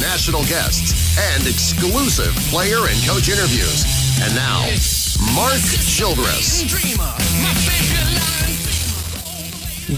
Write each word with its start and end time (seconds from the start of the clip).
national 0.00 0.44
guests, 0.44 1.16
and 1.18 1.46
exclusive 1.46 2.34
player 2.48 2.88
and 2.88 2.98
coach 3.04 3.28
interviews. 3.28 3.84
And 4.22 4.34
now, 4.34 4.64
Mark 5.34 5.60
Childress. 5.84 6.64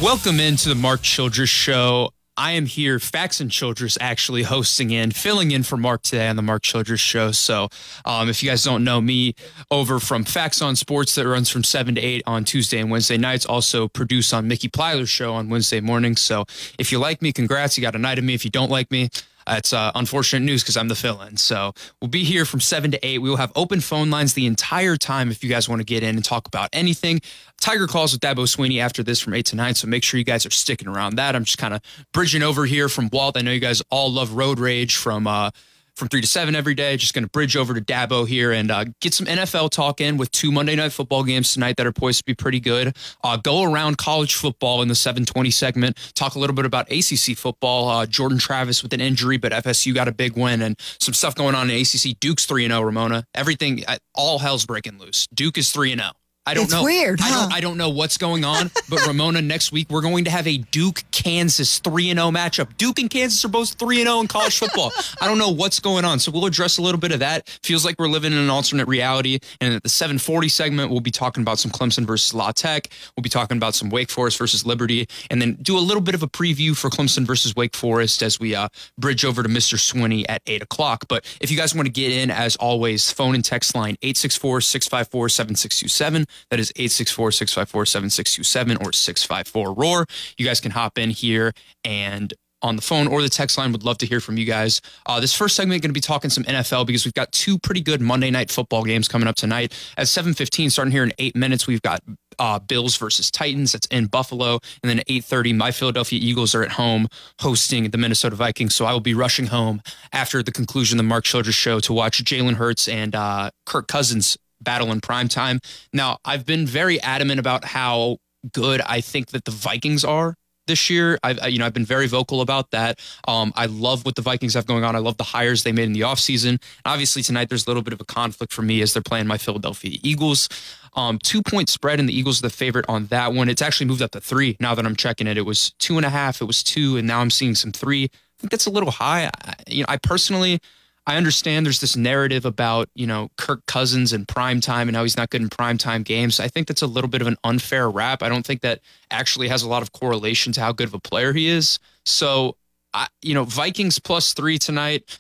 Welcome 0.03 0.41
into 0.41 0.69
the 0.69 0.75
Mark 0.75 1.03
Childress 1.03 1.49
Show. 1.49 2.11
I 2.37 2.53
am 2.53 2.65
here, 2.67 2.99
and 3.41 3.51
Childress, 3.51 3.99
actually 4.01 4.43
hosting 4.43 4.91
in, 4.91 5.11
filling 5.11 5.51
in 5.51 5.63
for 5.63 5.77
Mark 5.77 6.03
today 6.03 6.29
on 6.29 6.37
the 6.37 6.43
Mark 6.43 6.63
Childress 6.63 7.01
Show. 7.01 7.31
So, 7.33 7.69
um, 8.05 8.29
if 8.29 8.43
you 8.43 8.49
guys 8.49 8.65
don't 8.65 8.85
know 8.85 9.01
me, 9.01 9.35
over 9.71 10.01
from 10.01 10.25
Facts 10.25 10.63
on 10.63 10.75
Sports 10.75 11.15
that 11.15 11.29
runs 11.29 11.51
from 11.51 11.63
seven 11.63 11.95
to 11.95 12.01
eight 12.01 12.23
on 12.27 12.45
Tuesday 12.45 12.79
and 12.81 12.91
Wednesday 12.91 13.19
nights, 13.19 13.45
also 13.45 13.87
produce 13.87 14.33
on 14.33 14.49
Mickey 14.49 14.69
Plyler's 14.69 15.11
show 15.11 15.35
on 15.35 15.51
Wednesday 15.51 15.81
mornings. 15.81 16.23
So, 16.23 16.47
if 16.79 16.91
you 16.91 16.99
like 16.99 17.21
me, 17.21 17.33
congrats, 17.33 17.77
you 17.77 17.83
got 17.83 17.95
a 17.95 17.99
night 17.99 18.19
of 18.19 18.25
me. 18.25 18.33
If 18.33 18.45
you 18.45 18.51
don't 18.51 18.71
like 18.71 18.91
me, 18.91 19.11
it's 19.49 19.73
uh, 19.73 19.93
unfortunate 19.95 20.45
news 20.45 20.63
because 20.63 20.77
I'm 20.77 20.89
the 20.89 20.95
fill 20.95 21.21
in. 21.23 21.37
So 21.37 21.73
we'll 22.01 22.09
be 22.09 22.25
here 22.25 22.45
from 22.45 22.61
7 22.61 22.91
to 22.93 23.07
8. 23.07 23.19
We 23.19 23.31
will 23.31 23.37
have 23.37 23.53
open 23.57 23.81
phone 23.81 24.11
lines 24.11 24.35
the 24.35 24.47
entire 24.47 24.97
time 24.97 25.31
if 25.31 25.43
you 25.43 25.51
guys 25.51 25.69
want 25.69 25.81
to 25.81 25.85
get 25.85 26.03
in 26.03 26.17
and 26.17 26.25
talk 26.25 26.47
about 26.47 26.69
anything. 26.73 27.21
Tiger 27.61 27.87
calls 27.87 28.13
with 28.13 28.21
Dabo 28.21 28.45
Swinney 28.45 28.81
after 28.81 29.03
this 29.03 29.21
from 29.21 29.35
8 29.35 29.47
to 29.47 29.57
9. 29.57 29.75
So 29.75 29.87
make 29.87 30.03
sure 30.03 30.19
you 30.19 30.25
guys 30.25 30.45
are 30.47 30.51
sticking 30.51 30.89
around 30.89 31.17
that. 31.17 31.37
I'm 31.37 31.45
just 31.45 31.59
kind 31.59 31.75
of 31.75 31.81
bridging 32.13 32.43
over 32.43 32.67
here 32.67 32.89
from 32.89 33.09
Walt. 33.13 33.37
I 33.37 33.43
know 33.43 33.53
you 33.53 33.61
guys 33.61 33.83
all 33.91 34.11
love 34.13 34.33
Road 34.33 34.59
Rage 34.59 34.97
from. 34.97 35.27
Uh, 35.27 35.51
from 35.97 36.09
three 36.09 36.21
to 36.21 36.27
seven 36.27 36.55
every 36.55 36.75
day. 36.75 36.97
Just 36.97 37.15
going 37.15 37.25
to 37.25 37.31
bridge 37.31 37.57
over 37.57 37.75
to 37.75 37.81
Dabo 37.81 38.27
here 38.27 38.53
and 38.53 38.71
uh, 38.71 38.85
get 39.01 39.15
some 39.15 39.27
NFL 39.27 39.71
talk 39.71 40.01
in 40.01 40.17
with 40.17 40.31
two 40.31 40.51
Monday 40.51 40.75
night 40.75 40.93
football 40.93 41.25
games 41.25 41.53
tonight 41.53 41.77
that 41.77 41.87
are 41.87 41.93
poised 41.93 42.19
to 42.21 42.25
be 42.25 42.35
pretty 42.35 42.61
good. 42.61 42.97
Uh, 43.23 43.37
go 43.37 43.63
around 43.63 43.99
college 43.99 44.35
football 44.35 44.83
in 44.83 44.89
the 44.89 44.95
720 44.95 45.51
segment. 45.51 46.13
Talk 46.15 46.35
a 46.35 46.39
little 46.39 46.57
bit 46.57 46.65
about 46.65 46.91
ACC 46.91 47.37
football. 47.37 47.89
Uh, 47.89 48.07
Jordan 48.07 48.39
Travis 48.39 48.83
with 48.83 48.93
an 48.93 49.01
injury, 49.01 49.37
but 49.37 49.53
FSU 49.53 49.95
got 49.95 50.09
a 50.09 50.13
big 50.13 50.37
win 50.37 50.63
and 50.63 50.79
some 50.99 51.15
stuff 51.15 51.35
going 51.35 51.55
on 51.55 51.71
in 51.71 51.81
ACC. 51.81 52.19
Duke's 52.21 52.47
3 52.47 52.67
0, 52.67 52.81
Ramona. 52.81 53.25
Everything, 53.35 53.85
uh, 53.87 53.99
all 54.15 54.39
hell's 54.39 54.67
breaking 54.67 54.99
loose. 54.99 55.27
Duke 55.35 55.59
is 55.59 55.71
3 55.71 55.95
0. 55.97 56.11
I 56.45 56.55
don't 56.55 56.65
it's 56.65 56.73
know. 56.73 56.83
Weird. 56.83 57.21
Huh? 57.21 57.29
I 57.29 57.41
don't. 57.41 57.53
I 57.53 57.61
don't 57.61 57.77
know 57.77 57.91
what's 57.91 58.19
going 58.19 58.45
on. 58.45 58.71
But 58.89 59.07
Ramona, 59.07 59.41
next 59.43 59.71
week 59.71 59.89
we're 59.91 60.03
going 60.03 60.25
to 60.25 60.31
have 60.31 60.47
a 60.49 60.59
Duke 60.59 61.05
Kansas 61.13 61.79
three 61.79 62.11
and 62.11 62.19
zero 62.19 62.31
matchup. 62.31 62.77
Duke 62.77 62.99
and 62.99 63.09
Kansas 63.09 63.45
are 63.45 63.49
both 63.49 63.75
three 63.75 64.01
and 64.01 64.09
zero 64.09 64.21
in 64.21 64.27
college 64.27 64.59
football. 64.59 64.91
I 65.21 65.29
don't 65.29 65.39
know 65.39 65.51
what's 65.51 65.79
going 65.79 66.05
on. 66.05 66.19
So 66.19 66.33
we'll 66.33 66.47
address 66.47 66.79
a 66.79 66.83
little 66.83 66.99
bit 67.01 67.13
of 67.13 67.21
that. 67.21 67.49
Feels 67.63 67.85
like 67.85 67.97
we're 67.99 68.09
living 68.09 68.33
in 68.33 68.39
an 68.39 68.51
alternate 68.51 68.89
reality. 68.89 69.39
And 69.61 69.73
at 69.75 69.85
the 69.85 69.89
seven 69.89 70.19
forty 70.19 70.49
segment, 70.49 70.91
we'll 70.91 71.01
be 71.01 71.13
talking 71.13 71.43
about 71.43 71.61
some 71.61 71.71
Clemson 71.71 72.05
versus 72.05 72.35
La 72.35 72.51
Tech. 72.51 72.89
We'll 73.17 73.23
be 73.23 73.29
talking 73.29 73.57
about 73.57 73.75
some 73.77 73.89
Wake 73.89 74.11
Forest 74.11 74.37
versus 74.39 74.67
Liberty, 74.67 75.07
and 75.31 75.41
then 75.41 75.55
do 75.63 75.79
a 75.79 75.81
little 75.81 76.03
bit 76.03 76.17
of 76.17 76.25
a 76.25 76.29
preview 76.29 76.77
for 76.77 76.91
Clemson 76.91 77.25
versus 77.25 77.55
Wake 77.55 77.77
Forest 77.77 78.21
as 78.21 78.41
we 78.41 78.57
uh, 78.57 78.69
bridge 78.99 79.25
over 79.25 79.45
to 79.45 79.49
Mr. 79.49 79.77
Swinney 79.79 80.25
at 80.29 80.43
eight 80.49 80.63
o'clock. 80.63 81.05
But 81.09 81.25
if 81.41 81.53
you 81.53 81.57
guys 81.57 81.73
want 81.73 81.87
to 81.87 81.93
get 81.93 82.11
in, 82.11 82.33
as 82.33 82.57
always, 82.57 83.13
phone 83.13 83.37
and 83.37 83.45
text 83.45 83.77
line 83.77 83.97
864 84.03 84.61
654 84.63 85.29
7627. 85.29 86.27
That 86.51 86.61
is 86.61 86.71
864 86.77 87.33
654 87.33 87.87
7627 87.87 88.77
or 88.79 88.93
654 88.93 89.75
Roar. 89.75 90.07
You 90.37 90.47
guys 90.47 90.61
can 90.61 90.71
hop 90.71 90.99
in 90.99 91.11
here 91.11 91.53
and 91.85 92.33
on 92.63 92.77
the 92.77 92.83
phone 92.83 93.07
or 93.07 93.23
the 93.23 93.29
text 93.29 93.59
line. 93.59 93.73
Would 93.73 93.83
love 93.83 93.99
to 93.99 94.07
hear 94.07 94.21
from 94.21 94.39
you 94.39 94.45
guys. 94.45 94.81
Uh, 95.07 95.21
this 95.21 95.35
first 95.35 95.57
segment 95.57 95.83
going 95.83 95.91
to 95.91 95.95
be 95.95 96.01
talking 96.01 96.31
some 96.31 96.45
NFL 96.45 96.87
because 96.87 97.05
we've 97.05 97.15
got 97.15 97.31
two 97.33 97.59
pretty 97.59 97.81
good 97.81 98.01
Monday 98.01 98.31
night 98.31 98.51
football 98.51 98.85
games 98.85 99.09
coming 99.09 99.29
up 99.29 99.37
tonight 99.37 99.73
at 99.97 100.07
7:15. 100.07 100.71
Starting 100.71 100.93
here 100.93 101.05
in 101.05 101.13
eight 101.19 101.37
minutes, 101.37 101.67
we've 101.67 101.83
got 101.83 102.01
uh, 102.39 102.59
Bills 102.59 102.97
versus 102.97 103.31
Titans. 103.31 103.73
That's 103.73 103.87
in 103.87 104.07
Buffalo, 104.07 104.61
and 104.83 104.91
then 104.91 105.01
at 105.01 105.09
8:30, 105.09 105.57
my 105.57 105.71
Philadelphia 105.71 106.19
Eagles 106.23 106.55
are 106.55 106.63
at 106.63 106.73
home 106.73 107.09
hosting 107.41 107.91
the 107.91 107.99
Minnesota 107.99 108.37
Vikings. 108.37 108.75
So 108.75 108.85
I 108.85 108.93
will 108.93 109.01
be 109.01 109.15
rushing 109.15 109.47
home 109.47 109.83
after 110.13 110.43
the 110.43 110.53
conclusion 110.53 110.99
of 110.99 111.05
the 111.05 111.09
Mark 111.09 111.25
Childress 111.25 111.57
show 111.57 111.81
to 111.81 111.93
watch 111.93 112.23
Jalen 112.25 112.55
Hurts 112.55 112.89
and 112.89 113.15
uh, 113.15 113.51
Kirk 113.67 113.89
Cousins 113.89 114.39
battle 114.63 114.93
in 114.93 115.01
prime 115.01 115.29
time. 115.29 115.61
Now, 115.93 116.19
I've 116.25 116.47
been 116.47 116.67
very 116.67 117.01
adamant 117.01 117.41
about 117.41 117.65
how 117.65 118.19
good 118.53 118.81
I 118.83 119.01
think 119.01 119.29
that 119.29 119.45
the 119.45 119.51
Vikings 119.51 120.05
are 120.05 120.35
this 120.67 120.91
year. 120.91 121.19
I've 121.23 121.51
you 121.51 121.59
know 121.59 121.67
I've 121.67 121.73
been 121.73 121.85
very 121.85 122.07
vocal 122.07 122.41
about 122.41 122.71
that. 122.71 123.01
Um, 123.27 123.53
I 123.57 123.67
love 123.67 124.05
what 124.05 124.15
the 124.15 124.23
Vikings 124.23 124.55
have 124.55 124.67
going 124.67 124.85
on. 124.85 124.95
I 124.95 125.01
love 125.01 125.17
the 125.17 125.25
hires 125.25 125.63
they 125.63 125.73
made 125.73 125.85
in 125.85 125.93
the 125.93 126.01
offseason. 126.01 126.63
Obviously 126.85 127.23
tonight 127.23 127.49
there's 127.49 127.67
a 127.67 127.71
little 127.71 127.83
bit 127.83 127.93
of 127.93 128.01
a 128.01 128.05
conflict 128.05 128.53
for 128.53 128.63
me 128.63 128.81
as 128.83 128.93
they're 128.93 129.03
playing 129.03 129.27
my 129.27 129.39
Philadelphia 129.39 129.99
Eagles. 130.03 130.49
Um, 130.95 131.19
two 131.19 131.43
point 131.43 131.69
spread 131.69 131.99
and 132.01 132.09
the 132.09 132.17
Eagles 132.17 132.41
are 132.41 132.43
the 132.43 132.51
favorite 132.51 132.85
on 132.89 133.07
that 133.07 133.33
one. 133.33 133.49
It's 133.49 133.63
actually 133.63 133.87
moved 133.87 134.03
up 134.03 134.11
to 134.13 134.21
three 134.21 134.57
now 134.61 134.75
that 134.75 134.85
I'm 134.85 134.97
checking 134.97 135.27
it. 135.27 135.39
It 135.39 135.47
was 135.47 135.73
two 135.79 135.97
and 135.97 136.07
a 136.07 136.11
half. 136.11 136.41
It 136.41 136.45
was 136.45 136.63
two, 136.63 136.97
and 136.97 137.07
now 137.07 137.21
I'm 137.21 137.31
seeing 137.31 137.55
some 137.55 137.73
three. 137.73 138.05
I 138.05 138.41
think 138.41 138.51
that's 138.51 138.67
a 138.67 138.71
little 138.71 138.91
high. 138.91 139.27
I, 139.27 139.55
you 139.69 139.81
know, 139.81 139.87
I 139.89 139.97
personally 139.97 140.61
I 141.07 141.17
understand 141.17 141.67
there's 141.67 141.81
this 141.81 141.97
narrative 141.97 142.45
about, 142.45 142.89
you 142.95 143.07
know, 143.07 143.31
Kirk 143.37 143.67
Cousins 143.67 144.13
and 144.13 144.27
prime 144.29 144.61
time 144.61 144.89
and 144.89 144.97
how 144.97 145.03
he's 145.03 145.17
not 145.17 145.31
good 145.31 145.43
in 145.43 145.49
prime 145.49 145.77
time 145.77 146.05
games. 146.05 146.39
I 146.39 146.47
think 146.47 146.69
that's 146.69 146.83
a 146.83 146.87
little 146.87 147.11
bit 147.11 147.21
of 147.21 147.27
an 147.27 147.37
unfair 147.43 147.91
rap. 147.91 148.23
I 148.23 148.29
don't 148.29 148.47
think 148.47 148.61
that 148.61 148.81
actually 149.11 149.49
has 149.49 149.63
a 149.63 149.69
lot 149.69 149.83
of 149.83 149.93
correlation 149.93 150.53
to 150.53 150.61
how 150.61 150.73
good 150.73 150.87
of 150.87 150.95
a 150.95 151.01
player 151.01 151.33
he 151.33 151.49
is. 151.49 151.81
So, 152.07 152.57
I, 152.95 153.09
you 153.21 153.35
know, 153.35 153.45
Vikings 153.45 153.99
plus 153.99 154.33
three 154.33 154.59
tonight. 154.59 155.19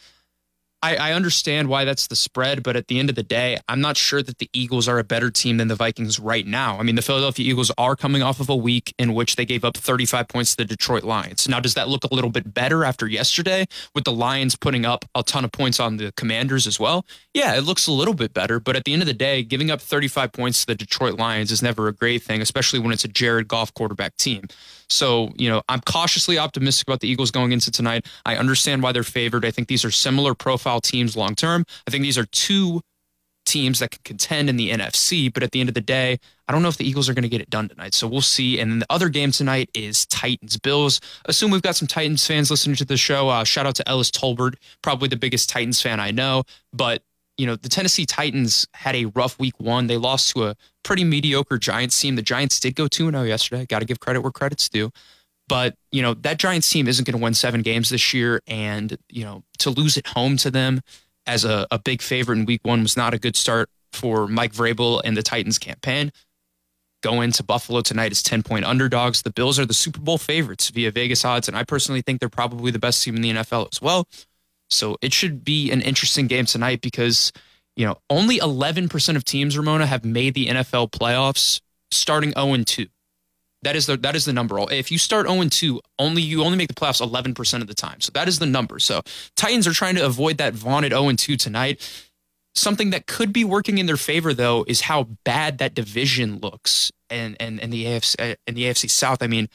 I, 0.82 0.97
I, 0.97 1.12
understand 1.12 1.69
why 1.69 1.84
that's 1.84 2.09
the 2.09 2.16
spread, 2.16 2.62
but 2.62 2.75
at 2.75 2.88
the 2.88 2.98
end 2.98 3.09
of 3.09 3.15
the 3.15 3.22
day, 3.22 3.59
I'm 3.69 3.81
not 3.81 3.97
sure 3.97 4.22
that 4.22 4.38
the 4.38 4.50
Eagles 4.53 4.88
are 4.88 4.98
a 4.98 5.04
better 5.04 5.31
team 5.31 5.59
than 5.59 5.69
the 5.69 5.76
Vikings 5.76 6.19
right 6.19 6.47
now. 6.47 6.78
I 6.78 6.82
mean, 6.82 6.97
the 6.97 7.03
Philadelphia 7.03 7.48
Eagles 7.48 7.70
are 7.78 7.94
coming 7.94 8.22
off 8.22 8.41
of 8.41 8.48
a 8.48 8.56
week 8.56 8.93
in 8.98 9.15
which 9.15 9.37
they 9.37 9.44
gave 9.44 9.65
up 9.65 9.76
35 9.76 10.26
points 10.26 10.50
to 10.53 10.56
the 10.59 10.65
Detroit 10.65 11.04
Lions. 11.04 11.48
Now, 11.48 11.60
does 11.60 11.75
that 11.75 11.88
look 11.88 12.03
a 12.04 12.12
little 12.12 12.31
bit 12.31 12.53
better 12.53 12.84
after 12.84 13.06
yesterday 13.06 13.66
with 13.94 14.04
the 14.04 14.12
Lions 14.12 14.56
putting 14.56 14.84
up 14.84 15.04
a 15.15 15.22
ton 15.22 15.44
of 15.44 15.53
points 15.53 15.78
on 15.78 15.98
the 15.98 16.12
Commanders 16.16 16.66
as 16.66 16.81
well? 16.81 17.06
Yeah, 17.32 17.54
it 17.56 17.62
looks 17.62 17.87
a 17.87 17.93
little 17.93 18.14
bit 18.14 18.34
better, 18.34 18.59
but 18.59 18.75
at 18.75 18.84
the 18.84 18.93
end 18.93 19.03
of 19.03 19.06
the 19.06 19.14
day, 19.14 19.44
giving 19.44 19.70
up 19.70 19.81
35 19.81 20.32
points 20.32 20.62
to 20.62 20.66
the 20.66 20.75
Detroit 20.75 21.19
Lions 21.19 21.53
is 21.53 21.62
never 21.62 21.87
a 21.87 21.93
great 21.93 22.22
thing, 22.22 22.41
especially 22.41 22.81
when 22.81 22.93
it's 22.93 23.04
a 23.04 23.09
Jared 23.09 23.47
Goff 23.47 23.72
quarterback 23.72 24.16
team. 24.16 24.47
So, 24.92 25.32
you 25.36 25.48
know, 25.48 25.62
I'm 25.69 25.80
cautiously 25.80 26.38
optimistic 26.38 26.86
about 26.86 27.00
the 27.00 27.08
Eagles 27.08 27.30
going 27.30 27.53
into 27.53 27.70
tonight. 27.70 28.06
I 28.26 28.36
understand 28.36 28.82
why 28.82 28.92
they're 28.92 29.03
favored. 29.03 29.44
I 29.44 29.50
think 29.50 29.69
these 29.69 29.84
are 29.84 29.91
similar 29.91 30.34
profile 30.34 30.80
teams 30.80 31.16
long 31.16 31.34
term. 31.34 31.64
I 31.86 31.91
think 31.91 32.03
these 32.03 32.19
are 32.19 32.26
two 32.26 32.80
teams 33.44 33.81
that 33.81 33.91
can 33.91 34.00
contend 34.04 34.48
in 34.48 34.56
the 34.56 34.70
NFC, 34.70 35.32
but 35.32 35.42
at 35.42 35.50
the 35.50 35.60
end 35.60 35.69
of 35.69 35.75
the 35.75 35.81
day, 35.81 36.19
I 36.47 36.52
don't 36.52 36.62
know 36.62 36.69
if 36.69 36.76
the 36.76 36.88
Eagles 36.88 37.08
are 37.08 37.14
going 37.14 37.22
to 37.22 37.28
get 37.28 37.41
it 37.41 37.50
done 37.50 37.69
tonight. 37.69 37.94
So 37.94 38.06
we'll 38.06 38.20
see. 38.20 38.60
And 38.60 38.70
then 38.70 38.78
the 38.81 38.86
other 38.91 39.08
game 39.08 39.32
tonight 39.32 39.70
is 39.75 40.06
Titans 40.06 40.56
Bills. 40.58 41.00
Assume 41.25 41.50
we've 41.50 41.62
got 41.62 41.76
some 41.76 41.88
Titans 41.88 42.26
fans 42.26 42.50
listening 42.50 42.76
to 42.76 42.84
the 42.84 42.97
show. 42.97 43.28
Uh, 43.28 43.44
shout 43.44 43.66
out 43.66 43.75
to 43.76 43.88
Ellis 43.88 44.10
Tolbert, 44.10 44.54
probably 44.82 45.08
the 45.08 45.16
biggest 45.16 45.48
Titans 45.48 45.81
fan 45.81 45.98
I 46.00 46.10
know. 46.10 46.44
But 46.72 47.02
you 47.42 47.47
know, 47.48 47.56
the 47.56 47.69
Tennessee 47.69 48.06
Titans 48.06 48.69
had 48.72 48.94
a 48.94 49.06
rough 49.06 49.36
week 49.36 49.58
one. 49.58 49.88
They 49.88 49.97
lost 49.97 50.30
to 50.30 50.44
a 50.44 50.56
pretty 50.84 51.03
mediocre 51.03 51.58
Giants 51.58 52.00
team. 52.00 52.14
The 52.14 52.22
Giants 52.22 52.60
did 52.60 52.76
go 52.76 52.86
2 52.86 53.10
0 53.10 53.22
yesterday. 53.25 53.66
Got 53.66 53.80
to 53.80 53.84
give 53.84 53.98
credit 53.98 54.20
where 54.20 54.30
credit's 54.30 54.69
due. 54.69 54.92
But, 55.48 55.75
you 55.91 56.02
know, 56.02 56.14
that 56.14 56.38
Giants 56.38 56.70
team 56.70 56.86
isn't 56.86 57.04
going 57.04 57.19
to 57.19 57.22
win 57.22 57.34
seven 57.34 57.62
games 57.62 57.88
this 57.91 58.14
year. 58.14 58.41
And, 58.47 58.97
you 59.08 59.25
know, 59.25 59.42
to 59.58 59.70
lose 59.70 59.98
at 59.98 60.06
home 60.06 60.36
to 60.36 60.52
them 60.52 60.82
as 61.26 61.44
a, 61.44 61.66
a 61.72 61.81
big 61.81 62.00
favorite 62.00 62.38
in 62.38 62.44
week 62.44 62.60
one 62.62 62.84
was 62.84 62.97
not 62.97 63.12
a 63.12 63.19
good 63.19 63.34
start 63.34 63.69
for 63.92 64.28
Mike 64.28 64.52
Vrabel 64.52 65.00
and 65.04 65.16
the 65.16 65.22
Titans 65.25 65.58
campaign. 65.58 66.12
Go 67.02 67.22
into 67.22 67.42
Buffalo 67.42 67.81
tonight 67.81 68.12
as 68.12 68.22
10 68.22 68.44
point 68.44 68.64
underdogs. 68.64 69.22
The 69.22 69.32
Bills 69.32 69.58
are 69.58 69.66
the 69.66 69.75
Super 69.75 69.98
Bowl 69.98 70.16
favorites 70.16 70.70
via 70.70 70.92
Vegas 70.92 71.25
odds. 71.25 71.48
And 71.48 71.56
I 71.56 71.64
personally 71.64 72.02
think 72.02 72.20
they're 72.20 72.28
probably 72.28 72.70
the 72.70 72.78
best 72.78 73.02
team 73.02 73.16
in 73.16 73.22
the 73.22 73.32
NFL 73.32 73.69
as 73.72 73.82
well. 73.82 74.06
So 74.72 74.97
it 75.03 75.12
should 75.12 75.44
be 75.44 75.71
an 75.71 75.83
interesting 75.83 76.27
game 76.27 76.47
tonight 76.47 76.81
because, 76.81 77.33
you 77.77 77.87
know, 77.87 77.99
only 78.10 78.38
11% 78.38 79.16
of 79.16 79.25
teams, 79.25 79.56
Ramona, 79.56 79.87
have 79.87 80.05
made 80.05 80.34
the 80.34 80.47
NFL 80.47 80.91
playoffs 80.91 81.60
starting 81.91 82.33
0 82.33 82.65
2. 82.65 82.87
That 83.62 83.77
is 83.77 83.87
the 83.87 83.97
that 83.99 84.16
is 84.16 84.25
the 84.25 84.32
number. 84.32 84.59
If 84.72 84.91
you 84.91 84.99
start 84.99 85.28
0 85.28 85.44
2, 85.49 85.81
only 85.99 86.22
you 86.22 86.43
only 86.43 86.56
make 86.56 86.69
the 86.69 86.75
playoffs 86.75 87.00
11% 87.00 87.61
of 87.61 87.69
the 87.69 87.75
time. 87.75 88.00
So 88.00 88.11
that 88.15 88.27
is 88.27 88.38
the 88.38 88.47
number. 88.47 88.78
So 88.78 89.03
Titans 89.37 89.66
are 89.66 89.72
trying 89.72 89.94
to 89.94 90.05
avoid 90.05 90.38
that 90.38 90.55
vaunted 90.55 90.93
0 90.93 91.12
2 91.12 91.37
tonight. 91.37 91.81
Something 92.55 92.91
that 92.91 93.06
could 93.06 93.32
be 93.32 93.44
working 93.44 93.79
in 93.79 93.87
their 93.87 93.96
favor 93.96 94.35
though 94.35 94.64
is 94.67 94.82
how 94.82 95.05
bad 95.25 95.58
that 95.58 95.75
division 95.75 96.38
looks 96.41 96.91
and 97.08 97.37
and 97.38 97.61
and 97.61 97.73
the 97.73 97.85
AFC 97.85 98.37
and 98.46 98.56
the 98.56 98.64
AFC 98.64 98.91
South. 98.91 99.23
I 99.23 99.26
mean, 99.29 99.49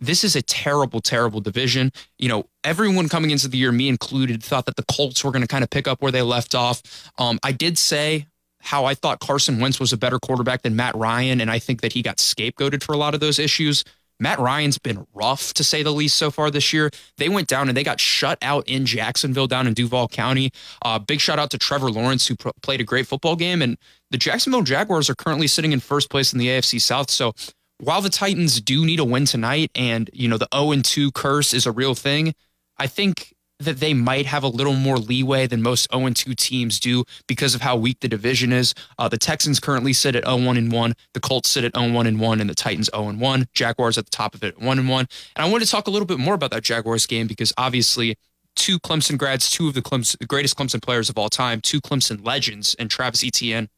this 0.00 0.24
is 0.24 0.34
a 0.34 0.42
terrible, 0.42 1.00
terrible 1.00 1.40
division. 1.40 1.92
You 2.18 2.28
know, 2.28 2.46
everyone 2.64 3.08
coming 3.08 3.30
into 3.30 3.48
the 3.48 3.58
year, 3.58 3.72
me 3.72 3.88
included, 3.88 4.42
thought 4.42 4.66
that 4.66 4.76
the 4.76 4.84
Colts 4.84 5.22
were 5.22 5.30
going 5.30 5.42
to 5.42 5.48
kind 5.48 5.62
of 5.62 5.70
pick 5.70 5.86
up 5.86 6.02
where 6.02 6.12
they 6.12 6.22
left 6.22 6.54
off. 6.54 7.10
Um, 7.18 7.38
I 7.42 7.52
did 7.52 7.78
say 7.78 8.26
how 8.62 8.84
I 8.84 8.94
thought 8.94 9.20
Carson 9.20 9.60
Wentz 9.60 9.80
was 9.80 9.92
a 9.92 9.96
better 9.96 10.18
quarterback 10.18 10.62
than 10.62 10.76
Matt 10.76 10.94
Ryan, 10.94 11.40
and 11.40 11.50
I 11.50 11.58
think 11.58 11.80
that 11.80 11.92
he 11.92 12.02
got 12.02 12.18
scapegoated 12.18 12.82
for 12.82 12.92
a 12.92 12.98
lot 12.98 13.14
of 13.14 13.20
those 13.20 13.38
issues. 13.38 13.84
Matt 14.20 14.38
Ryan's 14.38 14.76
been 14.76 15.06
rough 15.14 15.54
to 15.54 15.64
say 15.64 15.82
the 15.82 15.92
least 15.92 16.16
so 16.16 16.30
far 16.30 16.50
this 16.50 16.74
year. 16.74 16.90
They 17.16 17.30
went 17.30 17.48
down 17.48 17.68
and 17.68 17.76
they 17.76 17.82
got 17.82 17.98
shut 17.98 18.36
out 18.42 18.68
in 18.68 18.84
Jacksonville, 18.84 19.46
down 19.46 19.66
in 19.66 19.72
Duval 19.72 20.08
County. 20.08 20.52
Uh, 20.82 20.98
big 20.98 21.20
shout 21.20 21.38
out 21.38 21.50
to 21.52 21.58
Trevor 21.58 21.90
Lawrence, 21.90 22.26
who 22.26 22.36
pr- 22.36 22.50
played 22.62 22.82
a 22.82 22.84
great 22.84 23.06
football 23.06 23.34
game. 23.34 23.62
And 23.62 23.78
the 24.10 24.18
Jacksonville 24.18 24.62
Jaguars 24.62 25.08
are 25.08 25.14
currently 25.14 25.46
sitting 25.46 25.72
in 25.72 25.80
first 25.80 26.10
place 26.10 26.34
in 26.34 26.38
the 26.38 26.48
AFC 26.48 26.80
South. 26.82 27.10
So 27.10 27.32
while 27.80 28.02
the 28.02 28.10
Titans 28.10 28.60
do 28.60 28.84
need 28.84 29.00
a 29.00 29.04
win 29.04 29.24
tonight 29.24 29.70
and, 29.74 30.10
you 30.12 30.28
know, 30.28 30.38
the 30.38 30.48
0 30.54 30.82
2 30.82 31.12
curse 31.12 31.54
is 31.54 31.66
a 31.66 31.72
real 31.72 31.94
thing, 31.94 32.34
I 32.78 32.86
think 32.86 33.34
that 33.58 33.78
they 33.78 33.92
might 33.92 34.24
have 34.26 34.42
a 34.42 34.48
little 34.48 34.74
more 34.74 34.96
leeway 34.96 35.46
than 35.46 35.62
most 35.62 35.90
0 35.92 36.10
2 36.10 36.34
teams 36.34 36.80
do 36.80 37.04
because 37.26 37.54
of 37.54 37.60
how 37.60 37.76
weak 37.76 38.00
the 38.00 38.08
division 38.08 38.52
is. 38.52 38.74
Uh, 38.98 39.08
the 39.08 39.18
Texans 39.18 39.60
currently 39.60 39.92
sit 39.92 40.14
at 40.14 40.24
0 40.24 40.44
1 40.44 40.56
and 40.56 40.72
1. 40.72 40.94
The 41.14 41.20
Colts 41.20 41.48
sit 41.48 41.64
at 41.64 41.76
0 41.76 41.92
1 41.92 42.06
and 42.06 42.20
1, 42.20 42.40
and 42.40 42.50
the 42.50 42.54
Titans 42.54 42.90
0 42.94 43.08
and 43.08 43.20
1. 43.20 43.46
Jaguars 43.52 43.98
at 43.98 44.06
the 44.06 44.10
top 44.10 44.34
of 44.34 44.44
it 44.44 44.60
1 44.60 44.78
and 44.78 44.88
1. 44.88 45.06
And 45.36 45.46
I 45.46 45.50
want 45.50 45.62
to 45.62 45.70
talk 45.70 45.86
a 45.86 45.90
little 45.90 46.06
bit 46.06 46.18
more 46.18 46.34
about 46.34 46.50
that 46.50 46.62
Jaguars 46.62 47.06
game 47.06 47.26
because 47.26 47.52
obviously 47.56 48.16
two 48.56 48.78
Clemson 48.78 49.16
grads, 49.16 49.50
two 49.50 49.68
of 49.68 49.74
the 49.74 49.82
Clemson, 49.82 50.26
greatest 50.26 50.56
Clemson 50.56 50.82
players 50.82 51.08
of 51.08 51.18
all 51.18 51.28
time, 51.28 51.60
two 51.60 51.80
Clemson 51.80 52.24
legends, 52.24 52.74
and 52.78 52.90
Travis 52.90 53.24
Etienne 53.24 53.68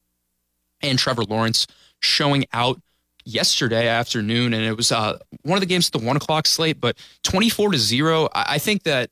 and 0.81 0.99
Trevor 0.99 1.25
Lawrence 1.25 1.67
showing 2.01 2.45
out 2.53 2.81
yesterday 3.25 3.89
afternoon. 3.89 4.55
And 4.55 4.65
it 4.65 4.77
was 4.77 4.93
uh, 4.93 5.19
one 5.43 5.57
of 5.57 5.61
the 5.61 5.67
games 5.67 5.89
at 5.89 6.01
the 6.01 6.07
one 6.07 6.17
o'clock 6.17 6.47
slate, 6.47 6.81
but 6.81 6.97
24 7.25 7.73
to 7.73 7.79
zero. 7.79 8.29
I 8.35 8.59
think 8.59 8.85
that 8.85 9.11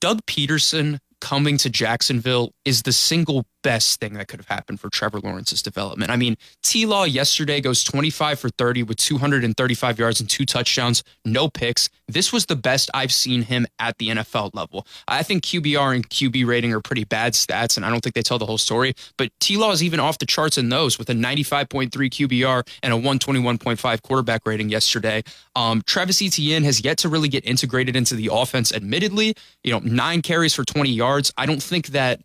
Doug 0.00 0.24
Pederson 0.26 0.98
coming 1.20 1.56
to 1.58 1.70
Jacksonville 1.70 2.53
is 2.64 2.82
the 2.82 2.92
single 2.92 3.46
best 3.62 3.98
thing 3.98 4.14
that 4.14 4.28
could 4.28 4.40
have 4.40 4.48
happened 4.48 4.78
for 4.78 4.90
Trevor 4.90 5.20
Lawrence's 5.20 5.62
development. 5.62 6.10
I 6.10 6.16
mean, 6.16 6.36
T 6.62 6.86
Law 6.86 7.04
yesterday 7.04 7.60
goes 7.60 7.82
25 7.82 8.38
for 8.38 8.48
30 8.50 8.82
with 8.84 8.98
235 8.98 9.98
yards 9.98 10.20
and 10.20 10.28
two 10.28 10.44
touchdowns, 10.44 11.02
no 11.24 11.48
picks. 11.48 11.88
This 12.06 12.32
was 12.32 12.46
the 12.46 12.56
best 12.56 12.90
I've 12.94 13.12
seen 13.12 13.42
him 13.42 13.66
at 13.78 13.96
the 13.98 14.08
NFL 14.08 14.54
level. 14.54 14.86
I 15.08 15.22
think 15.22 15.44
QBR 15.44 15.94
and 15.94 16.08
QB 16.08 16.46
rating 16.46 16.72
are 16.72 16.80
pretty 16.80 17.04
bad 17.04 17.32
stats, 17.32 17.76
and 17.76 17.84
I 17.84 17.90
don't 17.90 18.00
think 18.00 18.14
they 18.14 18.22
tell 18.22 18.38
the 18.38 18.46
whole 18.46 18.58
story. 18.58 18.94
But 19.16 19.30
T 19.40 19.56
Law 19.56 19.72
is 19.72 19.82
even 19.82 19.98
off 19.98 20.18
the 20.18 20.26
charts 20.26 20.58
in 20.58 20.68
those 20.68 20.98
with 20.98 21.08
a 21.10 21.14
95.3 21.14 21.90
QBR 21.90 22.68
and 22.82 22.92
a 22.92 22.96
121.5 22.96 24.02
quarterback 24.02 24.42
rating 24.46 24.68
yesterday. 24.68 25.22
Um, 25.56 25.82
Travis 25.86 26.20
Etienne 26.20 26.64
has 26.64 26.84
yet 26.84 26.98
to 26.98 27.08
really 27.08 27.28
get 27.28 27.44
integrated 27.46 27.96
into 27.96 28.14
the 28.14 28.28
offense, 28.30 28.72
admittedly. 28.72 29.34
You 29.62 29.72
know, 29.72 29.78
nine 29.80 30.22
carries 30.22 30.54
for 30.54 30.64
20 30.64 30.90
yards. 30.90 31.32
I 31.38 31.46
don't 31.46 31.62
think 31.62 31.88
that 31.88 32.20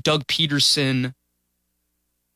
Doug 0.00 0.26
Pederson 0.26 1.14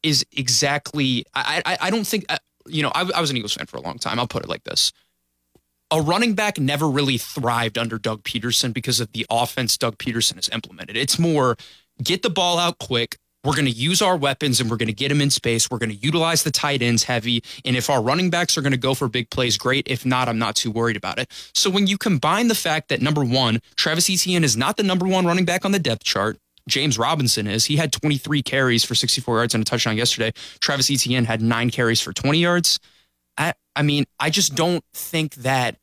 is 0.03 0.25
exactly. 0.33 1.25
I 1.35 1.63
I, 1.65 1.79
I 1.83 1.91
don't 1.91 2.07
think 2.07 2.25
uh, 2.29 2.39
you 2.67 2.83
know. 2.83 2.93
I, 2.95 3.11
I 3.15 3.21
was 3.21 3.31
an 3.31 3.37
Eagles 3.37 3.55
fan 3.55 3.67
for 3.67 3.77
a 3.77 3.83
long 3.83 3.99
time. 3.99 4.19
I'll 4.19 4.27
put 4.27 4.43
it 4.43 4.49
like 4.49 4.65
this: 4.65 4.93
a 5.91 6.01
running 6.01 6.35
back 6.35 6.59
never 6.59 6.89
really 6.89 7.19
thrived 7.19 7.79
under 7.79 7.99
Doug 7.99 8.23
Pederson 8.25 8.73
because 8.73 9.01
of 9.01 9.13
the 9.13 9.27
offense 9.31 9.79
Doug 9.79 9.99
Pederson 9.99 10.35
has 10.37 10.49
implemented. 10.49 10.97
It's 10.97 11.19
more 11.19 11.57
get 12.03 12.23
the 12.23 12.31
ball 12.31 12.59
out 12.59 12.79
quick. 12.79 13.17
We're 13.45 13.55
going 13.55 13.67
to 13.67 13.71
use 13.71 14.01
our 14.01 14.17
weapons 14.17 14.59
and 14.59 14.71
we're 14.71 14.79
going 14.79 14.89
to 14.89 14.95
get 14.95 15.11
them 15.11 15.21
in 15.21 15.31
space. 15.31 15.71
We're 15.71 15.79
going 15.79 15.91
to 15.91 15.97
utilize 15.97 16.43
the 16.43 16.51
tight 16.51 16.81
ends 16.81 17.05
heavy. 17.05 17.45
And 17.67 17.77
if 17.77 17.91
our 17.91 18.03
running 18.03 18.31
backs 18.31 18.57
are 18.57 18.63
going 18.63 18.73
to 18.73 18.79
go 18.79 18.95
for 18.95 19.07
big 19.07 19.29
plays, 19.29 19.59
great. 19.59 19.87
If 19.87 20.07
not, 20.07 20.29
I'm 20.29 20.39
not 20.39 20.57
too 20.57 20.71
worried 20.71 20.97
about 20.97 21.19
it. 21.19 21.31
So 21.55 21.69
when 21.69 21.87
you 21.87 21.99
combine 21.99 22.49
the 22.49 22.55
fact 22.55 22.89
that 22.89 23.03
number 23.03 23.23
one, 23.23 23.61
Travis 23.77 24.09
Etienne 24.09 24.45
is 24.45 24.57
not 24.57 24.79
the 24.79 24.83
number 24.83 25.07
one 25.07 25.27
running 25.27 25.45
back 25.45 25.67
on 25.67 25.73
the 25.73 25.79
depth 25.79 26.05
chart, 26.05 26.39
James 26.69 26.99
Robinson 26.99 27.47
is. 27.47 27.67
He 27.67 27.77
had 27.77 27.93
23 27.93 28.43
carries 28.43 28.85
for 28.85 28.95
64 28.95 29.39
yards 29.39 29.55
and 29.55 29.63
a 29.63 29.65
touchdown 29.65 29.97
yesterday. 29.97 30.33
Travis 30.61 30.91
Etienne 30.91 31.25
had 31.25 31.43
nine 31.43 31.71
carries 31.71 32.01
for 32.01 32.13
20 32.13 32.39
yards. 32.39 32.81
I, 33.37 33.55
I 33.77 33.83
mean, 33.83 34.05
I 34.19 34.31
just 34.31 34.55
don't 34.55 34.85
think 34.95 35.35
that 35.37 35.77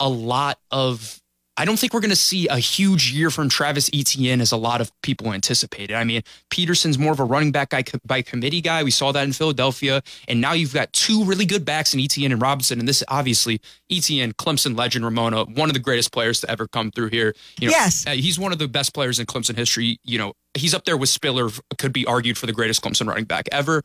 a 0.00 0.08
lot 0.08 0.58
of 0.70 1.20
I 1.58 1.64
don't 1.64 1.78
think 1.78 1.94
we're 1.94 2.00
going 2.00 2.10
to 2.10 2.16
see 2.16 2.46
a 2.48 2.58
huge 2.58 3.12
year 3.12 3.30
from 3.30 3.48
Travis 3.48 3.88
Etienne 3.94 4.40
as 4.40 4.52
a 4.52 4.56
lot 4.56 4.80
of 4.80 4.92
people 5.02 5.32
anticipated. 5.32 5.94
I 5.94 6.04
mean, 6.04 6.22
Pederson's 6.50 6.98
more 6.98 7.12
of 7.12 7.20
a 7.20 7.24
running 7.24 7.50
back 7.50 7.70
guy 7.70 7.84
by 8.04 8.22
committee 8.22 8.60
guy. 8.60 8.82
We 8.82 8.90
saw 8.90 9.12
that 9.12 9.24
in 9.24 9.32
Philadelphia. 9.32 10.02
And 10.28 10.40
now 10.40 10.52
you've 10.52 10.74
got 10.74 10.92
two 10.92 11.24
really 11.24 11.46
good 11.46 11.64
backs 11.64 11.94
in 11.94 12.00
Etienne 12.00 12.32
and 12.32 12.42
Robinson. 12.42 12.78
And 12.78 12.86
this 12.86 13.02
obviously, 13.08 13.60
Etienne, 13.90 14.32
Clemson 14.34 14.76
legend, 14.76 15.04
Ramona, 15.04 15.44
one 15.44 15.70
of 15.70 15.74
the 15.74 15.80
greatest 15.80 16.12
players 16.12 16.40
to 16.42 16.50
ever 16.50 16.68
come 16.68 16.90
through 16.90 17.08
here. 17.08 17.34
You 17.58 17.68
know, 17.68 17.72
yes. 17.72 18.06
Uh, 18.06 18.10
he's 18.10 18.38
one 18.38 18.52
of 18.52 18.58
the 18.58 18.68
best 18.68 18.92
players 18.92 19.18
in 19.18 19.26
Clemson 19.26 19.56
history. 19.56 19.98
You 20.04 20.18
know, 20.18 20.34
he's 20.54 20.74
up 20.74 20.84
there 20.84 20.96
with 20.96 21.08
Spiller, 21.08 21.48
could 21.78 21.92
be 21.92 22.04
argued 22.04 22.36
for 22.36 22.46
the 22.46 22.52
greatest 22.52 22.82
Clemson 22.82 23.06
running 23.06 23.24
back 23.24 23.48
ever 23.50 23.82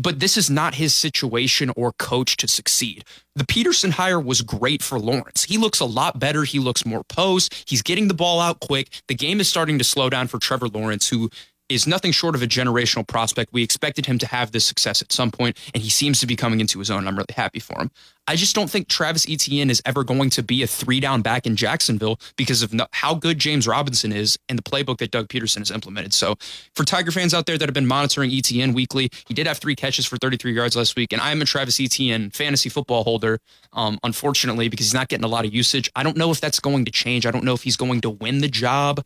but 0.00 0.20
this 0.20 0.36
is 0.36 0.48
not 0.48 0.74
his 0.74 0.94
situation 0.94 1.70
or 1.76 1.92
coach 1.92 2.36
to 2.38 2.48
succeed. 2.48 3.04
The 3.36 3.44
Pederson 3.44 3.90
hire 3.90 4.20
was 4.20 4.40
great 4.42 4.82
for 4.82 4.98
Lawrence. 4.98 5.44
He 5.44 5.58
looks 5.58 5.80
a 5.80 5.84
lot 5.84 6.18
better. 6.18 6.44
He 6.44 6.58
looks 6.58 6.86
more 6.86 7.04
posed. 7.04 7.64
He's 7.66 7.82
getting 7.82 8.08
the 8.08 8.14
ball 8.14 8.40
out 8.40 8.60
quick. 8.60 8.88
The 9.08 9.14
game 9.14 9.40
is 9.40 9.48
starting 9.48 9.78
to 9.78 9.84
slow 9.84 10.08
down 10.08 10.28
for 10.28 10.38
Trevor 10.38 10.68
Lawrence, 10.68 11.08
who 11.08 11.30
is 11.70 11.86
nothing 11.86 12.12
short 12.12 12.34
of 12.34 12.42
a 12.42 12.46
generational 12.46 13.06
prospect. 13.06 13.52
We 13.52 13.62
expected 13.62 14.04
him 14.04 14.18
to 14.18 14.26
have 14.26 14.52
this 14.52 14.66
success 14.66 15.00
at 15.00 15.12
some 15.12 15.30
point, 15.30 15.56
and 15.72 15.82
he 15.82 15.88
seems 15.88 16.20
to 16.20 16.26
be 16.26 16.36
coming 16.36 16.60
into 16.60 16.78
his 16.80 16.90
own. 16.90 17.06
I'm 17.06 17.16
really 17.16 17.34
happy 17.34 17.60
for 17.60 17.80
him. 17.80 17.90
I 18.26 18.36
just 18.36 18.54
don't 18.54 18.70
think 18.70 18.88
Travis 18.88 19.26
Etienne 19.28 19.70
is 19.70 19.82
ever 19.84 20.04
going 20.04 20.30
to 20.30 20.42
be 20.42 20.62
a 20.62 20.66
three 20.66 21.00
down 21.00 21.22
back 21.22 21.46
in 21.46 21.56
Jacksonville 21.56 22.20
because 22.36 22.62
of 22.62 22.72
how 22.92 23.14
good 23.14 23.38
James 23.38 23.66
Robinson 23.66 24.12
is 24.12 24.38
and 24.48 24.58
the 24.58 24.62
playbook 24.62 24.98
that 24.98 25.10
Doug 25.10 25.28
Pederson 25.28 25.58
has 25.58 25.70
implemented. 25.70 26.12
So, 26.12 26.36
for 26.74 26.84
Tiger 26.84 27.10
fans 27.10 27.34
out 27.34 27.46
there 27.46 27.58
that 27.58 27.68
have 27.68 27.74
been 27.74 27.88
monitoring 27.88 28.30
Etienne 28.30 28.72
weekly, 28.72 29.10
he 29.26 29.34
did 29.34 29.46
have 29.46 29.58
three 29.58 29.74
catches 29.74 30.06
for 30.06 30.16
33 30.16 30.52
yards 30.52 30.76
last 30.76 30.96
week, 30.96 31.12
and 31.12 31.20
I 31.20 31.32
am 31.32 31.42
a 31.42 31.44
Travis 31.44 31.80
Etienne 31.80 32.30
fantasy 32.30 32.68
football 32.68 33.04
holder. 33.04 33.40
Um, 33.72 33.98
unfortunately, 34.02 34.68
because 34.68 34.86
he's 34.86 34.94
not 34.94 35.08
getting 35.08 35.24
a 35.24 35.28
lot 35.28 35.44
of 35.44 35.54
usage. 35.54 35.90
I 35.94 36.02
don't 36.02 36.16
know 36.16 36.30
if 36.30 36.40
that's 36.40 36.60
going 36.60 36.84
to 36.84 36.90
change. 36.90 37.26
I 37.26 37.30
don't 37.30 37.44
know 37.44 37.54
if 37.54 37.62
he's 37.62 37.76
going 37.76 38.00
to 38.02 38.10
win 38.10 38.38
the 38.38 38.48
job. 38.48 39.04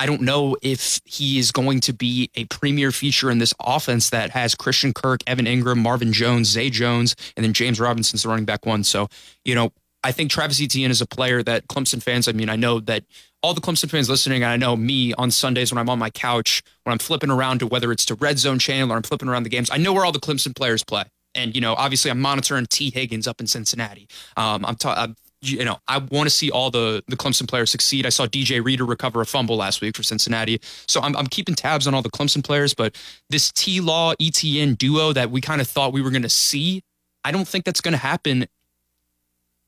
I 0.00 0.06
don't 0.06 0.22
know 0.22 0.56
if 0.62 0.98
he 1.04 1.38
is 1.38 1.52
going 1.52 1.80
to 1.80 1.92
be 1.92 2.30
a 2.34 2.46
premier 2.46 2.90
feature 2.90 3.30
in 3.30 3.36
this 3.36 3.52
offense 3.60 4.08
that 4.08 4.30
has 4.30 4.54
Christian 4.54 4.94
Kirk, 4.94 5.20
Evan 5.26 5.44
Engram, 5.44 5.76
Marvin 5.76 6.10
Jones, 6.10 6.48
Zay 6.48 6.70
Jones, 6.70 7.14
and 7.36 7.44
then 7.44 7.52
James 7.52 7.78
Robinson's 7.78 8.22
the 8.22 8.30
running 8.30 8.46
back 8.46 8.64
one. 8.64 8.82
So, 8.82 9.08
you 9.44 9.54
know, 9.54 9.74
I 10.02 10.12
think 10.12 10.30
Travis 10.30 10.58
Etienne 10.58 10.90
is 10.90 11.02
a 11.02 11.06
player 11.06 11.42
that 11.42 11.68
Clemson 11.68 12.02
fans, 12.02 12.28
I 12.28 12.32
mean, 12.32 12.48
I 12.48 12.56
know 12.56 12.80
that 12.80 13.04
all 13.42 13.52
the 13.52 13.60
Clemson 13.60 13.90
fans 13.90 14.08
listening, 14.08 14.42
and 14.42 14.50
I 14.50 14.56
know 14.56 14.74
me 14.74 15.12
on 15.12 15.30
Sundays 15.30 15.70
when 15.70 15.76
I'm 15.76 15.90
on 15.90 15.98
my 15.98 16.08
couch, 16.08 16.62
when 16.84 16.92
I'm 16.92 16.98
flipping 16.98 17.30
around 17.30 17.58
to 17.58 17.66
whether 17.66 17.92
it's 17.92 18.06
to 18.06 18.14
Red 18.14 18.38
Zone 18.38 18.58
channel 18.58 18.94
or 18.94 18.96
I'm 18.96 19.02
flipping 19.02 19.28
around 19.28 19.42
the 19.42 19.50
games, 19.50 19.68
I 19.70 19.76
know 19.76 19.92
where 19.92 20.06
all 20.06 20.12
the 20.12 20.18
Clemson 20.18 20.56
players 20.56 20.82
play. 20.82 21.04
And, 21.34 21.54
you 21.54 21.60
know, 21.60 21.74
obviously 21.74 22.10
I'm 22.10 22.20
monitoring 22.20 22.64
T. 22.64 22.90
Higgins 22.90 23.28
up 23.28 23.38
in 23.38 23.46
Cincinnati. 23.46 24.08
Um, 24.38 24.64
I'm, 24.64 24.76
ta- 24.76 24.94
I'm 24.96 25.16
you 25.42 25.64
know, 25.64 25.78
I 25.88 25.98
want 25.98 26.26
to 26.26 26.30
see 26.30 26.50
all 26.50 26.70
the 26.70 27.02
the 27.08 27.16
Clemson 27.16 27.48
players 27.48 27.70
succeed. 27.70 28.06
I 28.06 28.10
saw 28.10 28.26
DJ 28.26 28.62
Reader 28.64 28.84
recover 28.84 29.20
a 29.20 29.26
fumble 29.26 29.56
last 29.56 29.80
week 29.80 29.96
for 29.96 30.02
Cincinnati, 30.02 30.60
so 30.86 31.00
I'm 31.00 31.16
I'm 31.16 31.26
keeping 31.26 31.54
tabs 31.54 31.86
on 31.86 31.94
all 31.94 32.02
the 32.02 32.10
Clemson 32.10 32.44
players. 32.44 32.74
But 32.74 32.96
this 33.30 33.50
T 33.52 33.80
Law 33.80 34.14
Etienne 34.20 34.74
duo 34.74 35.12
that 35.12 35.30
we 35.30 35.40
kind 35.40 35.60
of 35.60 35.68
thought 35.68 35.92
we 35.92 36.02
were 36.02 36.10
going 36.10 36.22
to 36.22 36.28
see, 36.28 36.82
I 37.24 37.32
don't 37.32 37.48
think 37.48 37.64
that's 37.64 37.80
going 37.80 37.92
to 37.92 37.98
happen 37.98 38.46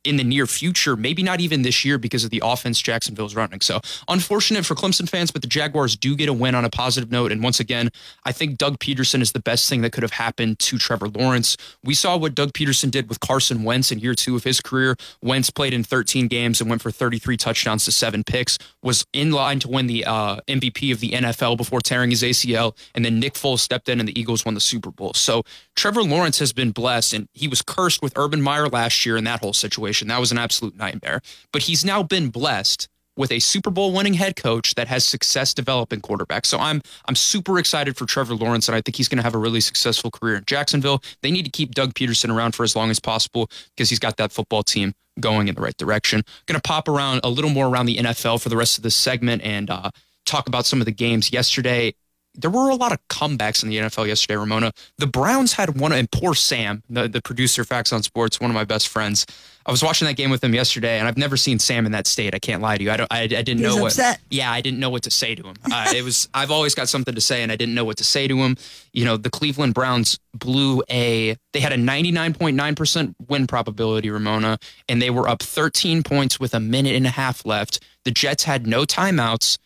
in 0.05 0.17
the 0.17 0.25
near 0.25 0.47
future, 0.47 0.97
maybe 0.97 1.23
not 1.23 1.41
even 1.41 1.63
this 1.63 1.85
year 1.85 1.99
because 1.99 2.25
of 2.25 2.31
the 2.31 2.43
offense 2.45 2.81
Jacksonville's 2.81 3.35
running. 3.35 3.61
So 3.61 3.81
unfortunate 4.09 4.67
for 4.67 4.75
Clemson 4.75 5.09
fans, 5.09 5.31
but 5.31 5.43
the 5.43 5.49
Jaguars 5.49 5.97
do 5.97 6.17
get 6.17 6.29
a 6.29 6.32
win 6.32 6.55
on 6.55 6.65
a 6.65 6.71
positive 6.71 7.11
note. 7.11 7.32
And 7.32 7.43
once 7.43 7.61
again, 7.61 7.91
I 8.25 8.32
think 8.32 8.59
Doug 8.59 8.79
Pederson 8.79 9.21
is 9.21 9.32
the 9.32 9.41
best 9.41 9.69
thing 9.69 9.82
that 9.82 9.93
could 9.93 10.03
have 10.03 10.13
happened 10.13 10.59
to 10.61 10.79
Trevor 10.79 11.09
Lawrence. 11.09 11.56
We 11.85 11.94
saw 11.94 12.17
what 12.17 12.35
Doug 12.35 12.53
Pederson 12.53 12.91
did 12.91 13.09
with 13.09 13.21
Carson 13.21 13.63
Wentz 13.63 13.93
in 13.93 13.99
year 13.99 14.15
two 14.15 14.35
of 14.35 14.44
his 14.44 14.61
career. 14.61 14.97
Wentz 15.23 15.51
played 15.51 15.73
in 15.73 15.85
13 15.85 16.29
games 16.29 16.61
and 16.61 16.69
went 16.69 16.82
for 16.82 16.91
33 16.91 17.37
touchdowns 17.37 17.85
to 17.85 17.93
seven 17.93 18.25
picks, 18.25 18.59
was 18.82 19.06
in 19.13 19.31
line 19.31 19.61
to 19.61 19.69
win 19.69 19.87
the 19.87 20.05
uh, 20.05 20.37
MVP 20.49 20.93
of 20.93 21.01
the 21.01 21.11
NFL 21.11 21.56
before 21.56 21.81
tearing 21.81 22.11
his 22.11 22.23
ACL. 22.23 22.77
And 22.94 23.05
then 23.05 23.21
Nick 23.21 23.35
Foles 23.35 23.61
stepped 23.61 23.89
in 23.89 24.01
and 24.01 24.09
the 24.09 24.19
Eagles 24.19 24.44
won 24.44 24.55
the 24.55 24.61
Super 24.61 24.91
Bowl. 24.91 25.15
So 25.15 25.44
Trevor 25.77 26.03
Lawrence 26.03 26.39
has 26.41 26.53
been 26.53 26.73
blessed 26.73 27.13
and 27.13 27.29
he 27.32 27.47
was 27.47 27.63
cursed 27.63 28.03
with 28.03 28.13
Urban 28.17 28.43
Meyer 28.43 28.69
last 28.69 29.06
year 29.06 29.17
in 29.17 29.25
that 29.25 29.41
whole 29.41 29.53
situation 29.53 29.92
situation. 29.93 30.08
That 30.08 30.20
was 30.20 30.32
an 30.32 30.39
absolute 30.39 30.77
nightmare. 30.77 31.20
But 31.53 31.63
he's 31.63 31.84
now 31.84 32.03
been 32.03 32.31
blessed 32.31 32.89
with 33.15 33.31
a 33.31 33.41
Super 33.41 33.70
Bowl 33.70 33.93
winning 33.93 34.15
head 34.15 34.37
coach 34.37 34.75
that 34.75 34.89
has 34.89 35.05
success 35.05 35.53
developing 35.53 36.01
quarterbacks. 36.01 36.46
So 36.46 36.58
I'm 36.58 36.81
I'm 37.06 37.15
super 37.15 37.58
excited 37.58 37.96
for 37.96 38.06
Trevor 38.06 38.34
Lawrence 38.34 38.69
and 38.69 38.75
I 38.75 38.81
think 38.81 38.96
he's 38.96 39.08
going 39.08 39.19
to 39.19 39.22
have 39.22 39.34
a 39.34 39.39
really 39.39 39.61
successful 39.61 40.11
career 40.11 40.37
in 40.37 40.44
Jacksonville. 40.46 41.03
They 41.20 41.31
need 41.31 41.44
to 41.44 41.51
keep 41.51 41.75
Doug 41.75 41.93
Pederson 41.93 42.34
around 42.34 42.55
for 42.55 42.65
as 42.65 42.75
long 42.75 42.91
as 42.91 43.01
possible 43.01 43.51
because 43.77 43.91
he's 43.91 43.99
got 43.99 44.17
that 44.17 44.32
football 44.32 44.63
team 44.63 44.94
going 45.20 45.49
in 45.49 45.55
the 45.55 45.61
right 45.61 45.77
direction. 45.77 46.22
Going 46.46 46.58
to 46.58 46.67
pop 46.67 46.89
around 46.89 47.20
a 47.22 47.29
little 47.29 47.51
more 47.51 47.67
around 47.67 47.87
the 47.87 47.99
NFL 47.99 48.41
for 48.41 48.49
the 48.49 48.56
rest 48.56 48.79
of 48.79 48.82
this 48.82 48.96
segment 48.96 49.43
and 49.43 49.69
uh, 49.69 49.91
talk 50.25 50.49
about 50.49 50.65
some 50.65 50.81
of 50.81 50.87
the 50.87 50.93
games 50.93 51.32
yesterday 51.32 51.93
there 52.34 52.51
were 52.51 52.70
a 52.70 52.74
lot 52.74 52.93
of 52.93 52.98
comebacks 53.08 53.62
in 53.62 53.69
the 53.69 53.77
NFL 53.77 54.06
yesterday, 54.06 54.36
Ramona. 54.36 54.72
The 54.98 55.06
Browns 55.06 55.53
had 55.53 55.79
one, 55.79 55.93
and 55.93 56.10
poor 56.10 56.34
Sam, 56.34 56.82
the, 56.89 57.08
the 57.08 57.20
producer, 57.20 57.65
Facts 57.65 57.93
on 57.93 58.03
Sports, 58.03 58.41
one 58.41 58.51
of 58.51 58.55
my 58.55 58.65
best 58.65 58.89
friends. 58.89 59.27
I 59.65 59.70
was 59.70 59.82
watching 59.82 60.08
that 60.08 60.15
game 60.15 60.31
with 60.31 60.43
him 60.43 60.55
yesterday, 60.55 60.98
and 60.98 61.06
I've 61.06 61.17
never 61.19 61.36
seen 61.36 61.58
Sam 61.58 61.86
in 61.86 61.93
that 61.93 62.06
state. 62.06 62.34
I 62.34 62.39
can't 62.39 62.62
lie 62.62 62.79
to 62.79 62.82
you. 62.82 62.91
I 62.91 62.96
don't. 62.96 63.12
I, 63.12 63.22
I 63.22 63.27
didn't 63.27 63.58
He's 63.58 63.77
know 63.77 63.86
upset. 63.86 64.19
what. 64.19 64.20
Yeah, 64.31 64.51
I 64.51 64.60
didn't 64.60 64.81
know 64.81 64.91
what 64.91 65.03
to 65.05 65.10
say 65.10 65.34
to 65.34 65.43
him. 65.43 65.55
Uh, 65.70 65.93
it 65.94 66.03
was. 66.03 66.29
I've 66.34 66.51
always 66.51 66.74
got 66.74 66.89
something 66.89 67.15
to 67.15 67.20
say, 67.20 67.43
and 67.43 67.53
I 67.53 67.56
didn't 67.56 67.74
know 67.74 67.84
what 67.84 67.98
to 67.98 68.05
say 68.05 68.27
to 68.27 68.36
him. 68.39 68.56
You 68.93 69.05
know, 69.05 69.17
the 69.17 69.31
Cleveland 69.31 69.74
Browns 69.74 70.19
blew 70.34 70.82
a. 70.91 71.36
They 71.53 71.60
had 71.60 71.72
a 71.72 71.77
ninety 71.77 72.10
nine 72.10 72.34
point 72.34 72.56
nine 72.56 72.74
percent 72.74 73.15
win 73.29 73.46
probability, 73.46 74.10
Ramona, 74.10 74.58
and 74.89 75.01
they 75.01 75.10
were 75.10 75.29
up 75.29 75.43
thirteen 75.43 76.03
points 76.03 76.41
with 76.41 76.55
a 76.55 76.60
minute 76.60 76.96
and 76.96 77.06
a 77.06 77.10
half 77.10 77.46
left. 77.46 77.79
The 78.05 78.10
Jets 78.10 78.43
had 78.43 78.67
no 78.67 78.82
timeouts 78.82 79.58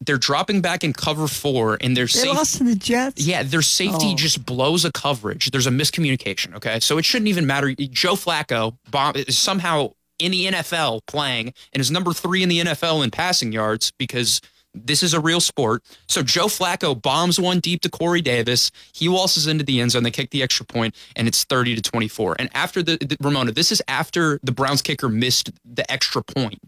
they're 0.00 0.18
dropping 0.18 0.60
back 0.60 0.84
in 0.84 0.92
cover 0.92 1.26
four, 1.26 1.76
and 1.80 1.96
their 1.96 2.06
they 2.06 2.28
lost 2.28 2.58
to 2.58 2.64
the 2.64 2.76
Jets. 2.76 3.20
Yeah, 3.20 3.42
their 3.42 3.62
safety 3.62 4.12
oh. 4.12 4.16
just 4.16 4.44
blows 4.44 4.84
a 4.84 4.92
coverage. 4.92 5.50
There's 5.50 5.66
a 5.66 5.70
miscommunication. 5.70 6.54
Okay, 6.54 6.80
so 6.80 6.98
it 6.98 7.04
shouldn't 7.04 7.28
even 7.28 7.46
matter. 7.46 7.74
Joe 7.74 8.14
Flacco 8.14 8.76
bomb, 8.90 9.14
somehow 9.28 9.92
in 10.18 10.32
the 10.32 10.46
NFL 10.46 11.06
playing 11.06 11.54
and 11.72 11.80
is 11.80 11.90
number 11.90 12.12
three 12.12 12.42
in 12.42 12.48
the 12.48 12.60
NFL 12.60 13.04
in 13.04 13.10
passing 13.10 13.52
yards 13.52 13.92
because 13.98 14.40
this 14.74 15.02
is 15.02 15.14
a 15.14 15.20
real 15.20 15.40
sport. 15.40 15.82
So 16.06 16.22
Joe 16.22 16.46
Flacco 16.46 17.00
bombs 17.00 17.40
one 17.40 17.60
deep 17.60 17.80
to 17.82 17.88
Corey 17.88 18.20
Davis. 18.20 18.70
He 18.92 19.08
waltzes 19.08 19.46
into 19.46 19.64
the 19.64 19.80
end 19.80 19.92
zone. 19.92 20.02
They 20.02 20.10
kick 20.10 20.30
the 20.30 20.42
extra 20.42 20.66
point, 20.66 20.94
and 21.16 21.26
it's 21.26 21.44
30 21.44 21.76
to 21.76 21.82
24. 21.82 22.36
And 22.38 22.50
after 22.54 22.82
the, 22.82 22.96
the 22.98 23.16
Ramona, 23.20 23.52
this 23.52 23.72
is 23.72 23.82
after 23.88 24.38
the 24.42 24.52
Browns 24.52 24.82
kicker 24.82 25.08
missed 25.08 25.50
the 25.64 25.90
extra 25.90 26.22
point 26.22 26.60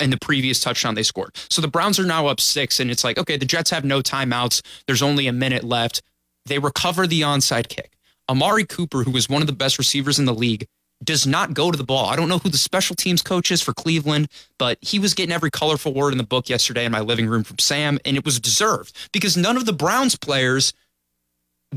in 0.00 0.10
the 0.10 0.18
previous 0.18 0.60
touchdown 0.60 0.94
they 0.94 1.02
scored. 1.02 1.36
So 1.50 1.60
the 1.60 1.68
Browns 1.68 1.98
are 1.98 2.04
now 2.04 2.26
up 2.26 2.40
six, 2.40 2.80
and 2.80 2.90
it's 2.90 3.04
like, 3.04 3.18
okay, 3.18 3.36
the 3.36 3.46
Jets 3.46 3.70
have 3.70 3.84
no 3.84 4.00
timeouts. 4.00 4.62
There's 4.86 5.02
only 5.02 5.26
a 5.26 5.32
minute 5.32 5.64
left. 5.64 6.02
They 6.46 6.58
recover 6.58 7.06
the 7.06 7.22
onside 7.22 7.68
kick. 7.68 7.92
Amari 8.28 8.64
Cooper, 8.64 9.04
who 9.04 9.16
is 9.16 9.28
one 9.28 9.42
of 9.42 9.46
the 9.46 9.54
best 9.54 9.78
receivers 9.78 10.18
in 10.18 10.24
the 10.24 10.34
league, 10.34 10.66
does 11.02 11.26
not 11.26 11.54
go 11.54 11.70
to 11.70 11.78
the 11.78 11.84
ball. 11.84 12.06
I 12.06 12.16
don't 12.16 12.28
know 12.28 12.38
who 12.38 12.48
the 12.48 12.58
special 12.58 12.96
teams 12.96 13.22
coach 13.22 13.50
is 13.50 13.62
for 13.62 13.72
Cleveland, 13.72 14.28
but 14.58 14.78
he 14.80 14.98
was 14.98 15.14
getting 15.14 15.32
every 15.32 15.50
colorful 15.50 15.94
word 15.94 16.12
in 16.12 16.18
the 16.18 16.24
book 16.24 16.48
yesterday 16.48 16.84
in 16.84 16.92
my 16.92 17.00
living 17.00 17.28
room 17.28 17.44
from 17.44 17.58
Sam, 17.58 17.98
and 18.04 18.16
it 18.16 18.24
was 18.24 18.40
deserved 18.40 18.96
because 19.12 19.36
none 19.36 19.56
of 19.56 19.64
the 19.64 19.72
Browns 19.72 20.16
players 20.16 20.72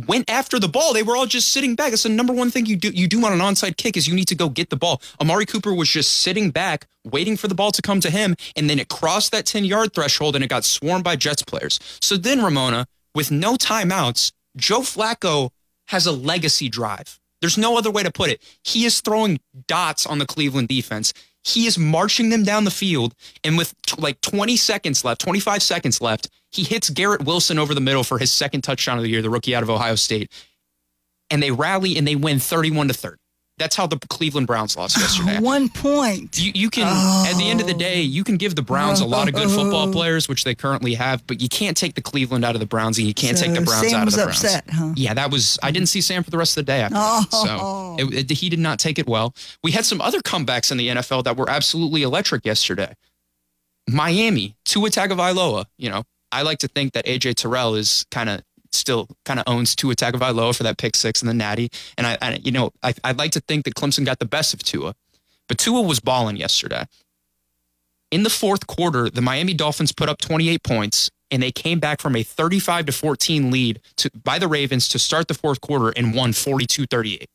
went 0.07 0.29
after 0.29 0.59
the 0.59 0.67
ball. 0.67 0.93
They 0.93 1.03
were 1.03 1.17
all 1.17 1.25
just 1.25 1.51
sitting 1.51 1.75
back. 1.75 1.89
That's 1.89 2.03
the 2.03 2.09
number 2.09 2.33
one 2.33 2.49
thing 2.51 2.65
you 2.65 2.75
do 2.75 2.89
you 2.89 3.07
do 3.07 3.23
on 3.25 3.33
an 3.33 3.39
onside 3.39 3.77
kick 3.77 3.97
is 3.97 4.07
you 4.07 4.15
need 4.15 4.27
to 4.29 4.35
go 4.35 4.49
get 4.49 4.69
the 4.69 4.75
ball. 4.75 5.01
Amari 5.19 5.45
Cooper 5.45 5.73
was 5.73 5.89
just 5.89 6.17
sitting 6.17 6.51
back, 6.51 6.87
waiting 7.03 7.37
for 7.37 7.47
the 7.47 7.55
ball 7.55 7.71
to 7.71 7.81
come 7.81 7.99
to 8.01 8.09
him, 8.09 8.35
and 8.55 8.69
then 8.69 8.79
it 8.79 8.87
crossed 8.87 9.31
that 9.31 9.45
10 9.45 9.65
yard 9.65 9.93
threshold 9.93 10.35
and 10.35 10.43
it 10.43 10.47
got 10.47 10.63
swarmed 10.63 11.03
by 11.03 11.15
Jets 11.15 11.43
players. 11.43 11.79
So 12.01 12.17
then 12.17 12.43
Ramona, 12.43 12.87
with 13.13 13.31
no 13.31 13.55
timeouts, 13.55 14.31
Joe 14.55 14.81
Flacco 14.81 15.49
has 15.87 16.05
a 16.05 16.11
legacy 16.11 16.69
drive. 16.69 17.19
There's 17.41 17.57
no 17.57 17.77
other 17.77 17.91
way 17.91 18.03
to 18.03 18.11
put 18.11 18.29
it. 18.29 18.41
He 18.63 18.85
is 18.85 19.01
throwing 19.01 19.39
dots 19.67 20.05
on 20.05 20.19
the 20.19 20.25
Cleveland 20.25 20.67
defense. 20.67 21.13
He 21.43 21.65
is 21.65 21.77
marching 21.77 22.29
them 22.29 22.43
down 22.43 22.65
the 22.65 22.71
field. 22.71 23.15
And 23.43 23.57
with 23.57 23.73
t- 23.81 23.99
like 23.99 24.21
20 24.21 24.55
seconds 24.57 25.03
left, 25.03 25.21
25 25.21 25.63
seconds 25.63 25.99
left, 25.99 26.29
he 26.51 26.63
hits 26.63 26.89
Garrett 26.89 27.23
Wilson 27.23 27.57
over 27.57 27.73
the 27.73 27.81
middle 27.81 28.03
for 28.03 28.19
his 28.19 28.31
second 28.31 28.61
touchdown 28.61 28.97
of 28.97 29.03
the 29.03 29.09
year, 29.09 29.21
the 29.21 29.29
rookie 29.29 29.55
out 29.55 29.63
of 29.63 29.69
Ohio 29.69 29.95
State. 29.95 30.31
And 31.29 31.41
they 31.41 31.51
rally 31.51 31.97
and 31.97 32.05
they 32.05 32.15
win 32.15 32.39
31 32.39 32.89
to 32.89 32.93
30. 32.93 33.17
That's 33.57 33.75
how 33.75 33.85
the 33.85 33.99
Cleveland 34.09 34.47
Browns 34.47 34.75
lost 34.75 34.97
yesterday. 34.97 35.39
One 35.41 35.69
point. 35.69 36.39
You, 36.39 36.51
you 36.55 36.69
can, 36.71 36.87
oh. 36.87 37.25
at 37.29 37.37
the 37.37 37.47
end 37.47 37.61
of 37.61 37.67
the 37.67 37.75
day, 37.75 38.01
you 38.01 38.23
can 38.23 38.37
give 38.37 38.55
the 38.55 38.63
Browns 38.63 39.01
a 39.01 39.05
lot 39.05 39.27
of 39.27 39.35
good 39.35 39.51
football 39.51 39.91
players, 39.91 40.27
which 40.27 40.43
they 40.43 40.55
currently 40.55 40.95
have, 40.95 41.25
but 41.27 41.41
you 41.41 41.47
can't 41.47 41.77
take 41.77 41.93
the 41.93 42.01
Cleveland 42.01 42.43
out 42.43 42.55
of 42.55 42.59
the 42.59 42.65
Browns 42.65 42.97
and 42.97 43.07
you 43.07 43.13
can't 43.13 43.37
so 43.37 43.45
take 43.45 43.53
the 43.53 43.61
Browns 43.61 43.87
Sam 43.87 44.01
out 44.01 44.07
of 44.07 44.15
the 44.15 44.23
Browns. 44.23 44.43
Upset, 44.43 44.63
huh? 44.67 44.93
Yeah, 44.95 45.13
that 45.13 45.31
was. 45.31 45.59
I 45.61 45.69
didn't 45.69 45.89
see 45.89 46.01
Sam 46.01 46.23
for 46.23 46.31
the 46.31 46.39
rest 46.39 46.57
of 46.57 46.65
the 46.65 46.71
day 46.71 46.81
after 46.81 46.95
oh. 46.97 47.25
that, 47.29 47.31
so 47.31 48.07
it, 48.07 48.31
it, 48.31 48.35
he 48.35 48.49
did 48.49 48.59
not 48.59 48.79
take 48.79 48.97
it 48.97 49.07
well. 49.07 49.35
We 49.63 49.71
had 49.71 49.85
some 49.85 50.01
other 50.01 50.21
comebacks 50.21 50.71
in 50.71 50.77
the 50.77 50.87
NFL 50.87 51.23
that 51.25 51.37
were 51.37 51.49
absolutely 51.49 52.01
electric 52.01 52.45
yesterday. 52.45 52.95
Miami, 53.87 54.55
Tua 54.65 54.89
Tagovailoa. 54.89 55.65
You 55.77 55.91
know, 55.91 56.03
I 56.31 56.43
like 56.43 56.59
to 56.59 56.67
think 56.67 56.93
that 56.93 57.05
AJ 57.05 57.35
Terrell 57.35 57.75
is 57.75 58.05
kind 58.11 58.29
of 58.29 58.41
still 58.71 59.07
kind 59.25 59.39
of 59.39 59.43
owns 59.47 59.75
Tua 59.75 59.95
Tagovailoa 59.95 60.55
for 60.55 60.63
that 60.63 60.77
pick 60.77 60.95
six 60.95 61.21
and 61.21 61.29
the 61.29 61.33
natty. 61.33 61.69
And 61.97 62.07
I, 62.07 62.17
I 62.21 62.39
you 62.43 62.51
know, 62.51 62.71
I, 62.81 62.93
would 63.05 63.17
like 63.17 63.31
to 63.31 63.41
think 63.41 63.65
that 63.65 63.75
Clemson 63.75 64.05
got 64.05 64.19
the 64.19 64.25
best 64.25 64.53
of 64.53 64.63
Tua, 64.63 64.95
but 65.47 65.57
Tua 65.57 65.81
was 65.81 65.99
balling 65.99 66.37
yesterday. 66.37 66.85
In 68.11 68.23
the 68.23 68.29
fourth 68.29 68.67
quarter, 68.67 69.09
the 69.09 69.21
Miami 69.21 69.53
Dolphins 69.53 69.91
put 69.91 70.09
up 70.09 70.19
28 70.19 70.63
points 70.63 71.09
and 71.29 71.41
they 71.41 71.51
came 71.51 71.79
back 71.79 72.01
from 72.01 72.15
a 72.15 72.23
35 72.23 72.87
to 72.87 72.91
14 72.91 73.51
lead 73.51 73.79
to, 73.97 74.09
by 74.23 74.37
the 74.37 74.49
Ravens 74.49 74.89
to 74.89 74.99
start 74.99 75.27
the 75.29 75.33
fourth 75.33 75.61
quarter 75.61 75.89
and 75.89 76.13
won 76.13 76.33
42 76.33 76.85
38. 76.87 77.29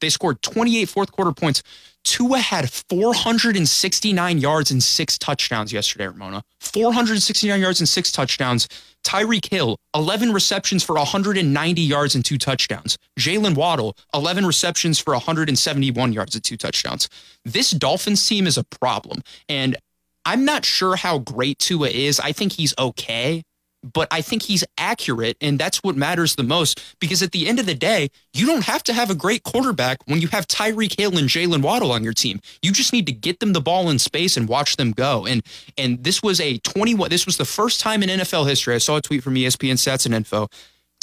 They 0.00 0.10
scored 0.10 0.42
28 0.42 0.88
fourth 0.88 1.12
quarter 1.12 1.32
points. 1.32 1.62
Tua 2.08 2.38
had 2.38 2.70
469 2.88 4.38
yards 4.38 4.70
and 4.70 4.82
six 4.82 5.18
touchdowns 5.18 5.74
yesterday, 5.74 6.06
Ramona. 6.06 6.42
469 6.60 7.60
yards 7.60 7.80
and 7.80 7.88
six 7.88 8.10
touchdowns. 8.10 8.66
Tyreek 9.04 9.50
Hill, 9.50 9.76
11 9.94 10.32
receptions 10.32 10.82
for 10.82 10.94
190 10.94 11.82
yards 11.82 12.14
and 12.14 12.24
two 12.24 12.38
touchdowns. 12.38 12.96
Jaylen 13.20 13.54
Waddle, 13.54 13.94
11 14.14 14.46
receptions 14.46 14.98
for 14.98 15.12
171 15.12 16.14
yards 16.14 16.34
and 16.34 16.42
two 16.42 16.56
touchdowns. 16.56 17.10
This 17.44 17.72
Dolphins 17.72 18.26
team 18.26 18.46
is 18.46 18.56
a 18.56 18.64
problem. 18.64 19.20
And 19.46 19.76
I'm 20.24 20.46
not 20.46 20.64
sure 20.64 20.96
how 20.96 21.18
great 21.18 21.58
Tua 21.58 21.88
is. 21.88 22.18
I 22.20 22.32
think 22.32 22.52
he's 22.52 22.74
okay 22.78 23.42
but 23.92 24.08
I 24.10 24.20
think 24.20 24.42
he's 24.42 24.64
accurate, 24.76 25.36
and 25.40 25.58
that's 25.58 25.82
what 25.82 25.96
matters 25.96 26.36
the 26.36 26.42
most. 26.42 26.80
Because 27.00 27.22
at 27.22 27.32
the 27.32 27.48
end 27.48 27.58
of 27.58 27.66
the 27.66 27.74
day, 27.74 28.10
you 28.32 28.46
don't 28.46 28.64
have 28.64 28.82
to 28.84 28.92
have 28.92 29.10
a 29.10 29.14
great 29.14 29.42
quarterback 29.42 29.98
when 30.06 30.20
you 30.20 30.28
have 30.28 30.46
Tyreek 30.46 30.98
Hill 30.98 31.16
and 31.18 31.28
Jaylen 31.28 31.62
Waddle 31.62 31.92
on 31.92 32.04
your 32.04 32.12
team. 32.12 32.40
You 32.62 32.72
just 32.72 32.92
need 32.92 33.06
to 33.06 33.12
get 33.12 33.40
them 33.40 33.52
the 33.52 33.60
ball 33.60 33.90
in 33.90 33.98
space 33.98 34.36
and 34.36 34.48
watch 34.48 34.76
them 34.76 34.92
go. 34.92 35.26
And 35.26 35.42
and 35.76 36.02
this 36.02 36.22
was 36.22 36.40
a 36.40 36.58
21. 36.58 37.10
This 37.10 37.26
was 37.26 37.36
the 37.36 37.44
first 37.44 37.80
time 37.80 38.02
in 38.02 38.08
NFL 38.08 38.48
history. 38.48 38.74
I 38.74 38.78
saw 38.78 38.96
a 38.96 39.00
tweet 39.00 39.22
from 39.22 39.34
ESPN 39.34 39.74
Stats 39.74 40.06
and 40.06 40.14
Info. 40.14 40.48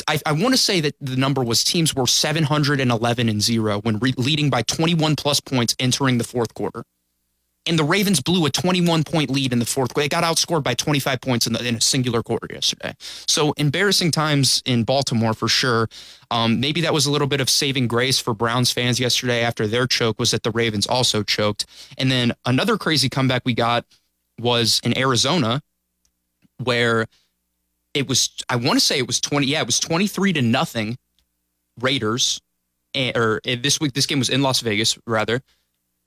I, 0.07 0.19
I 0.25 0.33
want 0.33 0.53
to 0.53 0.57
say 0.57 0.81
that 0.81 0.95
the 0.99 1.15
number 1.15 1.43
was 1.43 1.63
teams 1.63 1.95
were 1.95 2.05
711 2.05 3.29
and 3.29 3.41
zero 3.41 3.79
when 3.79 3.97
re- 3.99 4.13
leading 4.17 4.49
by 4.49 4.61
21 4.63 5.15
plus 5.15 5.39
points 5.39 5.75
entering 5.79 6.17
the 6.17 6.23
fourth 6.23 6.53
quarter 6.53 6.83
and 7.67 7.79
the 7.79 7.83
Ravens 7.83 8.21
blew 8.21 8.45
a 8.45 8.49
21 8.49 9.03
point 9.03 9.29
lead 9.29 9.51
in 9.51 9.59
the 9.59 9.65
fourth 9.65 9.93
quarter. 9.93 10.05
They 10.05 10.09
got 10.09 10.23
outscored 10.23 10.63
by 10.63 10.73
25 10.73 11.21
points 11.21 11.47
in, 11.47 11.53
the, 11.53 11.67
in 11.67 11.75
a 11.75 11.81
singular 11.81 12.21
quarter 12.21 12.47
yesterday. 12.51 12.93
So 12.99 13.53
embarrassing 13.53 14.11
times 14.11 14.61
in 14.65 14.83
Baltimore 14.83 15.33
for 15.33 15.47
sure. 15.47 15.89
Um, 16.31 16.59
maybe 16.59 16.81
that 16.81 16.93
was 16.93 17.05
a 17.05 17.11
little 17.11 17.27
bit 17.27 17.41
of 17.41 17.49
saving 17.49 17.87
grace 17.87 18.19
for 18.19 18.33
Browns 18.33 18.71
fans 18.71 18.99
yesterday 18.99 19.41
after 19.41 19.67
their 19.67 19.87
choke 19.87 20.19
was 20.19 20.31
that 20.31 20.43
the 20.43 20.51
Ravens 20.51 20.85
also 20.87 21.23
choked. 21.23 21.65
And 21.97 22.11
then 22.11 22.33
another 22.45 22.77
crazy 22.77 23.09
comeback 23.09 23.43
we 23.45 23.53
got 23.53 23.85
was 24.39 24.79
in 24.83 24.97
Arizona 24.97 25.61
where 26.63 27.07
it 27.93 28.07
was, 28.07 28.29
I 28.49 28.57
want 28.57 28.73
to 28.73 28.85
say 28.85 28.97
it 28.97 29.07
was 29.07 29.19
20, 29.21 29.47
yeah, 29.47 29.61
it 29.61 29.65
was 29.65 29.79
23 29.79 30.33
to 30.33 30.41
nothing 30.41 30.97
Raiders. 31.79 32.41
And, 32.93 33.15
or 33.17 33.41
eh, 33.45 33.57
this 33.61 33.79
week, 33.79 33.93
this 33.93 34.05
game 34.05 34.19
was 34.19 34.29
in 34.29 34.41
Las 34.41 34.61
Vegas, 34.61 34.97
rather. 35.05 35.41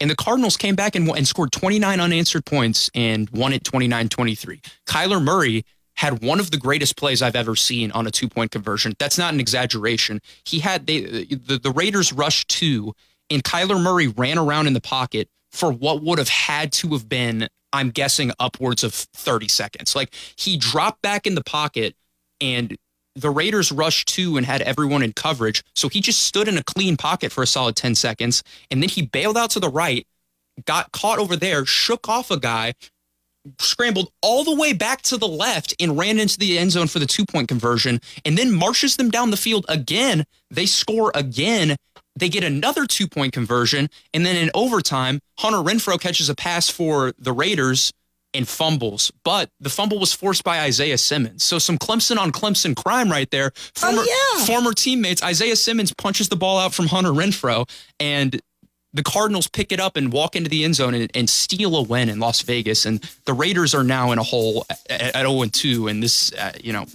And 0.00 0.10
the 0.10 0.16
Cardinals 0.16 0.56
came 0.56 0.76
back 0.76 0.94
and, 0.94 1.08
and 1.08 1.26
scored 1.26 1.52
29 1.52 2.00
unanswered 2.00 2.44
points 2.44 2.90
and 2.94 3.28
won 3.30 3.52
it 3.52 3.64
29 3.64 4.08
23. 4.08 4.60
Kyler 4.86 5.22
Murray 5.22 5.64
had 5.98 6.22
one 6.22 6.38
of 6.38 6.52
the 6.52 6.56
greatest 6.56 6.96
plays 6.96 7.22
I've 7.22 7.34
ever 7.34 7.56
seen 7.56 7.90
on 7.90 8.06
a 8.06 8.10
two 8.10 8.28
point 8.28 8.52
conversion. 8.52 8.94
That's 8.98 9.18
not 9.18 9.34
an 9.34 9.40
exaggeration. 9.40 10.20
He 10.44 10.60
had 10.60 10.86
they, 10.86 11.00
the, 11.00 11.58
the 11.60 11.72
Raiders 11.72 12.12
rushed 12.12 12.48
two, 12.48 12.94
and 13.30 13.42
Kyler 13.42 13.82
Murray 13.82 14.06
ran 14.06 14.38
around 14.38 14.68
in 14.68 14.74
the 14.74 14.80
pocket 14.80 15.28
for 15.50 15.72
what 15.72 16.02
would 16.02 16.18
have 16.18 16.28
had 16.28 16.72
to 16.74 16.88
have 16.90 17.08
been, 17.08 17.48
I'm 17.72 17.90
guessing, 17.90 18.30
upwards 18.38 18.84
of 18.84 18.94
30 18.94 19.48
seconds. 19.48 19.96
Like 19.96 20.14
he 20.36 20.56
dropped 20.56 21.02
back 21.02 21.26
in 21.26 21.34
the 21.34 21.42
pocket 21.42 21.96
and 22.40 22.76
the 23.18 23.30
Raiders 23.30 23.72
rushed 23.72 24.08
two 24.08 24.36
and 24.36 24.46
had 24.46 24.62
everyone 24.62 25.02
in 25.02 25.12
coverage. 25.12 25.62
So 25.74 25.88
he 25.88 26.00
just 26.00 26.22
stood 26.22 26.48
in 26.48 26.56
a 26.56 26.62
clean 26.62 26.96
pocket 26.96 27.32
for 27.32 27.42
a 27.42 27.46
solid 27.46 27.76
10 27.76 27.94
seconds. 27.94 28.42
And 28.70 28.82
then 28.82 28.88
he 28.88 29.02
bailed 29.02 29.36
out 29.36 29.50
to 29.50 29.60
the 29.60 29.68
right, 29.68 30.06
got 30.64 30.92
caught 30.92 31.18
over 31.18 31.36
there, 31.36 31.66
shook 31.66 32.08
off 32.08 32.30
a 32.30 32.38
guy, 32.38 32.74
scrambled 33.58 34.10
all 34.22 34.44
the 34.44 34.54
way 34.54 34.72
back 34.72 35.02
to 35.02 35.16
the 35.16 35.28
left 35.28 35.74
and 35.80 35.98
ran 35.98 36.18
into 36.18 36.38
the 36.38 36.58
end 36.58 36.72
zone 36.72 36.86
for 36.86 36.98
the 36.98 37.06
two 37.06 37.24
point 37.24 37.48
conversion, 37.48 38.00
and 38.24 38.38
then 38.38 38.52
marches 38.52 38.96
them 38.96 39.10
down 39.10 39.30
the 39.30 39.36
field 39.36 39.66
again. 39.68 40.24
They 40.50 40.66
score 40.66 41.10
again. 41.14 41.76
They 42.14 42.28
get 42.28 42.44
another 42.44 42.86
two 42.86 43.08
point 43.08 43.32
conversion. 43.32 43.88
And 44.12 44.24
then 44.24 44.36
in 44.36 44.50
overtime, 44.54 45.20
Hunter 45.38 45.58
Renfrow 45.58 46.00
catches 46.00 46.28
a 46.28 46.34
pass 46.34 46.68
for 46.68 47.12
the 47.18 47.32
Raiders 47.32 47.92
and 48.38 48.48
fumbles, 48.48 49.12
but 49.24 49.50
the 49.60 49.68
fumble 49.68 49.98
was 49.98 50.12
forced 50.12 50.44
by 50.44 50.60
Isaiah 50.60 50.96
Simmons. 50.96 51.42
So 51.42 51.58
some 51.58 51.76
Clemson 51.76 52.18
on 52.18 52.30
Clemson 52.30 52.74
crime 52.74 53.10
right 53.10 53.30
there. 53.30 53.50
Former, 53.74 54.02
oh, 54.02 54.36
yeah. 54.38 54.46
former 54.46 54.72
teammates, 54.72 55.22
Isaiah 55.22 55.56
Simmons 55.56 55.92
punches 55.92 56.28
the 56.28 56.36
ball 56.36 56.58
out 56.58 56.72
from 56.72 56.86
Hunter 56.86 57.10
Renfrow, 57.10 57.68
and 57.98 58.40
the 58.94 59.02
Cardinals 59.02 59.48
pick 59.48 59.72
it 59.72 59.80
up 59.80 59.96
and 59.96 60.12
walk 60.12 60.36
into 60.36 60.48
the 60.48 60.64
end 60.64 60.76
zone 60.76 60.94
and, 60.94 61.10
and 61.14 61.28
steal 61.28 61.76
a 61.76 61.82
win 61.82 62.08
in 62.08 62.20
Las 62.20 62.40
Vegas. 62.42 62.86
And 62.86 63.00
the 63.26 63.32
Raiders 63.32 63.74
are 63.74 63.84
now 63.84 64.12
in 64.12 64.18
a 64.18 64.22
hole 64.22 64.64
at, 64.88 65.14
at 65.14 65.26
0 65.26 65.44
2. 65.44 65.88
And 65.88 66.02
this, 66.02 66.32
uh, 66.32 66.52
you 66.62 66.72
know, 66.72 66.86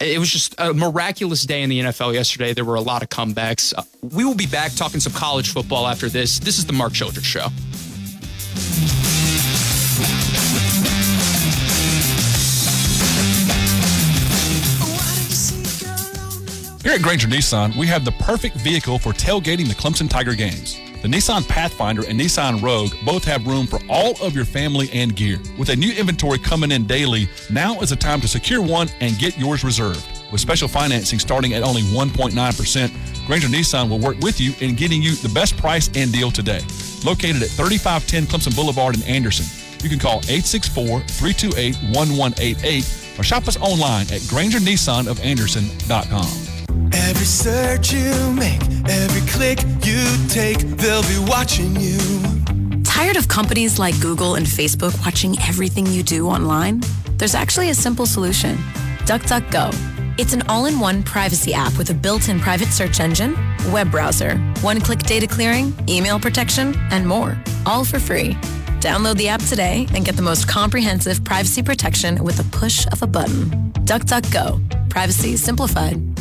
it 0.00 0.18
was 0.18 0.30
just 0.30 0.54
a 0.58 0.72
miraculous 0.74 1.44
day 1.44 1.62
in 1.62 1.70
the 1.70 1.80
NFL 1.80 2.14
yesterday. 2.14 2.52
There 2.52 2.64
were 2.64 2.76
a 2.76 2.80
lot 2.80 3.02
of 3.02 3.08
comebacks. 3.08 3.74
Uh, 3.76 3.82
we 4.02 4.24
will 4.24 4.36
be 4.36 4.46
back 4.46 4.74
talking 4.74 5.00
some 5.00 5.12
college 5.12 5.50
football 5.50 5.86
after 5.86 6.08
this. 6.08 6.38
This 6.38 6.58
is 6.58 6.66
the 6.66 6.72
Mark 6.72 6.92
Childress 6.92 7.24
Show. 7.24 7.48
Here 16.82 16.94
at 16.94 17.02
Granger 17.02 17.28
Nissan, 17.28 17.76
we 17.76 17.86
have 17.86 18.04
the 18.04 18.10
perfect 18.10 18.56
vehicle 18.56 18.98
for 18.98 19.12
tailgating 19.12 19.68
the 19.68 19.74
Clemson 19.74 20.10
Tiger 20.10 20.34
games. 20.34 20.80
The 21.00 21.06
Nissan 21.06 21.46
Pathfinder 21.46 22.02
and 22.08 22.18
Nissan 22.18 22.60
Rogue 22.60 22.90
both 23.06 23.22
have 23.24 23.46
room 23.46 23.68
for 23.68 23.78
all 23.88 24.20
of 24.20 24.34
your 24.34 24.44
family 24.44 24.90
and 24.92 25.14
gear. 25.14 25.38
With 25.56 25.68
a 25.68 25.76
new 25.76 25.92
inventory 25.92 26.40
coming 26.40 26.72
in 26.72 26.88
daily, 26.88 27.28
now 27.50 27.78
is 27.80 27.90
the 27.90 27.96
time 27.96 28.20
to 28.22 28.26
secure 28.26 28.60
one 28.60 28.88
and 29.00 29.16
get 29.16 29.38
yours 29.38 29.62
reserved. 29.62 30.04
With 30.32 30.40
special 30.40 30.66
financing 30.66 31.20
starting 31.20 31.54
at 31.54 31.62
only 31.62 31.82
1.9%, 31.82 33.26
Granger 33.28 33.46
Nissan 33.46 33.88
will 33.88 34.00
work 34.00 34.18
with 34.18 34.40
you 34.40 34.52
in 34.60 34.74
getting 34.74 35.00
you 35.00 35.14
the 35.14 35.28
best 35.28 35.56
price 35.56 35.88
and 35.94 36.12
deal 36.12 36.32
today. 36.32 36.62
Located 37.04 37.44
at 37.44 37.50
3510 37.50 38.24
Clemson 38.24 38.56
Boulevard 38.56 38.96
in 38.96 39.04
Anderson. 39.04 39.46
You 39.84 39.88
can 39.88 40.00
call 40.00 40.20
864-328-1188 40.22 43.18
or 43.20 43.22
shop 43.22 43.46
us 43.46 43.56
online 43.58 44.02
at 44.02 44.20
GrangerNissanOfAnderson.com. 44.22 46.61
Every 46.94 47.24
search 47.26 47.92
you 47.92 48.32
make, 48.32 48.62
every 48.88 49.20
click 49.30 49.60
you 49.84 50.04
take, 50.28 50.58
they'll 50.76 51.02
be 51.02 51.18
watching 51.30 51.74
you. 51.76 51.98
Tired 52.84 53.16
of 53.16 53.28
companies 53.28 53.78
like 53.78 53.98
Google 54.00 54.34
and 54.34 54.46
Facebook 54.46 54.98
watching 55.04 55.36
everything 55.40 55.86
you 55.86 56.02
do 56.02 56.28
online? 56.28 56.82
There's 57.16 57.34
actually 57.34 57.70
a 57.70 57.74
simple 57.74 58.06
solution 58.06 58.56
DuckDuckGo. 59.06 60.18
It's 60.18 60.34
an 60.34 60.42
all 60.48 60.66
in 60.66 60.78
one 60.78 61.02
privacy 61.02 61.54
app 61.54 61.76
with 61.78 61.90
a 61.90 61.94
built 61.94 62.28
in 62.28 62.38
private 62.38 62.68
search 62.68 63.00
engine, 63.00 63.34
web 63.72 63.90
browser, 63.90 64.36
one 64.60 64.80
click 64.80 65.00
data 65.00 65.26
clearing, 65.26 65.72
email 65.88 66.20
protection, 66.20 66.74
and 66.90 67.06
more, 67.06 67.36
all 67.64 67.84
for 67.84 67.98
free. 67.98 68.34
Download 68.80 69.16
the 69.16 69.28
app 69.28 69.42
today 69.42 69.86
and 69.94 70.04
get 70.04 70.16
the 70.16 70.22
most 70.22 70.48
comprehensive 70.48 71.24
privacy 71.24 71.62
protection 71.62 72.22
with 72.22 72.40
a 72.40 72.44
push 72.56 72.86
of 72.92 73.02
a 73.02 73.06
button. 73.06 73.44
DuckDuckGo. 73.84 74.90
Privacy 74.90 75.36
simplified. 75.36 76.11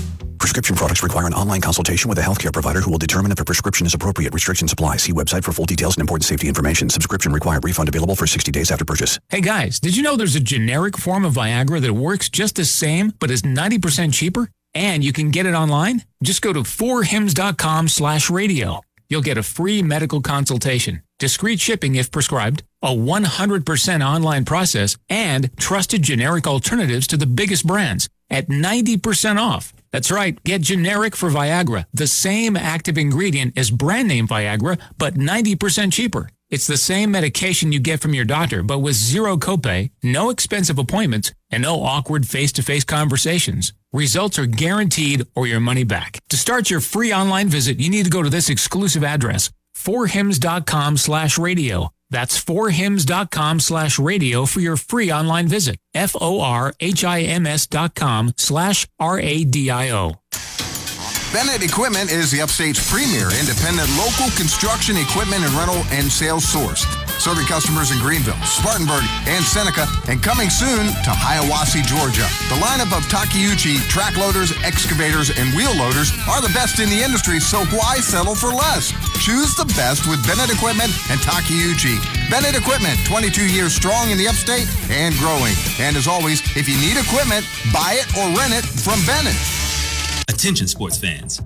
Prescription 0.41 0.75
products 0.75 1.03
require 1.03 1.27
an 1.27 1.35
online 1.35 1.61
consultation 1.61 2.09
with 2.09 2.17
a 2.17 2.21
healthcare 2.23 2.51
provider 2.51 2.81
who 2.81 2.89
will 2.89 2.97
determine 2.97 3.31
if 3.31 3.39
a 3.39 3.45
prescription 3.45 3.85
is 3.85 3.93
appropriate. 3.93 4.33
Restrictions 4.33 4.73
apply. 4.73 4.97
See 4.97 5.13
website 5.13 5.43
for 5.43 5.51
full 5.51 5.67
details 5.67 5.93
and 5.93 6.01
important 6.01 6.25
safety 6.25 6.47
information. 6.47 6.89
Subscription 6.89 7.31
required. 7.31 7.63
Refund 7.63 7.87
available 7.87 8.15
for 8.15 8.25
60 8.25 8.51
days 8.51 8.71
after 8.71 8.83
purchase. 8.83 9.19
Hey 9.29 9.41
guys, 9.41 9.79
did 9.79 9.95
you 9.95 10.01
know 10.01 10.15
there's 10.15 10.35
a 10.35 10.39
generic 10.39 10.97
form 10.97 11.25
of 11.25 11.35
Viagra 11.35 11.79
that 11.81 11.93
works 11.93 12.27
just 12.27 12.55
the 12.55 12.65
same 12.65 13.13
but 13.19 13.29
is 13.29 13.43
90% 13.43 14.15
cheaper? 14.15 14.49
And 14.73 15.03
you 15.03 15.13
can 15.13 15.29
get 15.29 15.45
it 15.45 15.53
online? 15.53 16.05
Just 16.23 16.41
go 16.41 16.51
to 16.51 16.61
4hims.com 16.61 17.87
slash 17.87 18.31
radio. 18.31 18.81
You'll 19.09 19.21
get 19.21 19.37
a 19.37 19.43
free 19.43 19.83
medical 19.83 20.21
consultation, 20.21 21.03
discreet 21.19 21.59
shipping 21.59 21.93
if 21.93 22.09
prescribed, 22.09 22.63
a 22.81 22.89
100% 22.89 24.03
online 24.03 24.45
process, 24.45 24.97
and 25.07 25.55
trusted 25.57 26.01
generic 26.01 26.47
alternatives 26.47 27.05
to 27.07 27.17
the 27.17 27.27
biggest 27.27 27.67
brands 27.67 28.09
at 28.31 28.47
90% 28.47 29.39
off. 29.39 29.71
That's 29.91 30.11
right, 30.11 30.41
get 30.43 30.61
generic 30.61 31.15
for 31.15 31.29
Viagra, 31.29 31.85
the 31.93 32.07
same 32.07 32.55
active 32.55 32.97
ingredient 32.97 33.57
as 33.57 33.71
brand 33.71 34.07
name 34.07 34.27
Viagra, 34.27 34.79
but 34.97 35.15
90% 35.15 35.91
cheaper. 35.91 36.29
It's 36.49 36.67
the 36.67 36.77
same 36.77 37.11
medication 37.11 37.71
you 37.71 37.79
get 37.79 38.01
from 38.01 38.13
your 38.13 38.25
doctor, 38.25 38.63
but 38.63 38.79
with 38.79 38.95
zero 38.95 39.37
copay, 39.37 39.91
no 40.03 40.29
expensive 40.29 40.77
appointments, 40.77 41.33
and 41.49 41.63
no 41.63 41.83
awkward 41.83 42.25
face-to-face 42.27 42.83
conversations. 42.83 43.73
Results 43.93 44.39
are 44.39 44.45
guaranteed 44.45 45.27
or 45.35 45.47
your 45.47 45.59
money 45.59 45.83
back. 45.83 46.19
To 46.29 46.37
start 46.37 46.69
your 46.69 46.81
free 46.81 47.13
online 47.13 47.47
visit, 47.49 47.79
you 47.79 47.89
need 47.89 48.03
to 48.03 48.09
go 48.09 48.21
to 48.21 48.29
this 48.29 48.49
exclusive 48.49 49.03
address, 49.03 49.49
forhims.com 49.77 50.97
slash 50.97 51.37
radio. 51.37 51.89
That's 52.11 52.39
forhims.com 52.39 53.61
slash 53.61 53.97
radio 53.97 54.45
for 54.45 54.59
your 54.59 54.77
free 54.77 55.11
online 55.11 55.47
visit. 55.47 55.77
F-O-R-H-I-M-S 55.95 57.67
dot 57.67 57.95
com 57.95 58.33
slash 58.37 58.87
R-A-D-I-O. 58.99 60.11
Bennett 61.33 61.63
Equipment 61.63 62.11
is 62.11 62.29
the 62.29 62.41
upstate's 62.41 62.91
premier 62.91 63.31
independent 63.39 63.89
local 63.97 64.29
construction 64.35 64.97
equipment 64.97 65.43
and 65.45 65.53
rental 65.53 65.81
and 65.91 66.11
sales 66.11 66.45
source. 66.45 66.85
Serving 67.21 67.45
customers 67.45 67.93
in 67.93 68.01
Greenville, 68.01 68.33
Spartanburg, 68.41 69.05
and 69.29 69.45
Seneca, 69.45 69.85
and 70.09 70.23
coming 70.23 70.49
soon 70.49 70.89
to 71.05 71.11
Hiawassee, 71.13 71.85
Georgia. 71.85 72.25
The 72.49 72.57
lineup 72.57 72.89
of 72.97 73.05
Takeuchi 73.13 73.77
track 73.93 74.17
loaders, 74.17 74.49
excavators, 74.65 75.29
and 75.29 75.53
wheel 75.53 75.69
loaders 75.77 76.09
are 76.25 76.41
the 76.41 76.49
best 76.49 76.79
in 76.79 76.89
the 76.89 76.97
industry, 76.97 77.39
so 77.39 77.61
why 77.77 78.01
settle 78.01 78.33
for 78.33 78.49
less? 78.49 78.89
Choose 79.21 79.53
the 79.53 79.69
best 79.77 80.09
with 80.09 80.17
Bennett 80.25 80.49
Equipment 80.49 80.89
and 81.13 81.21
Takeuchi. 81.21 82.01
Bennett 82.33 82.57
Equipment, 82.57 82.97
22 83.05 83.53
years 83.53 83.69
strong 83.69 84.09
in 84.09 84.17
the 84.17 84.27
upstate 84.27 84.65
and 84.89 85.13
growing. 85.21 85.53
And 85.77 85.93
as 85.95 86.07
always, 86.07 86.41
if 86.57 86.65
you 86.65 86.73
need 86.81 86.97
equipment, 86.97 87.45
buy 87.69 88.01
it 88.01 88.09
or 88.17 88.33
rent 88.33 88.57
it 88.57 88.65
from 88.65 88.97
Bennett. 89.05 89.37
Attention 90.25 90.65
sports 90.65 90.97
fans. 90.97 91.37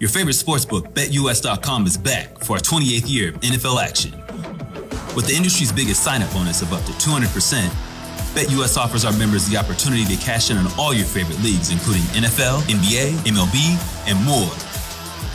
Your 0.00 0.08
favorite 0.08 0.40
sportsbook, 0.40 0.94
BetUS.com, 0.96 1.84
is 1.84 1.98
back 1.98 2.38
for 2.40 2.54
our 2.54 2.62
28th 2.64 3.10
year 3.10 3.28
of 3.28 3.40
NFL 3.40 3.76
action. 3.76 4.21
With 5.14 5.26
the 5.26 5.36
industry's 5.36 5.70
biggest 5.70 6.02
sign-up 6.02 6.32
bonus 6.32 6.62
of 6.62 6.72
up 6.72 6.82
to 6.84 6.92
200%, 6.92 7.68
BetUS 8.32 8.78
offers 8.78 9.04
our 9.04 9.12
members 9.12 9.46
the 9.46 9.58
opportunity 9.58 10.06
to 10.08 10.16
cash 10.16 10.50
in 10.50 10.56
on 10.56 10.66
all 10.78 10.94
your 10.94 11.04
favorite 11.04 11.38
leagues, 11.44 11.70
including 11.70 12.00
NFL, 12.16 12.64
NBA, 12.64 13.20
MLB, 13.28 13.76
and 14.08 14.16
more. 14.24 14.48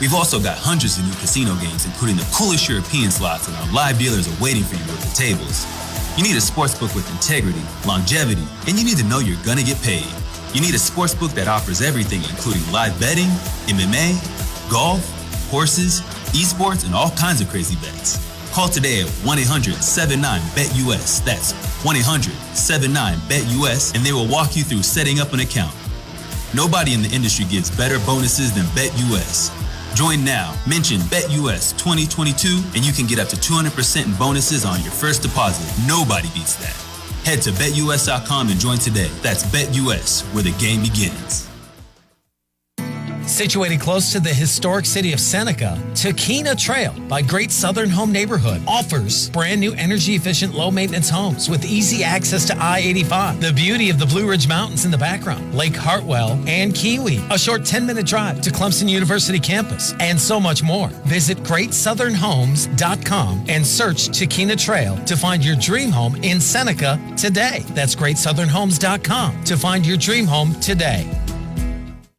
We've 0.02 0.14
also 0.14 0.42
got 0.42 0.58
hundreds 0.58 0.98
of 0.98 1.06
new 1.06 1.14
casino 1.22 1.54
games, 1.62 1.86
including 1.86 2.16
the 2.16 2.26
coolest 2.34 2.68
European 2.68 3.10
slots, 3.10 3.46
and 3.46 3.56
our 3.56 3.70
live 3.72 3.98
dealers 3.98 4.26
are 4.26 4.42
waiting 4.42 4.66
for 4.66 4.74
you 4.74 4.82
at 4.82 4.98
the 4.98 5.14
tables. 5.14 5.62
You 6.18 6.26
need 6.26 6.34
a 6.34 6.42
sportsbook 6.42 6.90
with 6.98 7.06
integrity, 7.14 7.62
longevity, 7.86 8.46
and 8.66 8.74
you 8.74 8.82
need 8.82 8.98
to 8.98 9.06
know 9.06 9.22
you're 9.22 9.38
gonna 9.46 9.62
get 9.62 9.78
paid. 9.82 10.10
You 10.54 10.60
need 10.60 10.74
a 10.74 10.82
sportsbook 10.82 11.38
that 11.38 11.46
offers 11.46 11.82
everything, 11.82 12.26
including 12.26 12.66
live 12.74 12.98
betting, 12.98 13.30
MMA, 13.70 14.18
golf, 14.70 15.06
horses, 15.54 16.02
esports, 16.34 16.84
and 16.84 16.98
all 16.98 17.10
kinds 17.14 17.40
of 17.40 17.48
crazy 17.48 17.76
bets. 17.76 18.27
Call 18.52 18.68
today 18.68 19.02
at 19.02 19.08
1 19.08 19.38
800 19.38 19.74
79 19.74 20.40
BET-US. 20.54 21.20
That's 21.20 21.52
1 21.84 21.96
800 21.96 22.32
79 22.54 23.18
BET-US, 23.28 23.94
and 23.94 24.04
they 24.04 24.12
will 24.12 24.28
walk 24.28 24.56
you 24.56 24.64
through 24.64 24.82
setting 24.82 25.20
up 25.20 25.32
an 25.32 25.40
account. 25.40 25.74
Nobody 26.54 26.94
in 26.94 27.02
the 27.02 27.08
industry 27.08 27.44
gives 27.44 27.70
better 27.70 27.98
bonuses 28.06 28.52
than 28.52 28.66
BET-US. 28.74 29.52
Join 29.94 30.24
now, 30.24 30.54
mention 30.66 31.00
BET-US 31.10 31.72
2022, 31.72 32.62
and 32.74 32.84
you 32.84 32.92
can 32.92 33.06
get 33.06 33.18
up 33.18 33.28
to 33.28 33.36
200% 33.36 34.06
in 34.06 34.14
bonuses 34.14 34.64
on 34.64 34.80
your 34.82 34.92
first 34.92 35.22
deposit. 35.22 35.66
Nobody 35.86 36.28
beats 36.34 36.54
that. 36.56 36.76
Head 37.24 37.42
to 37.42 37.50
betus.com 37.52 38.48
and 38.48 38.58
join 38.58 38.78
today. 38.78 39.10
That's 39.22 39.44
BetUS, 39.44 40.22
where 40.32 40.42
the 40.42 40.52
game 40.52 40.82
begins. 40.82 41.48
Situated 43.28 43.78
close 43.78 44.10
to 44.12 44.20
the 44.20 44.32
historic 44.32 44.86
city 44.86 45.12
of 45.12 45.20
Seneca, 45.20 45.78
Taquina 45.92 46.58
Trail 46.58 46.94
by 47.08 47.20
Great 47.20 47.52
Southern 47.52 47.90
Home 47.90 48.10
Neighborhood 48.10 48.62
offers 48.66 49.28
brand 49.28 49.60
new 49.60 49.74
energy 49.74 50.14
efficient 50.14 50.54
low 50.54 50.70
maintenance 50.70 51.10
homes 51.10 51.50
with 51.50 51.66
easy 51.66 52.02
access 52.02 52.46
to 52.46 52.56
I 52.58 52.78
85, 52.78 53.42
the 53.42 53.52
beauty 53.52 53.90
of 53.90 53.98
the 53.98 54.06
Blue 54.06 54.26
Ridge 54.26 54.48
Mountains 54.48 54.86
in 54.86 54.90
the 54.90 54.96
background, 54.96 55.54
Lake 55.54 55.76
Hartwell, 55.76 56.42
and 56.46 56.72
Keowee, 56.72 57.20
a 57.30 57.38
short 57.38 57.66
10 57.66 57.84
minute 57.84 58.06
drive 58.06 58.40
to 58.40 58.48
Clemson 58.50 58.88
University 58.88 59.38
campus, 59.38 59.92
and 60.00 60.18
so 60.18 60.40
much 60.40 60.62
more. 60.62 60.88
Visit 61.04 61.36
greatsouthernhomes.com 61.38 63.44
and 63.46 63.66
search 63.66 64.08
Taquina 64.08 64.58
Trail 64.58 64.96
to 65.04 65.18
find 65.18 65.44
your 65.44 65.56
dream 65.56 65.90
home 65.90 66.16
in 66.24 66.40
Seneca 66.40 66.98
today. 67.14 67.62
That's 67.74 67.94
greatsouthernhomes.com 67.94 69.44
to 69.44 69.56
find 69.58 69.86
your 69.86 69.98
dream 69.98 70.26
home 70.26 70.54
today. 70.60 71.06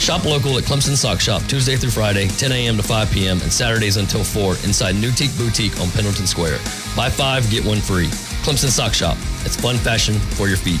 Shop 0.00 0.24
local 0.24 0.58
at 0.58 0.64
Clemson 0.64 0.96
Sock 0.96 1.20
Shop 1.20 1.40
Tuesday 1.42 1.76
through 1.76 1.92
Friday, 1.92 2.26
10 2.26 2.50
a.m. 2.50 2.76
to 2.76 2.82
5 2.82 3.12
p.m., 3.12 3.40
and 3.42 3.52
Saturdays 3.52 3.96
until 3.96 4.24
4 4.24 4.54
inside 4.64 4.96
Newtique 4.96 5.38
Boutique 5.38 5.78
on 5.80 5.88
Pendleton 5.92 6.26
Square. 6.26 6.58
Buy 6.96 7.10
five, 7.10 7.48
get 7.48 7.64
one 7.64 7.78
free. 7.78 8.08
Clemson 8.42 8.70
Sock 8.70 8.92
Shop. 8.92 9.16
It's 9.44 9.54
fun 9.54 9.76
fashion 9.76 10.14
for 10.34 10.48
your 10.48 10.56
feet. 10.56 10.80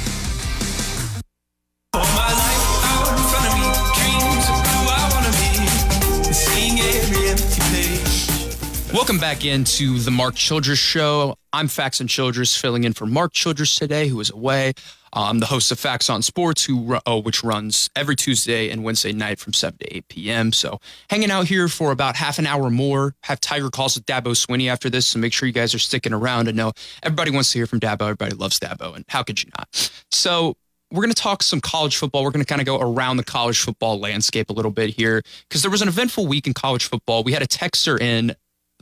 Welcome 8.94 9.18
back 9.18 9.44
into 9.44 9.98
the 9.98 10.12
Mark 10.12 10.36
Childress 10.36 10.78
Show. 10.78 11.36
I'm 11.52 11.66
Fax 11.66 12.00
Childress, 12.06 12.56
filling 12.56 12.84
in 12.84 12.92
for 12.92 13.06
Mark 13.06 13.32
Childress 13.32 13.74
today, 13.74 14.06
who 14.06 14.20
is 14.20 14.30
away. 14.30 14.74
Uh, 15.12 15.24
I'm 15.30 15.40
the 15.40 15.46
host 15.46 15.72
of 15.72 15.80
Facts 15.80 16.08
on 16.08 16.22
Sports, 16.22 16.64
who 16.64 16.96
oh, 17.04 17.18
which 17.18 17.42
runs 17.42 17.90
every 17.96 18.14
Tuesday 18.14 18.70
and 18.70 18.84
Wednesday 18.84 19.12
night 19.12 19.40
from 19.40 19.52
7 19.52 19.78
to 19.78 19.96
8 19.96 20.08
p.m. 20.08 20.52
So 20.52 20.78
hanging 21.10 21.32
out 21.32 21.48
here 21.48 21.66
for 21.66 21.90
about 21.90 22.14
half 22.14 22.38
an 22.38 22.46
hour 22.46 22.70
more. 22.70 23.16
Have 23.24 23.40
Tiger 23.40 23.68
calls 23.68 23.96
with 23.96 24.06
Dabo 24.06 24.26
Swinney 24.26 24.70
after 24.70 24.88
this, 24.88 25.08
so 25.08 25.18
make 25.18 25.32
sure 25.32 25.48
you 25.48 25.52
guys 25.52 25.74
are 25.74 25.80
sticking 25.80 26.12
around. 26.12 26.46
And 26.46 26.56
know 26.56 26.70
everybody 27.02 27.32
wants 27.32 27.50
to 27.50 27.58
hear 27.58 27.66
from 27.66 27.80
Dabo. 27.80 28.02
Everybody 28.02 28.36
loves 28.36 28.60
Dabo, 28.60 28.94
and 28.94 29.04
how 29.08 29.24
could 29.24 29.42
you 29.42 29.50
not? 29.58 29.90
So 30.12 30.54
we're 30.92 31.02
going 31.02 31.12
to 31.12 31.20
talk 31.20 31.42
some 31.42 31.60
college 31.60 31.96
football. 31.96 32.22
We're 32.22 32.30
going 32.30 32.44
to 32.44 32.48
kind 32.48 32.60
of 32.60 32.66
go 32.66 32.78
around 32.78 33.16
the 33.16 33.24
college 33.24 33.60
football 33.60 33.98
landscape 33.98 34.50
a 34.50 34.52
little 34.52 34.70
bit 34.70 34.90
here 34.90 35.20
because 35.48 35.62
there 35.62 35.70
was 35.70 35.82
an 35.82 35.88
eventful 35.88 36.28
week 36.28 36.46
in 36.46 36.54
college 36.54 36.84
football. 36.84 37.24
We 37.24 37.32
had 37.32 37.42
a 37.42 37.48
texter 37.48 38.00
in 38.00 38.36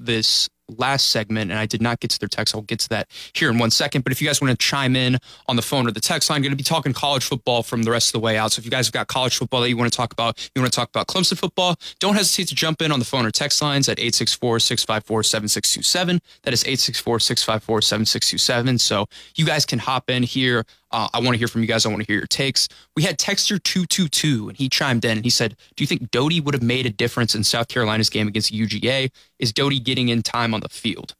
this 0.04 0.48
last 0.78 1.10
segment 1.10 1.50
and 1.50 1.58
I 1.58 1.66
did 1.66 1.82
not 1.82 1.98
get 2.00 2.10
to 2.12 2.18
their 2.18 2.28
text. 2.28 2.54
I'll 2.54 2.62
get 2.62 2.78
to 2.80 2.88
that 2.90 3.08
here 3.34 3.50
in 3.50 3.58
one 3.58 3.70
second. 3.70 4.04
But 4.04 4.12
if 4.12 4.20
you 4.20 4.28
guys 4.28 4.38
want 4.40 4.50
to 4.50 4.56
chime 4.56 4.96
in 4.96 5.18
on 5.46 5.56
the 5.56 5.62
phone 5.62 5.86
or 5.86 5.90
the 5.90 6.00
text 6.00 6.30
line, 6.30 6.36
I'm 6.36 6.42
going 6.42 6.52
to 6.52 6.56
be 6.56 6.64
talking 6.64 6.92
college 6.92 7.24
football 7.24 7.62
from 7.62 7.84
the 7.84 7.90
rest 7.90 8.08
of 8.08 8.12
the 8.12 8.20
way 8.20 8.36
out. 8.38 8.52
So 8.52 8.60
if 8.60 8.64
you 8.64 8.70
guys 8.70 8.86
have 8.86 8.92
got 8.92 9.08
college 9.08 9.36
football 9.36 9.62
that 9.62 9.68
you 9.68 9.76
want 9.76 9.92
to 9.92 9.96
talk 9.96 10.12
about, 10.12 10.50
you 10.54 10.62
want 10.62 10.72
to 10.72 10.76
talk 10.76 10.88
about 10.88 11.06
Clemson 11.06 11.38
football, 11.38 11.76
don't 11.98 12.14
hesitate 12.14 12.48
to 12.48 12.54
jump 12.54 12.82
in 12.82 12.92
on 12.92 12.98
the 12.98 13.04
phone 13.04 13.26
or 13.26 13.30
text 13.30 13.60
lines 13.62 13.88
at 13.88 13.98
864-654-7627. 13.98 16.20
That 16.42 16.54
is 16.54 16.64
864-654-7627. 16.64 18.80
So 18.80 19.06
you 19.36 19.46
guys 19.46 19.64
can 19.64 19.78
hop 19.78 20.10
in 20.10 20.22
here. 20.22 20.64
Uh, 20.92 21.08
I 21.14 21.20
want 21.20 21.30
to 21.30 21.38
hear 21.38 21.48
from 21.48 21.62
you 21.62 21.66
guys. 21.66 21.86
I 21.86 21.88
want 21.88 22.02
to 22.02 22.06
hear 22.06 22.18
your 22.18 22.26
takes. 22.26 22.68
We 22.94 23.02
had 23.02 23.18
Texter 23.18 23.60
222 23.62 24.48
and 24.48 24.56
he 24.56 24.68
chimed 24.68 25.04
in 25.04 25.12
and 25.12 25.24
he 25.24 25.30
said, 25.30 25.56
do 25.74 25.82
you 25.82 25.88
think 25.88 26.10
Doty 26.10 26.40
would 26.40 26.54
have 26.54 26.62
made 26.62 26.86
a 26.86 26.90
difference 26.90 27.34
in 27.34 27.44
South 27.44 27.68
Carolina's 27.68 28.10
game 28.10 28.28
against 28.28 28.52
UGA? 28.52 29.10
Is 29.38 29.52
Doty 29.52 29.80
getting 29.80 30.08
in 30.08 30.22
time 30.22 30.54
on 30.54 30.60
the 30.62 30.68
field? 30.68 31.14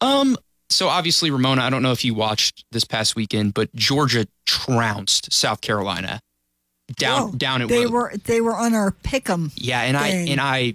Um, 0.00 0.36
so 0.70 0.88
obviously, 0.88 1.30
Ramona, 1.30 1.62
I 1.62 1.70
don't 1.70 1.82
know 1.82 1.92
if 1.92 2.04
you 2.04 2.14
watched 2.14 2.64
this 2.72 2.84
past 2.84 3.16
weekend, 3.16 3.54
but 3.54 3.74
Georgia 3.74 4.26
trounced 4.46 5.32
South 5.32 5.60
Carolina 5.60 6.20
down 6.96 7.30
Whoa, 7.30 7.36
down 7.36 7.62
at 7.62 7.68
they 7.68 7.86
Will- 7.86 7.92
were 7.92 8.12
they 8.24 8.40
were 8.40 8.56
on 8.56 8.74
our 8.74 8.92
pick'em. 8.92 9.52
yeah, 9.56 9.82
and 9.82 9.96
I 9.96 10.08
and 10.08 10.40
I 10.40 10.74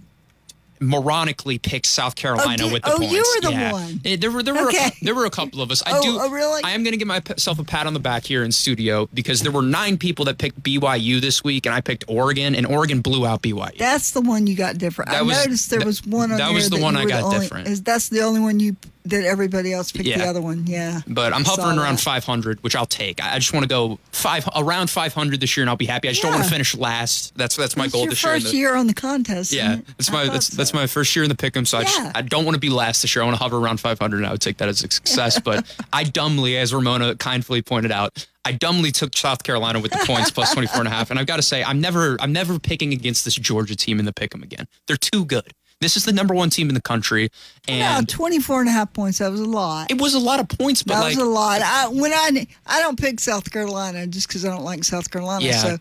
moronically 0.79 1.61
picked 1.61 1.85
South 1.85 2.15
Carolina 2.15 2.57
did- 2.63 2.73
with 2.73 2.83
the 2.83 2.91
oh, 2.93 2.97
points. 2.97 3.13
you 3.13 3.19
were 3.35 3.41
the 3.49 3.51
yeah. 3.51 3.71
one. 3.71 4.01
Eh, 4.05 4.15
There 4.17 4.31
were 4.31 4.43
there 4.43 4.53
were 4.53 4.67
Okay. 4.69 4.87
a, 4.87 5.05
there 5.05 5.15
were 5.15 5.25
a 5.25 5.29
couple 5.29 5.61
of 5.61 5.71
us. 5.71 5.81
I 5.85 5.91
Oh, 5.97 6.01
do. 6.01 6.17
oh, 6.19 6.29
really? 6.29 6.61
I 6.63 6.71
am 6.71 6.83
going 6.83 6.91
to 6.91 6.97
give 6.97 7.07
myself 7.07 7.59
a 7.59 7.63
pat 7.63 7.87
on 7.87 7.93
the 7.93 7.99
back 7.99 8.25
here 8.25 8.43
in 8.43 8.51
studio 8.51 9.07
because 9.13 9.41
there 9.41 9.51
were 9.51 9.61
nine 9.61 9.97
people 9.97 10.25
that 10.25 10.37
picked 10.37 10.61
BYU 10.63 11.21
this 11.21 11.43
week, 11.43 11.65
and 11.65 11.73
I 11.73 11.81
picked 11.81 12.03
Oregon, 12.07 12.55
and 12.55 12.65
Oregon 12.65 13.01
blew 13.01 13.25
out 13.25 13.41
BYU. 13.41 13.77
That's 13.77 14.11
the 14.11 14.21
one 14.21 14.47
you 14.47 14.55
got 14.55 14.77
different. 14.77 15.11
I 15.11 15.21
was- 15.21 15.37
noticed 15.37 15.69
there 15.69 15.79
that- 15.79 15.85
was 15.85 16.05
one 16.05 16.31
on 16.31 16.37
that 16.37 16.51
was 16.53 16.69
the 16.69 16.77
that 16.77 16.83
one 16.83 16.95
I 16.97 17.05
got 17.05 17.23
only- 17.23 17.39
different. 17.39 17.67
Is 17.67 17.81
that's 17.81 18.09
the 18.09 18.21
only 18.21 18.39
one 18.39 18.59
you 18.59 18.75
that 19.05 19.23
everybody 19.25 19.73
else 19.73 19.91
picked 19.91 20.05
the 20.05 20.25
other 20.25 20.41
one? 20.41 20.65
Yeah. 20.67 21.01
But 21.07 21.33
I'm 21.33 21.43
hovering 21.43 21.77
around 21.77 21.97
that. 21.97 22.03
500, 22.03 22.63
which 22.63 22.75
I'll 22.75 22.85
take. 22.85 23.23
I 23.23 23.37
just 23.39 23.53
want 23.53 23.63
to 23.63 23.67
go 23.67 23.99
five 24.11 24.47
around 24.55 24.89
500 24.89 25.39
this 25.39 25.55
year, 25.57 25.63
and 25.63 25.69
I'll 25.69 25.75
be 25.75 25.85
happy. 25.85 26.07
I 26.07 26.11
just 26.11 26.21
don't 26.21 26.31
want 26.31 26.43
to 26.43 26.49
finish 26.49 26.75
last. 26.75 27.35
That's 27.37 27.55
that's 27.55 27.75
my 27.75 27.85
It's 27.85 27.93
goal 27.93 28.03
your 28.03 28.09
this 28.11 28.23
year. 28.23 28.33
first 28.33 28.53
year 28.53 28.75
on 28.75 28.87
the 28.87 28.93
contest. 28.93 29.51
Yeah, 29.51 29.77
that's 29.97 30.09
I 30.09 30.13
my 30.13 30.25
that's 30.29 30.47
so. 30.47 30.57
that's 30.57 30.73
my 30.73 30.87
first 30.87 31.15
year 31.15 31.23
in 31.23 31.29
the 31.29 31.35
pick'em, 31.35 31.65
so 31.67 31.77
I 31.79 31.83
just 31.83 32.15
I 32.15 32.21
don't 32.21 32.45
want 32.45 32.55
to 32.55 32.59
be 32.61 32.69
last 32.69 33.01
this 33.01 33.15
year. 33.15 33.23
I 33.23 33.25
want 33.25 33.37
to 33.37 33.43
hover 33.43 33.57
around 33.57 33.79
500, 33.79 34.17
and 34.17 34.25
I 34.25 34.31
would 34.31 34.41
take 34.41 34.57
that 34.57 34.69
as 34.69 34.83
a 34.83 34.89
success. 34.91 35.39
but 35.39 35.75
I 35.93 36.03
dumbly, 36.03 36.57
as 36.57 36.73
Ramona 36.73 37.15
kindly 37.15 37.61
pointed 37.61 37.91
out, 37.91 38.25
I 38.45 38.51
dumbly 38.51 38.91
took 38.91 39.15
South 39.15 39.43
Carolina 39.43 39.79
with 39.79 39.91
the 39.91 40.03
points 40.05 40.31
plus 40.31 40.53
24 40.53 40.79
and 40.79 40.87
a 40.87 40.91
half. 40.91 41.09
And 41.11 41.19
I've 41.19 41.27
got 41.27 41.37
to 41.37 41.41
say, 41.41 41.63
I'm 41.63 41.79
never 41.79 42.17
I'm 42.19 42.33
never 42.33 42.59
picking 42.59 42.93
against 42.93 43.25
this 43.25 43.35
Georgia 43.35 43.75
team 43.75 43.99
in 43.99 44.05
the 44.05 44.13
pick'em 44.13 44.43
again. 44.43 44.67
They're 44.87 44.97
too 44.97 45.25
good. 45.25 45.53
This 45.83 45.97
is 45.97 46.05
the 46.05 46.13
number 46.13 46.33
one 46.33 46.49
team 46.49 46.69
in 46.69 46.75
the 46.75 46.81
country, 46.81 47.29
No, 47.67 47.73
and 47.73 48.07
24 48.07 48.61
and 48.61 48.69
a 48.69 48.71
half 48.71 48.93
points. 48.93 49.17
That 49.17 49.31
was 49.31 49.41
a 49.41 49.45
lot. 49.45 49.91
it 49.91 49.99
was 49.99 50.13
a 50.13 50.19
lot 50.19 50.39
of 50.39 50.47
points. 50.47 50.81
But 50.81 50.93
that 50.93 51.01
like, 51.01 51.17
was 51.17 51.25
a 51.25 51.29
lot. 51.29 51.61
I, 51.61 51.89
when 51.89 52.13
I 52.13 52.47
I 52.65 52.81
don't 52.81 52.97
pick 52.97 53.19
South 53.19 53.51
Carolina 53.51 54.07
just 54.07 54.29
because 54.29 54.45
I 54.45 54.49
don't 54.49 54.63
like 54.63 54.85
South 54.85 55.11
Carolina. 55.11 55.43
Yeah, 55.43 55.57
so, 55.57 55.77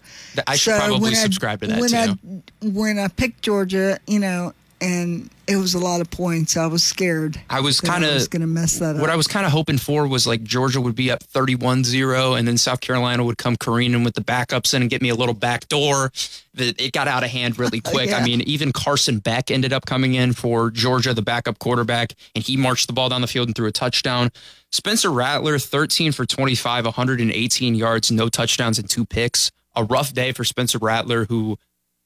I 0.47 0.57
should 0.57 0.75
so 0.75 0.79
probably 0.79 1.01
when 1.01 1.13
I- 1.13 1.17
subscribe 1.17 1.61
to 1.61 1.69
that 1.69 1.81
when 1.81 1.91
too. 1.91 2.43
I, 2.63 2.67
when 2.69 2.99
I 2.99 3.07
picked 3.07 3.43
Georgia, 3.43 3.99
you 4.09 4.19
know, 4.19 4.53
and 4.83 5.31
it 5.47 5.57
was 5.57 5.75
a 5.75 5.79
lot 5.79 6.01
of 6.01 6.11
points, 6.11 6.57
I 6.57 6.67
was 6.67 6.83
scared. 6.83 7.41
I 7.49 7.61
was 7.61 7.81
kind 7.81 8.05
of 8.05 8.29
going 8.31 8.41
to 8.41 8.49
mess 8.49 8.81
that 8.81 8.97
what 8.97 9.05
up. 9.05 9.11
I 9.11 9.17
was 9.17 9.29
kind 9.29 9.47
of 9.47 9.53
hoping 9.53 9.79
for 9.79 10.09
was 10.09 10.27
like 10.27 10.43
Georgia 10.43 10.81
would 10.81 10.97
be 10.97 11.11
up 11.11 11.23
31-0 11.23 12.37
and 12.37 12.49
then 12.49 12.59
South 12.59 12.81
Carolina 12.81 13.23
would 13.23 13.39
come 13.39 13.55
careening 13.57 14.03
with 14.03 14.15
the 14.15 14.21
backups 14.21 14.75
in 14.75 14.83
and 14.83 14.91
get 14.91 15.01
me 15.01 15.09
a 15.09 15.15
little 15.15 15.35
back 15.35 15.69
door. 15.69 16.11
It 16.57 16.81
it 16.81 16.93
got 16.93 17.07
out 17.07 17.23
of 17.23 17.31
hand 17.31 17.61
really 17.61 17.81
quick. 17.93 18.13
I 18.13 18.25
mean, 18.25 18.41
even 18.43 18.73
Carson 18.73 19.21
Beck 19.21 19.53
ended 19.53 19.73
up 19.73 19.87
coming 19.87 20.15
in 20.15 20.33
for 20.33 20.71
Georgia, 20.71 21.15
the 21.15 21.23
backup 21.23 21.61
quarterback, 21.61 22.15
and 22.35 22.43
he 22.43 22.57
marched 22.57 22.89
the 22.89 22.93
ball 22.93 23.09
down 23.09 23.21
the 23.21 23.29
field 23.29 23.49
and 23.49 23.55
threw 23.55 23.69
a 23.69 23.73
touchdown. 23.73 24.33
Spencer 24.73 25.13
Rattler, 25.13 25.61
13 25.61 26.11
for 26.11 26.27
25, 26.27 26.87
118 26.87 27.75
yards, 27.77 28.11
no 28.11 28.29
touchdowns 28.29 28.81
and 28.81 28.91
two 28.91 29.05
picks. 29.05 29.53
A 29.77 29.85
rough 29.85 30.13
day 30.13 30.33
for 30.33 30.45
Spencer 30.45 30.79
Rattler, 30.79 31.25
who 31.27 31.57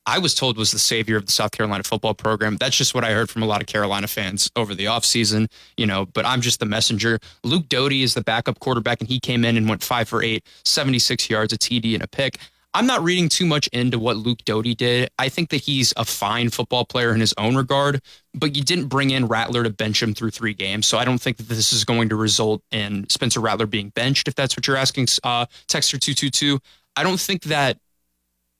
I 0.07 0.19
was 0.19 0.35
told 0.35 0.57
was 0.57 0.71
the 0.71 0.79
savior 0.79 1.17
of 1.17 1.27
the 1.27 1.33
South 1.33 1.51
Carolina 1.51 1.83
football 1.83 2.15
program. 2.15 2.57
That's 2.57 2.77
just 2.77 2.95
what 2.95 3.05
I 3.05 3.11
heard 3.11 3.29
from 3.29 3.43
a 3.43 3.47
lot 3.47 3.61
of 3.61 3.67
Carolina 3.67 4.07
fans 4.07 4.49
over 4.55 4.73
the 4.73 4.85
offseason, 4.85 5.51
you 5.77 5.85
know, 5.85 6.07
but 6.07 6.25
I'm 6.25 6.41
just 6.41 6.61
the 6.61 6.67
messenger. 6.67 7.19
Luke 7.43 7.69
Doty 7.69 8.05
is 8.05 8.15
the 8.15 8.23
backup 8.23 8.61
quarterback, 8.61 9.01
and 9.01 9.09
he 9.09 9.19
came 9.19 9.45
in 9.45 9.57
and 9.57 9.69
went 9.69 9.83
five 9.83 10.09
for 10.09 10.23
eight, 10.23 10.47
76 10.65 11.29
yards, 11.29 11.53
a 11.53 11.59
TD, 11.59 11.95
and 11.95 12.05
a 12.05 12.07
pick. 12.07 12.39
I'm 12.73 12.87
not 12.87 13.03
reading 13.03 13.31
too 13.31 13.47
much 13.47 13.69
into 13.69 13.99
what 13.99 14.19
Luke 14.19 14.45
Doty 14.45 14.75
did. 14.75 15.09
I 15.19 15.31
think 15.31 15.49
that 15.49 15.63
he's 15.63 15.95
a 15.97 16.05
fine 16.05 16.51
football 16.51 16.85
player 16.85 17.13
in 17.13 17.21
his 17.21 17.33
own 17.39 17.57
regard, 17.57 18.03
but 18.35 18.55
you 18.55 18.63
didn't 18.63 18.89
bring 18.89 19.11
in 19.11 19.27
Rattler 19.27 19.65
to 19.65 19.71
bench 19.71 20.03
him 20.03 20.13
through 20.13 20.31
three 20.31 20.53
games. 20.53 20.87
So 20.87 20.99
I 20.99 21.07
don't 21.07 21.19
think 21.19 21.39
that 21.39 21.49
this 21.49 21.73
is 21.73 21.85
going 21.85 22.11
to 22.11 22.17
result 22.17 22.63
in 22.71 23.09
Spencer 23.09 23.41
Rattler 23.41 23.67
being 23.67 23.89
benched, 23.89 24.29
if 24.29 24.35
that's 24.35 24.57
what 24.57 24.67
you're 24.67 24.77
asking, 24.77 25.07
uh, 25.25 25.47
Texter222. 25.69 26.61
I 26.97 27.03
don't 27.03 27.19
think 27.19 27.45
that 27.45 27.79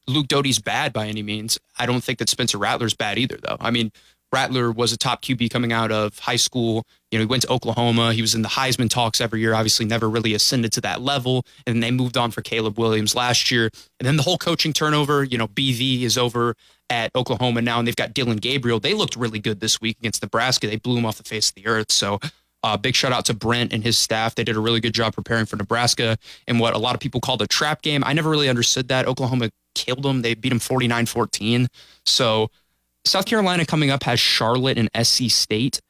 Luke 0.09 0.29
Doty's 0.29 0.59
bad 0.59 0.93
by 0.93 1.07
any 1.07 1.23
means. 1.23 1.59
I 1.79 1.87
don't 1.87 2.03
think 2.03 2.19
that 2.19 2.29
Spencer 2.29 2.59
Rattler's 2.59 2.95
bad 2.95 3.19
either, 3.19 3.39
though. 3.43 3.57
I 3.61 3.71
mean, 3.71 3.91
Rattler 4.33 4.73
was 4.73 4.93
a 4.93 4.97
top 4.97 5.23
QB 5.23 5.51
coming 5.51 5.73
out 5.73 5.93
of 5.93 6.19
high 6.19 6.37
school. 6.37 6.85
You 7.11 7.19
know, 7.19 7.23
he 7.23 7.27
went 7.27 7.43
to 7.45 7.53
Oklahoma. 7.53 8.13
He 8.13 8.21
was 8.21 8.35
in 8.35 8.43
the 8.43 8.49
Heisman 8.49 8.91
talks 8.91 9.21
every 9.21 9.41
year. 9.41 9.55
Obviously, 9.55 9.87
never 9.87 10.09
really 10.11 10.35
ascended 10.35 10.73
to 10.73 10.81
that 10.83 11.01
level. 11.01 11.45
And 11.67 11.77
then 11.77 11.81
they 11.81 11.91
moved 11.91 12.17
on 12.17 12.31
for 12.31 12.43
Caleb 12.43 12.79
Williams 12.79 13.15
last 13.15 13.51
year. 13.51 13.71
And 13.99 14.07
then 14.07 14.17
the 14.17 14.23
whole 14.23 14.39
coaching 14.39 14.73
turnover. 14.73 15.25
You 15.25 15.39
know, 15.39 15.49
BV 15.49 16.03
is 16.03 16.19
over 16.19 16.55
at 16.91 17.11
Oklahoma 17.15 17.63
now, 17.63 17.79
and 17.79 17.87
they've 17.87 17.97
got 17.97 18.15
Dillon 18.15 18.37
Gabriel. 18.37 18.79
They 18.81 18.95
looked 18.95 19.17
really 19.17 19.39
good 19.39 19.61
this 19.61 19.81
week 19.81 19.97
against 19.99 20.23
Nebraska. 20.23 20.67
They 20.67 20.77
blew 20.77 20.99
him 20.99 21.07
off 21.07 21.17
the 21.17 21.25
face 21.25 21.49
of 21.49 21.55
the 21.55 21.67
earth. 21.67 21.93
So. 21.93 22.19
Uh, 22.63 22.77
big 22.77 22.97
shout 22.97 23.13
out 23.13 23.25
to 23.25 23.35
Brent 23.35 23.73
and 23.73 23.85
his 23.85 23.97
staff. 23.97 24.35
They 24.35 24.43
did 24.43 24.57
a 24.57 24.61
really 24.61 24.81
good 24.81 24.95
job 24.95 25.15
preparing 25.15 25.47
for 25.47 25.55
Nebraska 25.55 26.17
in 26.49 26.59
what 26.59 26.75
a 26.75 26.79
lot 26.79 26.95
of 26.97 27.01
people 27.01 27.21
called 27.21 27.41
a 27.41 27.47
trap 27.47 27.81
game. 27.81 28.03
I 28.05 28.13
never 28.13 28.29
really 28.29 28.49
understood 28.49 28.89
that. 28.89 29.07
Oklahoma 29.07 29.51
killed 29.77 30.03
them. 30.03 30.23
They 30.23 30.35
beat 30.35 30.49
them 30.49 30.59
49 30.59 31.07
14. 31.07 31.69
So 32.05 32.51
South 33.05 33.27
Carolina 33.27 33.65
coming 33.65 33.91
up 33.91 34.03
has 34.03 34.19
Charlotte 34.19 34.79
and 34.79 34.91
SC 35.07 35.31
State. 35.31 35.81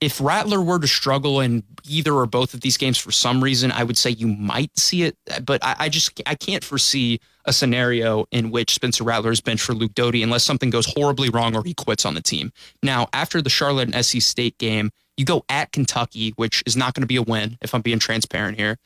If 0.00 0.20
Rattler 0.20 0.60
were 0.60 0.80
to 0.80 0.88
struggle 0.88 1.40
in 1.40 1.62
either 1.84 2.12
or 2.12 2.26
both 2.26 2.54
of 2.54 2.60
these 2.60 2.76
games 2.76 2.98
for 2.98 3.12
some 3.12 3.42
reason, 3.42 3.70
I 3.70 3.84
would 3.84 3.96
say 3.96 4.10
you 4.10 4.26
might 4.26 4.76
see 4.76 5.04
it. 5.04 5.16
But 5.44 5.62
I, 5.62 5.76
I 5.78 5.88
just 5.88 6.20
I 6.26 6.34
can't 6.34 6.64
foresee 6.64 7.20
a 7.44 7.52
scenario 7.52 8.26
in 8.32 8.50
which 8.50 8.74
Spencer 8.74 9.04
Rattler 9.04 9.30
is 9.30 9.40
benched 9.40 9.62
for 9.62 9.74
Luke 9.74 9.94
Doty 9.94 10.24
unless 10.24 10.42
something 10.42 10.70
goes 10.70 10.92
horribly 10.92 11.28
wrong 11.28 11.54
or 11.54 11.62
he 11.62 11.74
quits 11.74 12.04
on 12.04 12.14
the 12.14 12.20
team. 12.20 12.52
Now, 12.82 13.08
after 13.12 13.40
the 13.40 13.50
Charlotte 13.50 13.94
and 13.94 14.04
SC 14.04 14.20
State 14.20 14.58
game, 14.58 14.90
you 15.16 15.24
go 15.24 15.44
at 15.48 15.70
Kentucky, 15.70 16.30
which 16.36 16.64
is 16.66 16.76
not 16.76 16.94
going 16.94 17.02
to 17.02 17.06
be 17.06 17.16
a 17.16 17.22
win 17.22 17.58
if 17.60 17.74
I'm 17.74 17.82
being 17.82 18.00
transparent 18.00 18.58
here. 18.58 18.78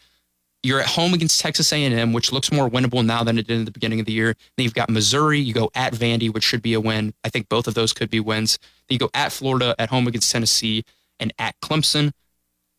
You're 0.67 0.81
at 0.81 0.89
home 0.89 1.15
against 1.15 1.41
Texas 1.41 1.73
A&M, 1.73 2.13
which 2.13 2.33
looks 2.33 2.51
more 2.51 2.69
winnable 2.69 3.07
now 3.07 3.23
than 3.23 3.39
it 3.39 3.47
did 3.47 3.61
at 3.61 3.67
the 3.67 3.71
beginning 3.71 4.01
of 4.01 4.07
the 4.07 4.13
year. 4.13 4.35
Then 4.57 4.65
you've 4.65 4.75
got 4.75 4.91
Missouri. 4.91 5.39
You 5.39 5.55
go 5.55 5.71
at 5.77 5.93
Vandy, 5.93 6.33
which 6.33 6.43
should 6.43 6.61
be 6.61 6.75
a 6.75 6.81
win. 6.81 7.15
I 7.23 7.29
think 7.29 7.49
both 7.49 7.69
of 7.69 7.75
those 7.75 7.93
could 7.93 8.11
be 8.11 8.19
wins. 8.19 8.59
Then 8.89 8.95
you 8.95 8.99
go 8.99 9.11
at 9.15 9.31
Florida, 9.33 9.77
at 9.79 9.91
home 9.91 10.09
against 10.09 10.33
Tennessee, 10.33 10.85
and 11.21 11.33
at 11.39 11.55
Clemson. 11.61 12.11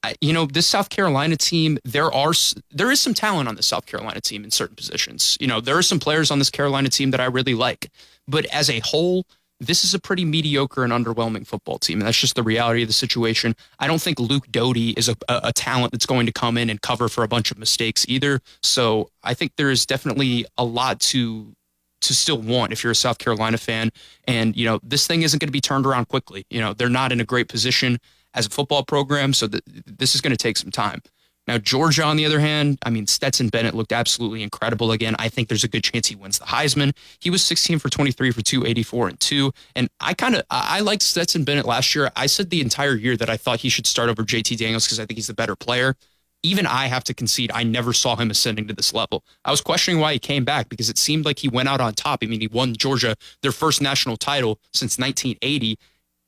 I- 0.04 0.15
You 0.19 0.34
know, 0.34 0.45
this 0.45 0.67
South 0.67 0.89
Carolina 0.89 1.38
team, 1.38 1.80
there 1.86 2.12
are 2.13 2.34
there 2.71 2.91
is 2.91 3.00
some 3.00 3.13
talent 3.13 3.47
on 3.47 3.56
the 3.56 3.63
South 3.63 3.86
Carolina 3.86 4.19
team 4.19 4.43
in 4.43 4.52
certain 4.52 4.76
positions. 4.76 5.38
You 5.39 5.47
know, 5.47 5.62
there 5.62 5.78
are 5.78 5.82
some 5.82 6.00
players 6.00 6.30
on 6.30 6.39
this 6.39 6.50
Carolina 6.50 6.89
team 6.89 7.12
that 7.12 7.21
I 7.21 7.26
really 7.26 7.56
like, 7.56 7.89
but 8.28 8.45
as 8.47 8.69
a 8.69 8.80
whole, 8.80 9.26
this 9.60 9.84
is 9.84 9.93
a 9.93 10.00
pretty 10.00 10.24
mediocre 10.24 10.84
and 10.84 10.93
underwhelming 10.93 11.46
football 11.46 11.80
team. 11.80 12.00
And 12.00 12.08
that's 12.08 12.20
just 12.20 12.36
the 12.36 12.43
reality 12.43 12.84
of 12.84 12.89
the 12.89 12.93
situation. 12.93 13.56
I 13.80 13.88
don't 13.88 14.02
think 14.02 14.20
Luke 14.20 14.48
Doty 14.52 14.91
is 14.91 15.10
a, 15.10 15.15
a, 15.28 15.41
a, 15.46 15.54
talent 15.54 15.91
that's 15.91 16.06
going 16.06 16.28
to 16.28 16.32
come 16.32 16.58
in 16.58 16.70
and 16.70 16.82
cover 16.82 17.10
for 17.10 17.24
a 17.24 17.28
bunch 17.28 17.50
of 17.50 17.58
mistakes 17.58 18.06
either. 18.08 18.39
So 18.62 19.10
I 19.24 19.34
think 19.34 19.54
there 19.58 19.72
is 19.72 19.86
definitely 19.86 20.46
a 20.58 20.63
lot 20.63 21.00
to 21.02 21.54
to 22.02 22.13
still 22.13 22.38
want 22.38 22.72
if 22.72 22.84
you're 22.84 22.91
a 22.91 22.96
South 22.96 23.17
Carolina 23.17 23.58
fan. 23.58 23.89
And, 24.28 24.56
you 24.56 24.65
know, 24.65 24.80
this 24.84 25.08
thing 25.08 25.24
isn't 25.24 25.39
going 25.39 25.48
to 25.48 25.52
be 25.52 25.62
turned 25.62 25.86
around 25.86 26.08
quickly. 26.08 26.46
You 26.52 26.62
know, 26.62 26.74
they're 26.74 26.89
not 26.89 27.12
in 27.12 27.20
a 27.20 27.26
great 27.26 27.50
position 27.50 27.98
as 28.36 28.46
a 28.46 28.50
football 28.50 28.84
program. 28.84 29.34
So 29.34 29.48
th- 29.48 29.63
this 29.65 30.13
is 30.13 30.22
going 30.22 30.32
to 30.32 30.38
take 30.38 30.58
some 30.58 30.70
time. 30.70 31.02
Now, 31.48 31.58
Georgia, 31.58 32.04
on 32.04 32.18
the 32.18 32.26
other 32.26 32.40
hand, 32.40 32.78
I 32.84 32.90
mean, 32.90 33.08
Stetson 33.08 33.48
Bennett 33.48 33.74
looked 33.74 33.94
absolutely 33.94 34.44
incredible 34.44 34.92
again. 34.92 35.16
I 35.18 35.30
think 35.30 35.48
there's 35.48 35.64
a 35.64 35.70
good 35.70 35.84
chance 35.84 36.08
he 36.08 36.16
wins 36.16 36.40
the 36.40 36.46
Heisman. 36.46 36.94
He 37.20 37.30
was 37.30 37.44
16 37.44 37.80
for 37.80 37.90
23 37.90 38.32
for 38.32 38.42
284 38.42 39.08
and 39.08 39.20
2. 39.20 39.52
And 39.76 39.90
I 40.02 40.14
kind 40.14 40.36
of, 40.36 40.44
I 40.50 40.82
liked 40.82 41.04
Stetson 41.04 41.46
Bennett 41.46 41.66
last 41.66 41.96
year. 41.96 42.12
I 42.16 42.26
said 42.26 42.50
the 42.50 42.62
entire 42.62 42.96
year 42.96 43.16
that 43.16 43.30
I 43.30 43.38
thought 43.38 43.62
he 43.62 43.70
should 43.70 43.88
start 43.88 44.10
over 44.10 44.24
JT 44.24 44.58
Daniels 44.58 44.86
because 44.86 45.00
I 45.00 45.06
think 45.06 45.18
he's 45.18 45.28
the 45.28 45.34
better 45.34 45.56
player. 45.56 45.96
Even 46.44 46.68
I 46.68 46.88
have 46.88 47.04
to 47.06 47.14
concede, 47.14 47.52
I 47.54 47.64
never 47.64 47.94
saw 47.94 48.16
him 48.16 48.30
ascending 48.30 48.68
to 48.68 48.74
this 48.74 48.94
level. 48.94 49.24
I 49.44 49.52
was 49.52 49.62
questioning 49.62 50.00
why 50.00 50.14
he 50.14 50.20
came 50.20 50.46
back 50.46 50.70
because 50.70 50.90
it 50.90 50.98
seemed 50.98 51.26
like 51.26 51.40
he 51.40 51.48
went 51.48 51.68
out 51.70 51.82
on 51.82 51.94
top. 51.94 52.20
I 52.22 52.28
mean, 52.28 52.42
he 52.42 52.48
won 52.48 52.76
Georgia 52.76 53.16
their 53.42 53.52
first 53.52 53.82
national 53.82 54.18
title 54.18 54.60
since 54.74 55.00
1980. 55.00 55.80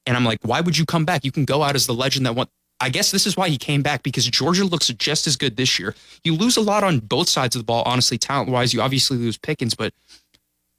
And 0.05 0.17
I'm 0.17 0.25
like, 0.25 0.39
why 0.41 0.61
would 0.61 0.77
you 0.77 0.85
come 0.85 1.05
back? 1.05 1.23
You 1.23 1.31
can 1.31 1.45
go 1.45 1.61
out 1.61 1.75
as 1.75 1.85
the 1.85 1.93
legend 1.93 2.25
that 2.25 2.35
won 2.35 2.47
I 2.81 2.89
guess 2.89 3.11
this 3.11 3.27
is 3.27 3.35
why 3.35 3.49
he 3.49 3.57
came 3.57 3.81
back 3.81 4.03
because 4.03 4.25
Georgia 4.25 4.63
looks 4.63 4.87
just 4.87 5.27
as 5.27 5.35
good 5.35 5.57
this 5.57 5.79
year. 5.79 5.95
You 6.23 6.35
lose 6.35 6.55
a 6.55 6.61
lot 6.61 6.83
on 6.83 6.99
both 6.99 7.27
sides 7.27 7.55
of 7.55 7.61
the 7.61 7.65
ball, 7.65 7.83
honestly, 7.85 8.17
talent 8.17 8.49
wise. 8.49 8.73
You 8.73 8.81
obviously 8.81 9.17
lose 9.17 9.37
Pickens, 9.37 9.75
but 9.75 9.93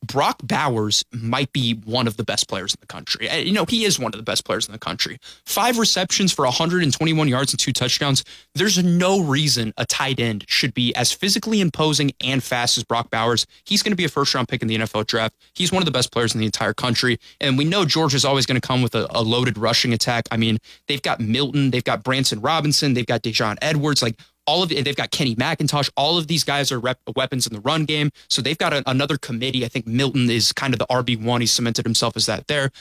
Brock 0.06 0.40
Bowers 0.42 1.04
might 1.12 1.52
be 1.52 1.74
one 1.84 2.06
of 2.06 2.16
the 2.16 2.24
best 2.24 2.48
players 2.48 2.74
in 2.74 2.78
the 2.80 2.86
country. 2.86 3.28
Uh, 3.28 3.36
you 3.36 3.52
know, 3.52 3.64
he 3.66 3.84
is 3.84 3.98
one 3.98 4.12
of 4.12 4.18
the 4.18 4.24
best 4.24 4.44
players 4.44 4.66
in 4.66 4.72
the 4.72 4.78
country. 4.78 5.18
Five 5.44 5.78
receptions 5.78 6.32
for 6.32 6.44
121 6.44 7.28
yards 7.28 7.52
and 7.52 7.60
two 7.60 7.72
touchdowns. 7.72 8.24
There's 8.54 8.82
no 8.82 9.20
reason 9.20 9.72
a 9.76 9.84
tight 9.84 10.18
end 10.18 10.44
should 10.48 10.74
be 10.74 10.94
as 10.96 11.12
physically 11.12 11.60
imposing 11.60 12.12
and 12.22 12.42
fast 12.42 12.78
as 12.78 12.84
Brock 12.84 13.10
Bowers. 13.10 13.46
He's 13.64 13.82
going 13.82 13.92
to 13.92 13.96
be 13.96 14.04
a 14.04 14.08
first 14.08 14.34
round 14.34 14.48
pick 14.48 14.62
in 14.62 14.68
the 14.68 14.78
NFL 14.78 15.06
draft. 15.06 15.34
He's 15.54 15.70
one 15.70 15.82
of 15.82 15.86
the 15.86 15.92
best 15.92 16.12
players 16.12 16.34
in 16.34 16.40
the 16.40 16.46
entire 16.46 16.74
country. 16.74 17.18
And 17.40 17.58
we 17.58 17.64
know 17.64 17.84
Georgia's 17.84 18.24
always 18.24 18.46
going 18.46 18.60
to 18.60 18.66
come 18.66 18.82
with 18.82 18.94
a, 18.94 19.06
a 19.10 19.22
loaded 19.22 19.58
rushing 19.58 19.92
attack. 19.92 20.26
I 20.30 20.36
mean, 20.36 20.58
they've 20.88 21.02
got 21.02 21.20
Milton, 21.20 21.70
they've 21.70 21.84
got 21.84 22.02
Branson 22.02 22.40
Robinson, 22.40 22.94
they've 22.94 23.06
got 23.06 23.22
Daijun 23.22 23.58
Edwards. 23.60 24.02
Like 24.02 24.18
all 24.50 24.64
of 24.64 24.68
they've 24.68 24.96
got 24.96 25.12
Kenny 25.12 25.36
McIntosh. 25.36 25.90
All 25.96 26.18
of 26.18 26.26
these 26.26 26.42
guys 26.42 26.72
are 26.72 26.80
rep, 26.80 26.98
weapons 27.14 27.46
in 27.46 27.52
the 27.52 27.60
run 27.60 27.84
game. 27.84 28.10
So 28.28 28.42
they've 28.42 28.58
got 28.58 28.72
a, 28.72 28.82
another 28.90 29.16
committee. 29.16 29.64
I 29.64 29.68
think 29.68 29.86
Milton 29.86 30.28
is 30.28 30.50
kind 30.50 30.74
of 30.74 30.80
the 30.80 30.88
RB 30.88 31.22
one. 31.22 31.40
He 31.40 31.46
cemented 31.46 31.86
himself 31.86 32.16
as 32.16 32.26
that 32.26 32.48
there. 32.48 32.72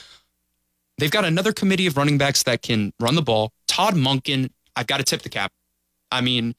They've 0.98 1.12
got 1.12 1.24
another 1.24 1.52
committee 1.52 1.86
of 1.86 1.96
running 1.96 2.18
backs 2.18 2.42
that 2.42 2.62
can 2.62 2.92
run 2.98 3.14
the 3.14 3.22
ball. 3.22 3.52
Todd 3.68 3.94
Monken, 3.94 4.50
I've 4.74 4.88
got 4.88 4.96
to 4.96 5.04
tip 5.04 5.22
the 5.22 5.28
cap. 5.28 5.52
I 6.10 6.20
mean, 6.20 6.56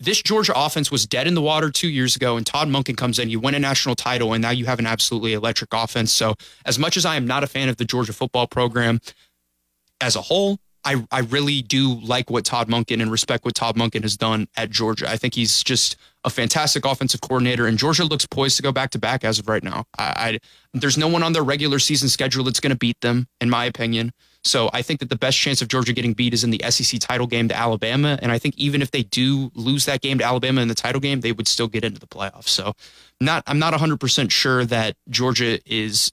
this 0.00 0.22
Georgia 0.22 0.54
offense 0.56 0.90
was 0.90 1.04
dead 1.04 1.26
in 1.26 1.34
the 1.34 1.42
water 1.42 1.70
two 1.70 1.88
years 1.88 2.16
ago, 2.16 2.38
and 2.38 2.46
Todd 2.46 2.68
Monken 2.68 2.96
comes 2.96 3.18
in. 3.18 3.28
You 3.28 3.38
win 3.38 3.54
a 3.54 3.58
national 3.58 3.96
title, 3.96 4.32
and 4.32 4.40
now 4.40 4.50
you 4.50 4.64
have 4.64 4.78
an 4.78 4.86
absolutely 4.86 5.34
electric 5.34 5.74
offense. 5.74 6.10
So, 6.10 6.36
as 6.64 6.78
much 6.78 6.96
as 6.96 7.04
I 7.04 7.16
am 7.16 7.26
not 7.26 7.44
a 7.44 7.46
fan 7.46 7.68
of 7.68 7.76
the 7.76 7.84
Georgia 7.84 8.14
football 8.14 8.46
program 8.46 8.98
as 10.00 10.16
a 10.16 10.22
whole, 10.22 10.58
I, 10.86 11.04
I 11.10 11.20
really 11.20 11.62
do 11.62 11.94
like 11.94 12.30
what 12.30 12.44
Todd 12.44 12.68
Monken 12.68 13.02
and 13.02 13.10
respect 13.10 13.44
what 13.44 13.56
Todd 13.56 13.76
Monken 13.76 14.02
has 14.02 14.16
done 14.16 14.46
at 14.56 14.70
Georgia. 14.70 15.10
I 15.10 15.16
think 15.16 15.34
he's 15.34 15.64
just 15.64 15.96
a 16.22 16.30
fantastic 16.30 16.84
offensive 16.84 17.20
coordinator, 17.20 17.66
and 17.66 17.76
Georgia 17.76 18.04
looks 18.04 18.24
poised 18.24 18.56
to 18.58 18.62
go 18.62 18.70
back 18.70 18.90
to 18.90 18.98
back 18.98 19.24
as 19.24 19.40
of 19.40 19.48
right 19.48 19.64
now. 19.64 19.84
I, 19.98 20.04
I 20.04 20.38
there's 20.74 20.96
no 20.96 21.08
one 21.08 21.24
on 21.24 21.32
their 21.32 21.42
regular 21.42 21.80
season 21.80 22.08
schedule 22.08 22.44
that's 22.44 22.60
going 22.60 22.70
to 22.70 22.76
beat 22.76 23.00
them, 23.00 23.26
in 23.40 23.50
my 23.50 23.64
opinion. 23.64 24.12
So 24.44 24.70
I 24.72 24.82
think 24.82 25.00
that 25.00 25.10
the 25.10 25.16
best 25.16 25.36
chance 25.36 25.60
of 25.60 25.66
Georgia 25.66 25.92
getting 25.92 26.12
beat 26.12 26.32
is 26.32 26.44
in 26.44 26.50
the 26.50 26.60
SEC 26.70 27.00
title 27.00 27.26
game 27.26 27.48
to 27.48 27.56
Alabama, 27.56 28.16
and 28.22 28.30
I 28.30 28.38
think 28.38 28.56
even 28.56 28.80
if 28.80 28.92
they 28.92 29.02
do 29.02 29.50
lose 29.54 29.86
that 29.86 30.02
game 30.02 30.18
to 30.18 30.24
Alabama 30.24 30.60
in 30.60 30.68
the 30.68 30.74
title 30.74 31.00
game, 31.00 31.20
they 31.20 31.32
would 31.32 31.48
still 31.48 31.66
get 31.66 31.84
into 31.84 31.98
the 31.98 32.06
playoffs. 32.06 32.48
So 32.48 32.74
not 33.20 33.42
I'm 33.48 33.58
not 33.58 33.72
100 33.72 33.98
percent 33.98 34.30
sure 34.30 34.64
that 34.66 34.94
Georgia 35.10 35.58
is 35.66 36.12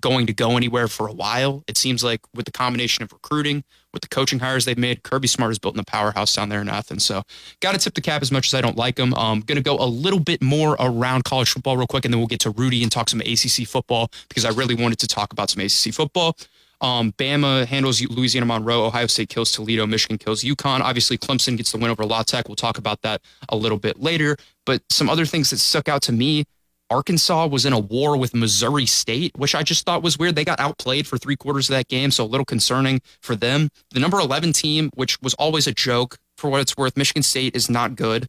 going 0.00 0.26
to 0.26 0.32
go 0.32 0.56
anywhere 0.56 0.88
for 0.88 1.06
a 1.06 1.12
while. 1.12 1.64
It 1.66 1.76
seems 1.76 2.02
like 2.04 2.20
with 2.34 2.44
the 2.44 2.52
combination 2.52 3.02
of 3.02 3.12
recruiting, 3.12 3.64
with 3.92 4.02
the 4.02 4.08
coaching 4.08 4.38
hires 4.38 4.64
they've 4.64 4.76
made, 4.76 5.02
Kirby 5.02 5.28
Smart 5.28 5.52
is 5.52 5.58
built 5.58 5.74
in 5.74 5.80
a 5.80 5.84
powerhouse 5.84 6.34
down 6.34 6.48
there 6.48 6.60
in 6.60 6.68
Athens. 6.68 7.04
So 7.04 7.22
got 7.60 7.72
to 7.72 7.78
tip 7.78 7.94
the 7.94 8.00
cap 8.00 8.22
as 8.22 8.30
much 8.30 8.48
as 8.48 8.54
I 8.54 8.60
don't 8.60 8.76
like 8.76 8.96
them. 8.96 9.14
I'm 9.14 9.20
um, 9.20 9.40
going 9.40 9.56
to 9.56 9.62
go 9.62 9.76
a 9.78 9.86
little 9.86 10.20
bit 10.20 10.42
more 10.42 10.76
around 10.78 11.24
college 11.24 11.50
football 11.50 11.76
real 11.76 11.86
quick, 11.86 12.04
and 12.04 12.12
then 12.12 12.20
we'll 12.20 12.26
get 12.26 12.40
to 12.40 12.50
Rudy 12.50 12.82
and 12.82 12.92
talk 12.92 13.08
some 13.08 13.20
ACC 13.20 13.66
football 13.66 14.10
because 14.28 14.44
I 14.44 14.50
really 14.50 14.74
wanted 14.74 14.98
to 15.00 15.06
talk 15.06 15.32
about 15.32 15.50
some 15.50 15.62
ACC 15.62 15.94
football. 15.94 16.36
Um, 16.80 17.12
Bama 17.12 17.64
handles 17.64 18.02
Louisiana 18.02 18.46
Monroe. 18.46 18.84
Ohio 18.84 19.06
State 19.06 19.28
kills 19.28 19.52
Toledo. 19.52 19.86
Michigan 19.86 20.18
kills 20.18 20.44
UConn. 20.44 20.80
Obviously, 20.80 21.16
Clemson 21.16 21.56
gets 21.56 21.72
the 21.72 21.78
win 21.78 21.90
over 21.90 22.04
La 22.04 22.22
Tech. 22.22 22.48
We'll 22.48 22.56
talk 22.56 22.78
about 22.78 23.02
that 23.02 23.22
a 23.48 23.56
little 23.56 23.78
bit 23.78 24.00
later. 24.00 24.36
But 24.66 24.82
some 24.90 25.08
other 25.08 25.24
things 25.24 25.50
that 25.50 25.58
stuck 25.58 25.88
out 25.88 26.02
to 26.02 26.12
me 26.12 26.44
Arkansas 26.90 27.46
was 27.46 27.66
in 27.66 27.72
a 27.72 27.78
war 27.78 28.16
with 28.16 28.34
Missouri 28.34 28.86
State, 28.86 29.32
which 29.36 29.54
I 29.54 29.62
just 29.62 29.84
thought 29.84 30.02
was 30.02 30.18
weird. 30.18 30.36
They 30.36 30.44
got 30.44 30.60
outplayed 30.60 31.06
for 31.06 31.18
three 31.18 31.36
quarters 31.36 31.68
of 31.68 31.74
that 31.74 31.88
game, 31.88 32.10
so 32.10 32.24
a 32.24 32.26
little 32.26 32.44
concerning 32.44 33.00
for 33.20 33.34
them. 33.34 33.70
The 33.90 34.00
number 34.00 34.18
11 34.20 34.52
team, 34.52 34.90
which 34.94 35.20
was 35.20 35.34
always 35.34 35.66
a 35.66 35.72
joke 35.72 36.18
for 36.36 36.48
what 36.48 36.60
it's 36.60 36.76
worth, 36.76 36.96
Michigan 36.96 37.22
State 37.22 37.56
is 37.56 37.68
not 37.68 37.96
good. 37.96 38.28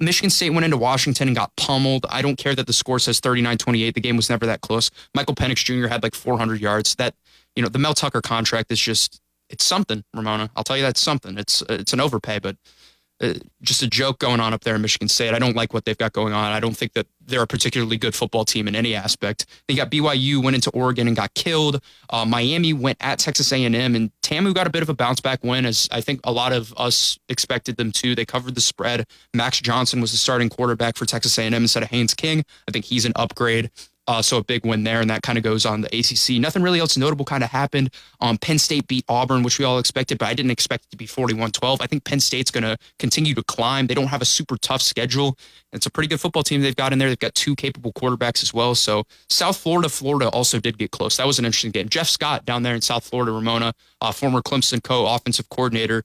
Michigan 0.00 0.30
State 0.30 0.50
went 0.50 0.64
into 0.64 0.76
Washington 0.76 1.28
and 1.28 1.36
got 1.36 1.54
pummeled. 1.56 2.06
I 2.08 2.22
don't 2.22 2.36
care 2.36 2.54
that 2.54 2.66
the 2.66 2.72
score 2.72 2.98
says 2.98 3.20
39 3.20 3.58
28. 3.58 3.94
The 3.94 4.00
game 4.00 4.16
was 4.16 4.30
never 4.30 4.46
that 4.46 4.60
close. 4.60 4.90
Michael 5.14 5.34
Penix 5.34 5.64
Jr. 5.64 5.88
had 5.88 6.02
like 6.02 6.14
400 6.14 6.60
yards. 6.60 6.94
That, 6.96 7.14
you 7.54 7.62
know, 7.62 7.68
the 7.68 7.78
Mel 7.78 7.94
Tucker 7.94 8.22
contract 8.22 8.72
is 8.72 8.80
just, 8.80 9.20
it's 9.50 9.64
something, 9.64 10.02
Ramona. 10.14 10.50
I'll 10.56 10.64
tell 10.64 10.76
you 10.76 10.82
that's 10.82 11.00
something. 11.00 11.38
It's, 11.38 11.62
it's 11.68 11.92
an 11.92 12.00
overpay, 12.00 12.40
but 12.40 12.56
uh, 13.20 13.34
just 13.62 13.82
a 13.82 13.86
joke 13.86 14.18
going 14.18 14.40
on 14.40 14.52
up 14.52 14.62
there 14.62 14.74
in 14.74 14.82
Michigan 14.82 15.08
State. 15.08 15.32
I 15.32 15.38
don't 15.38 15.56
like 15.56 15.72
what 15.72 15.84
they've 15.84 15.96
got 15.96 16.12
going 16.12 16.32
on. 16.32 16.52
I 16.52 16.60
don't 16.60 16.76
think 16.76 16.92
that 16.92 17.06
they're 17.24 17.42
a 17.42 17.46
particularly 17.46 17.96
good 17.96 18.14
football 18.14 18.44
team 18.44 18.68
in 18.68 18.76
any 18.76 18.94
aspect. 18.94 19.46
They 19.68 19.74
got 19.74 19.90
BYU 19.90 20.42
went 20.42 20.54
into 20.54 20.70
Oregon 20.70 21.06
and 21.06 21.16
got 21.16 21.32
killed. 21.34 21.82
Uh, 22.10 22.24
Miami 22.24 22.72
went 22.72 22.98
at 23.00 23.18
Texas 23.18 23.52
A&M 23.52 23.74
and 23.74 24.10
TAMU 24.22 24.54
got 24.54 24.66
a 24.66 24.70
bit 24.70 24.82
of 24.82 24.88
a 24.88 24.94
bounce 24.94 25.20
back 25.20 25.42
win 25.42 25.64
as 25.64 25.88
I 25.90 26.00
think 26.00 26.20
a 26.24 26.32
lot 26.32 26.52
of 26.52 26.74
us 26.76 27.18
expected 27.28 27.76
them 27.76 27.90
to. 27.92 28.14
They 28.14 28.26
covered 28.26 28.54
the 28.54 28.60
spread. 28.60 29.06
Max 29.32 29.60
Johnson 29.60 30.00
was 30.00 30.12
the 30.12 30.18
starting 30.18 30.48
quarterback 30.48 30.96
for 30.96 31.06
Texas 31.06 31.38
A&M 31.38 31.54
instead 31.54 31.82
of 31.82 31.90
Haynes 31.90 32.14
King. 32.14 32.44
I 32.68 32.72
think 32.72 32.84
he's 32.84 33.04
an 33.04 33.12
upgrade. 33.16 33.70
Uh, 34.08 34.22
so 34.22 34.38
a 34.38 34.44
big 34.44 34.64
win 34.64 34.84
there, 34.84 35.00
and 35.00 35.10
that 35.10 35.22
kind 35.22 35.36
of 35.36 35.42
goes 35.42 35.66
on 35.66 35.80
the 35.80 35.88
ACC. 35.88 36.40
Nothing 36.40 36.62
really 36.62 36.78
else 36.78 36.96
notable 36.96 37.24
kind 37.24 37.42
of 37.42 37.50
happened. 37.50 37.90
Um, 38.20 38.38
Penn 38.38 38.58
State 38.58 38.86
beat 38.86 39.04
Auburn, 39.08 39.42
which 39.42 39.58
we 39.58 39.64
all 39.64 39.78
expected, 39.78 40.18
but 40.18 40.28
I 40.28 40.34
didn't 40.34 40.52
expect 40.52 40.84
it 40.84 40.90
to 40.90 40.96
be 40.96 41.06
41-12. 41.06 41.78
I 41.80 41.86
think 41.86 42.04
Penn 42.04 42.20
State's 42.20 42.50
going 42.50 42.62
to 42.62 42.76
continue 42.98 43.34
to 43.34 43.42
climb. 43.42 43.88
They 43.88 43.94
don't 43.94 44.06
have 44.06 44.22
a 44.22 44.26
super 44.26 44.56
tough 44.58 44.80
schedule. 44.82 45.36
It's 45.72 45.86
a 45.86 45.90
pretty 45.90 46.08
good 46.08 46.20
football 46.20 46.44
team 46.44 46.62
they've 46.62 46.76
got 46.76 46.92
in 46.92 46.98
there. 46.98 47.08
They've 47.08 47.18
got 47.18 47.34
two 47.34 47.56
capable 47.56 47.92
quarterbacks 47.92 48.42
as 48.42 48.54
well. 48.54 48.74
So 48.74 49.04
South 49.28 49.56
Florida, 49.56 49.88
Florida 49.88 50.28
also 50.28 50.60
did 50.60 50.78
get 50.78 50.92
close. 50.92 51.16
That 51.16 51.26
was 51.26 51.38
an 51.38 51.44
interesting 51.44 51.72
game. 51.72 51.88
Jeff 51.88 52.08
Scott 52.08 52.44
down 52.44 52.62
there 52.62 52.74
in 52.74 52.80
South 52.82 53.04
Florida, 53.04 53.32
Ramona, 53.32 53.72
uh, 54.00 54.12
former 54.12 54.40
Clemson 54.40 54.82
co-offensive 54.82 55.48
coordinator. 55.48 56.04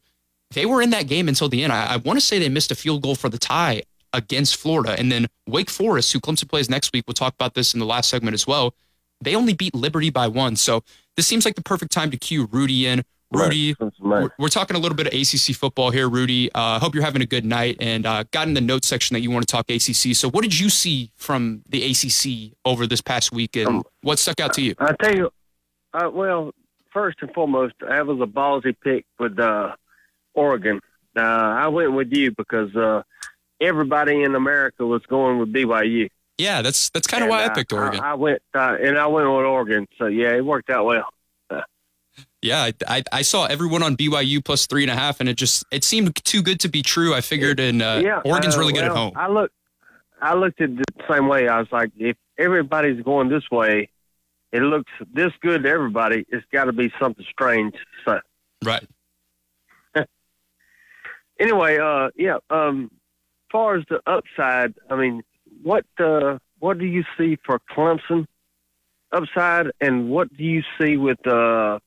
They 0.51 0.65
were 0.65 0.81
in 0.81 0.89
that 0.89 1.07
game 1.07 1.29
until 1.29 1.49
the 1.49 1.63
end. 1.63 1.71
I, 1.71 1.93
I 1.93 1.97
want 1.97 2.19
to 2.19 2.25
say 2.25 2.39
they 2.39 2.49
missed 2.49 2.71
a 2.71 2.75
field 2.75 3.03
goal 3.03 3.15
for 3.15 3.29
the 3.29 3.37
tie 3.37 3.83
against 4.13 4.57
Florida. 4.57 4.95
And 4.97 5.11
then 5.11 5.27
Wake 5.47 5.69
Forest, 5.69 6.13
who 6.13 6.19
Clemson 6.19 6.49
plays 6.49 6.69
next 6.69 6.93
week, 6.93 7.05
we'll 7.07 7.13
talk 7.13 7.33
about 7.33 7.53
this 7.53 7.73
in 7.73 7.79
the 7.79 7.85
last 7.85 8.09
segment 8.09 8.33
as 8.33 8.45
well. 8.45 8.73
They 9.21 9.35
only 9.35 9.53
beat 9.53 9.75
Liberty 9.75 10.09
by 10.09 10.27
one. 10.27 10.55
So 10.55 10.83
this 11.15 11.27
seems 11.27 11.45
like 11.45 11.55
the 11.55 11.61
perfect 11.61 11.91
time 11.91 12.11
to 12.11 12.17
cue 12.17 12.47
Rudy 12.51 12.87
in. 12.87 13.03
Rudy, 13.33 13.75
we're, 13.99 14.29
we're, 14.37 14.49
talking 14.49 14.75
a 14.75 14.79
little 14.79 14.95
bit 14.95 15.07
of 15.07 15.13
ACC 15.13 15.55
football 15.55 15.89
here, 15.89 16.09
Rudy. 16.09 16.53
I 16.53 16.75
uh, 16.75 16.79
hope 16.79 16.93
you're 16.93 17.03
having 17.03 17.21
a 17.21 17.25
good 17.25 17.45
night 17.45 17.77
and 17.79 18.05
uh, 18.05 18.25
got 18.31 18.49
in 18.49 18.55
the 18.55 18.61
notes 18.61 18.89
section 18.89 19.13
that 19.13 19.21
you 19.21 19.31
want 19.31 19.47
to 19.47 19.51
talk 19.51 19.69
ACC. 19.69 20.13
So, 20.15 20.29
what 20.29 20.41
did 20.41 20.59
you 20.59 20.69
see 20.69 21.11
from 21.15 21.63
the 21.69 21.81
ACC 21.81 22.57
over 22.65 22.85
this 22.85 22.99
past 22.99 23.31
week, 23.31 23.55
and 23.55 23.67
um, 23.67 23.83
what 24.01 24.19
stuck 24.19 24.41
out 24.41 24.53
to 24.55 24.61
you? 24.61 24.75
I 24.79 24.93
tell 25.01 25.15
you, 25.15 25.31
uh, 25.93 26.09
well, 26.11 26.51
first 26.91 27.19
and 27.21 27.33
foremost, 27.33 27.75
I 27.89 28.01
was 28.01 28.19
a 28.19 28.25
ballsy 28.25 28.75
pick 28.83 29.05
with 29.17 29.39
uh, 29.39 29.75
Oregon. 30.33 30.81
Uh, 31.15 31.21
I 31.21 31.67
went 31.69 31.93
with 31.93 32.11
you 32.11 32.31
because 32.31 32.75
uh, 32.75 33.03
everybody 33.61 34.23
in 34.23 34.35
America 34.35 34.85
was 34.85 35.05
going 35.05 35.39
with 35.39 35.53
BYU. 35.53 36.09
Yeah, 36.37 36.61
that's 36.61 36.89
that's 36.89 37.07
kind 37.07 37.23
of 37.23 37.29
why 37.29 37.45
I 37.45 37.49
picked 37.49 37.71
Oregon. 37.71 37.99
I, 37.99 38.11
I 38.11 38.13
went 38.15 38.41
uh, 38.53 38.75
and 38.81 38.97
I 38.97 39.05
went 39.07 39.27
with 39.27 39.45
Oregon, 39.45 39.87
so 39.97 40.07
yeah, 40.07 40.35
it 40.35 40.43
worked 40.43 40.69
out 40.71 40.85
well. 40.85 41.05
yeah, 42.41 42.63
I, 42.63 42.73
I, 42.87 43.03
I 43.11 43.21
saw 43.21 43.45
everyone 43.45 43.83
on 43.83 43.95
BYU 43.95 44.43
plus 44.43 44.65
three 44.65 44.83
and 44.83 44.91
a 44.91 44.95
half, 44.95 45.19
and 45.19 45.29
it 45.29 45.35
just 45.35 45.63
it 45.71 45.83
seemed 45.83 46.15
too 46.25 46.41
good 46.41 46.59
to 46.61 46.69
be 46.69 46.81
true. 46.81 47.13
I 47.13 47.21
figured, 47.21 47.59
and 47.59 47.81
uh, 47.81 48.01
yeah, 48.03 48.21
Oregon's 48.25 48.57
really 48.57 48.73
good 48.73 48.83
well, 48.83 48.91
at 48.91 48.97
home. 48.97 49.13
I 49.15 49.27
look, 49.27 49.51
I 50.19 50.33
looked 50.33 50.61
at 50.61 50.71
it 50.71 50.77
the 50.77 51.03
same 51.13 51.27
way. 51.27 51.47
I 51.47 51.59
was 51.59 51.71
like, 51.71 51.91
if 51.97 52.17
everybody's 52.39 53.03
going 53.03 53.29
this 53.29 53.49
way, 53.51 53.89
it 54.51 54.61
looks 54.61 54.91
this 55.13 55.31
good 55.41 55.63
to 55.63 55.69
everybody. 55.69 56.25
It's 56.29 56.45
got 56.51 56.65
to 56.65 56.73
be 56.73 56.91
something 56.99 57.25
strange. 57.29 57.75
So, 58.05 58.19
right. 58.63 58.87
anyway, 61.39 61.77
uh, 61.77 62.09
yeah, 62.15 62.37
um, 62.49 62.89
far 63.51 63.75
as 63.75 63.83
the 63.89 64.01
upside, 64.07 64.73
I 64.89 64.95
mean, 64.95 65.23
what 65.63 65.85
uh, 65.99 66.37
what 66.59 66.79
do 66.79 66.85
you 66.85 67.03
see 67.17 67.37
for 67.45 67.59
Clemson? 67.71 68.27
upside, 69.11 69.67
and 69.79 70.09
what 70.09 70.35
do 70.35 70.43
you 70.43 70.63
see 70.79 70.97
with? 70.97 71.25
Uh, 71.25 71.79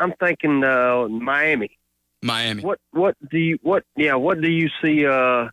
I'm 0.00 0.12
thinking 0.20 0.62
uh, 0.64 1.08
Miami. 1.08 1.78
Miami. 2.22 2.62
What 2.62 2.78
what 2.92 3.16
do 3.30 3.38
you 3.38 3.58
what 3.62 3.84
yeah 3.96 4.14
what 4.14 4.40
do 4.40 4.50
you 4.50 4.68
see 4.82 5.06
uh, 5.06 5.48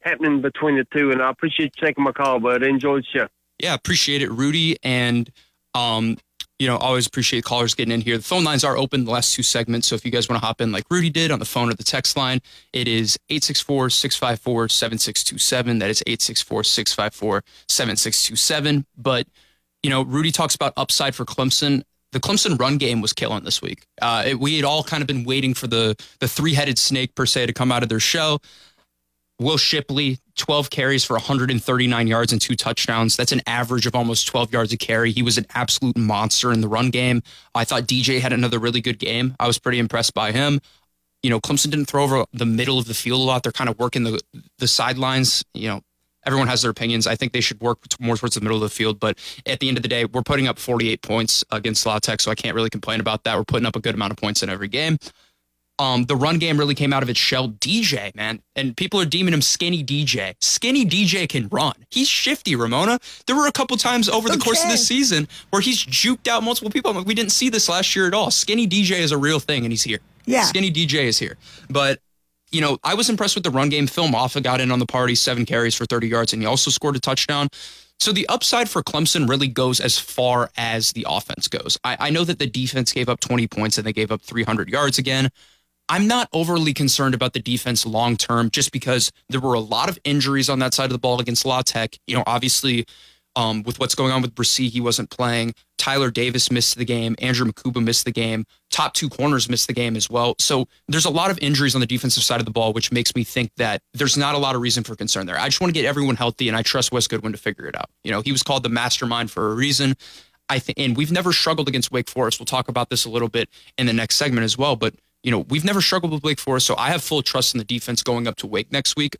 happening 0.00 0.40
between 0.40 0.76
the 0.76 0.86
two? 0.92 1.10
And 1.10 1.22
I 1.22 1.30
appreciate 1.30 1.72
you 1.76 1.86
taking 1.86 2.04
my 2.04 2.12
call, 2.12 2.40
but 2.40 2.62
enjoy 2.62 2.98
the 2.98 3.04
show. 3.04 3.28
Yeah, 3.58 3.74
appreciate 3.74 4.22
it, 4.22 4.30
Rudy. 4.30 4.76
And 4.82 5.30
um, 5.74 6.18
you 6.58 6.66
know, 6.66 6.76
always 6.76 7.06
appreciate 7.06 7.44
callers 7.44 7.74
getting 7.74 7.92
in 7.92 8.00
here. 8.00 8.16
The 8.16 8.24
phone 8.24 8.42
lines 8.42 8.64
are 8.64 8.76
open 8.76 9.04
the 9.04 9.12
last 9.12 9.32
two 9.32 9.44
segments. 9.44 9.86
So 9.86 9.94
if 9.94 10.04
you 10.04 10.10
guys 10.10 10.28
want 10.28 10.40
to 10.42 10.46
hop 10.46 10.60
in 10.60 10.72
like 10.72 10.84
Rudy 10.90 11.10
did 11.10 11.30
on 11.30 11.38
the 11.38 11.44
phone 11.44 11.70
or 11.70 11.74
the 11.74 11.84
text 11.84 12.16
line, 12.16 12.40
it 12.72 12.88
is 12.88 13.16
864 13.30 13.90
654 13.90 14.68
7627. 14.68 15.78
That 15.78 15.90
is 15.90 16.02
864 16.06 16.64
654 16.64 17.44
7627. 17.68 18.86
But, 18.96 19.28
you 19.84 19.90
know, 19.90 20.02
Rudy 20.02 20.32
talks 20.32 20.56
about 20.56 20.72
upside 20.76 21.14
for 21.14 21.24
Clemson. 21.24 21.82
The 22.10 22.20
Clemson 22.20 22.58
run 22.58 22.78
game 22.78 23.02
was 23.02 23.12
killing 23.12 23.44
this 23.44 23.62
week. 23.62 23.84
Uh, 24.02 24.24
it, 24.26 24.40
we 24.40 24.56
had 24.56 24.64
all 24.64 24.82
kind 24.82 25.02
of 25.02 25.06
been 25.06 25.24
waiting 25.24 25.54
for 25.54 25.66
the 25.66 25.94
the 26.20 26.26
three 26.26 26.54
headed 26.54 26.78
snake 26.78 27.14
per 27.14 27.26
se 27.26 27.46
to 27.46 27.52
come 27.52 27.70
out 27.70 27.82
of 27.82 27.88
their 27.88 28.00
show. 28.00 28.38
Will 29.38 29.56
Shipley, 29.56 30.18
12 30.36 30.70
carries 30.70 31.04
for 31.04 31.14
139 31.14 32.06
yards 32.06 32.32
and 32.32 32.40
two 32.40 32.56
touchdowns. 32.56 33.16
That's 33.16 33.30
an 33.30 33.40
average 33.46 33.86
of 33.86 33.94
almost 33.94 34.26
12 34.26 34.52
yards 34.52 34.72
a 34.72 34.76
carry. 34.76 35.12
He 35.12 35.22
was 35.22 35.38
an 35.38 35.46
absolute 35.54 35.96
monster 35.96 36.52
in 36.52 36.60
the 36.60 36.68
run 36.68 36.90
game. 36.90 37.22
I 37.54 37.64
thought 37.64 37.84
DJ 37.84 38.20
had 38.20 38.32
another 38.32 38.58
really 38.58 38.80
good 38.80 38.98
game. 38.98 39.36
I 39.38 39.46
was 39.46 39.58
pretty 39.58 39.78
impressed 39.78 40.12
by 40.12 40.32
him. 40.32 40.60
You 41.22 41.30
know, 41.30 41.40
Clemson 41.40 41.70
didn't 41.70 41.86
throw 41.86 42.04
over 42.04 42.24
the 42.32 42.46
middle 42.46 42.78
of 42.78 42.86
the 42.86 42.94
field 42.94 43.20
a 43.20 43.24
lot. 43.24 43.42
They're 43.42 43.52
kind 43.52 43.70
of 43.70 43.78
working 43.78 44.04
the 44.04 44.20
the 44.58 44.68
sidelines. 44.68 45.44
You 45.52 45.68
know, 45.68 45.80
everyone 46.24 46.46
has 46.48 46.62
their 46.62 46.70
opinions. 46.70 47.06
I 47.06 47.16
think 47.16 47.32
they 47.32 47.40
should 47.40 47.60
work 47.60 47.78
more 48.00 48.16
towards 48.16 48.36
the 48.36 48.40
middle 48.40 48.56
of 48.56 48.62
the 48.62 48.68
field. 48.68 49.00
But 49.00 49.18
at 49.46 49.58
the 49.60 49.68
end 49.68 49.76
of 49.78 49.82
the 49.82 49.88
day, 49.88 50.04
we're 50.04 50.22
putting 50.22 50.46
up 50.46 50.58
48 50.60 51.02
points 51.02 51.44
against 51.50 51.84
La 51.86 51.98
Tech, 51.98 52.20
so 52.20 52.30
I 52.30 52.36
can't 52.36 52.54
really 52.54 52.70
complain 52.70 53.00
about 53.00 53.24
that. 53.24 53.36
We're 53.36 53.44
putting 53.44 53.66
up 53.66 53.74
a 53.74 53.80
good 53.80 53.94
amount 53.94 54.12
of 54.12 54.16
points 54.16 54.42
in 54.42 54.48
every 54.48 54.68
game 54.68 54.98
um, 55.78 56.04
the 56.04 56.16
run 56.16 56.38
game 56.38 56.58
really 56.58 56.74
came 56.74 56.92
out 56.92 57.02
of 57.02 57.08
its 57.10 57.18
shell. 57.20 57.48
DJ, 57.48 58.14
man, 58.16 58.40
and 58.56 58.76
people 58.76 59.00
are 59.00 59.04
deeming 59.04 59.32
him 59.34 59.42
skinny 59.42 59.84
DJ. 59.84 60.34
Skinny 60.40 60.84
DJ 60.84 61.28
can 61.28 61.48
run. 61.48 61.74
He's 61.90 62.08
shifty, 62.08 62.56
Ramona. 62.56 62.98
There 63.26 63.36
were 63.36 63.46
a 63.46 63.52
couple 63.52 63.76
times 63.76 64.08
over 64.08 64.28
the 64.28 64.34
Okay. 64.34 64.44
course 64.44 64.62
of 64.64 64.70
this 64.70 64.86
season 64.86 65.28
where 65.50 65.62
he's 65.62 65.84
juked 65.84 66.26
out 66.28 66.42
multiple 66.42 66.70
people. 66.70 66.90
I'm 66.90 66.96
like, 66.96 67.06
we 67.06 67.14
didn't 67.14 67.32
see 67.32 67.48
this 67.48 67.68
last 67.68 67.94
year 67.94 68.06
at 68.06 68.14
all. 68.14 68.30
Skinny 68.30 68.66
DJ 68.66 68.98
is 68.98 69.12
a 69.12 69.18
real 69.18 69.38
thing, 69.40 69.64
and 69.64 69.72
he's 69.72 69.82
here. 69.84 70.00
Yeah. 70.26 70.42
Skinny 70.42 70.70
DJ 70.70 71.04
is 71.04 71.18
here. 71.18 71.36
But 71.70 72.00
you 72.50 72.60
know, 72.62 72.78
I 72.82 72.94
was 72.94 73.10
impressed 73.10 73.34
with 73.34 73.44
the 73.44 73.50
run 73.50 73.68
game. 73.68 73.86
Phil 73.86 74.08
Mafah 74.08 74.42
got 74.42 74.60
in 74.60 74.70
on 74.70 74.78
the 74.78 74.86
party, 74.86 75.14
seven 75.14 75.44
carries 75.44 75.74
for 75.74 75.84
30 75.84 76.08
yards, 76.08 76.32
and 76.32 76.40
he 76.40 76.46
also 76.46 76.70
scored 76.70 76.96
a 76.96 77.00
touchdown. 77.00 77.48
So 78.00 78.12
the 78.12 78.26
upside 78.28 78.70
for 78.70 78.82
Clemson 78.82 79.28
really 79.28 79.48
goes 79.48 79.80
as 79.80 79.98
far 79.98 80.50
as 80.56 80.92
the 80.92 81.04
offense 81.08 81.48
goes. 81.48 81.76
I, 81.84 81.96
I 82.00 82.10
know 82.10 82.24
that 82.24 82.38
the 82.38 82.46
defense 82.46 82.92
gave 82.92 83.08
up 83.08 83.20
20 83.20 83.48
points 83.48 83.76
and 83.76 83.86
they 83.86 83.92
gave 83.92 84.10
up 84.12 84.22
300 84.22 84.68
yards 84.70 84.98
again. 84.98 85.30
I'm 85.88 86.06
not 86.06 86.28
overly 86.32 86.74
concerned 86.74 87.14
about 87.14 87.32
the 87.32 87.40
defense 87.40 87.86
long 87.86 88.16
term 88.16 88.50
just 88.50 88.72
because 88.72 89.10
there 89.28 89.40
were 89.40 89.54
a 89.54 89.60
lot 89.60 89.88
of 89.88 89.98
injuries 90.04 90.48
on 90.48 90.58
that 90.58 90.74
side 90.74 90.86
of 90.86 90.92
the 90.92 90.98
ball 90.98 91.20
against 91.20 91.46
La 91.46 91.62
Tech. 91.62 91.96
You 92.06 92.16
know, 92.16 92.24
obviously, 92.26 92.86
um, 93.36 93.62
with 93.62 93.78
what's 93.78 93.94
going 93.94 94.12
on 94.12 94.20
with 94.20 94.34
Bresee, 94.34 94.68
he 94.68 94.80
wasn't 94.80 95.10
playing. 95.10 95.54
Tyler 95.78 96.10
Davis 96.10 96.50
missed 96.50 96.76
the 96.76 96.84
game. 96.84 97.14
Andrew 97.20 97.46
Mukuba 97.46 97.82
missed 97.82 98.04
the 98.04 98.10
game. 98.10 98.44
Top 98.70 98.94
two 98.94 99.08
corners 99.08 99.48
missed 99.48 99.68
the 99.68 99.72
game 99.72 99.96
as 99.96 100.10
well. 100.10 100.34
So 100.40 100.66
there's 100.88 101.04
a 101.04 101.10
lot 101.10 101.30
of 101.30 101.38
injuries 101.38 101.74
on 101.74 101.80
the 101.80 101.86
defensive 101.86 102.24
side 102.24 102.40
of 102.40 102.46
the 102.46 102.50
ball, 102.50 102.72
which 102.72 102.90
makes 102.90 103.14
me 103.14 103.22
think 103.24 103.50
that 103.56 103.80
there's 103.94 104.16
not 104.16 104.34
a 104.34 104.38
lot 104.38 104.56
of 104.56 104.60
reason 104.60 104.82
for 104.82 104.96
concern 104.96 105.26
there. 105.26 105.38
I 105.38 105.46
just 105.46 105.60
want 105.60 105.72
to 105.72 105.80
get 105.80 105.86
everyone 105.86 106.16
healthy, 106.16 106.48
and 106.48 106.56
I 106.56 106.62
trust 106.62 106.90
Wes 106.92 107.06
Goodwin 107.06 107.32
to 107.32 107.38
figure 107.38 107.66
it 107.66 107.76
out. 107.76 107.88
You 108.02 108.10
know, 108.10 108.20
he 108.22 108.32
was 108.32 108.42
called 108.42 108.64
the 108.64 108.68
mastermind 108.68 109.30
for 109.30 109.52
a 109.52 109.54
reason. 109.54 109.94
I 110.50 110.58
think, 110.58 110.78
and 110.78 110.96
we've 110.96 111.12
never 111.12 111.32
struggled 111.32 111.68
against 111.68 111.92
Wake 111.92 112.08
Forest. 112.08 112.40
We'll 112.40 112.46
talk 112.46 112.68
about 112.68 112.90
this 112.90 113.04
a 113.04 113.10
little 113.10 113.28
bit 113.28 113.48
in 113.76 113.86
the 113.86 113.92
next 113.92 114.16
segment 114.16 114.44
as 114.44 114.56
well. 114.58 114.76
But 114.76 114.94
you 115.22 115.30
know, 115.30 115.40
we've 115.48 115.64
never 115.64 115.80
struggled 115.80 116.12
with 116.12 116.22
Wake 116.22 116.38
Forest, 116.38 116.66
so 116.66 116.76
I 116.76 116.90
have 116.90 117.02
full 117.02 117.22
trust 117.22 117.54
in 117.54 117.58
the 117.58 117.64
defense 117.64 118.02
going 118.02 118.26
up 118.26 118.36
to 118.36 118.46
Wake 118.46 118.72
next 118.72 118.96
week. 118.96 119.16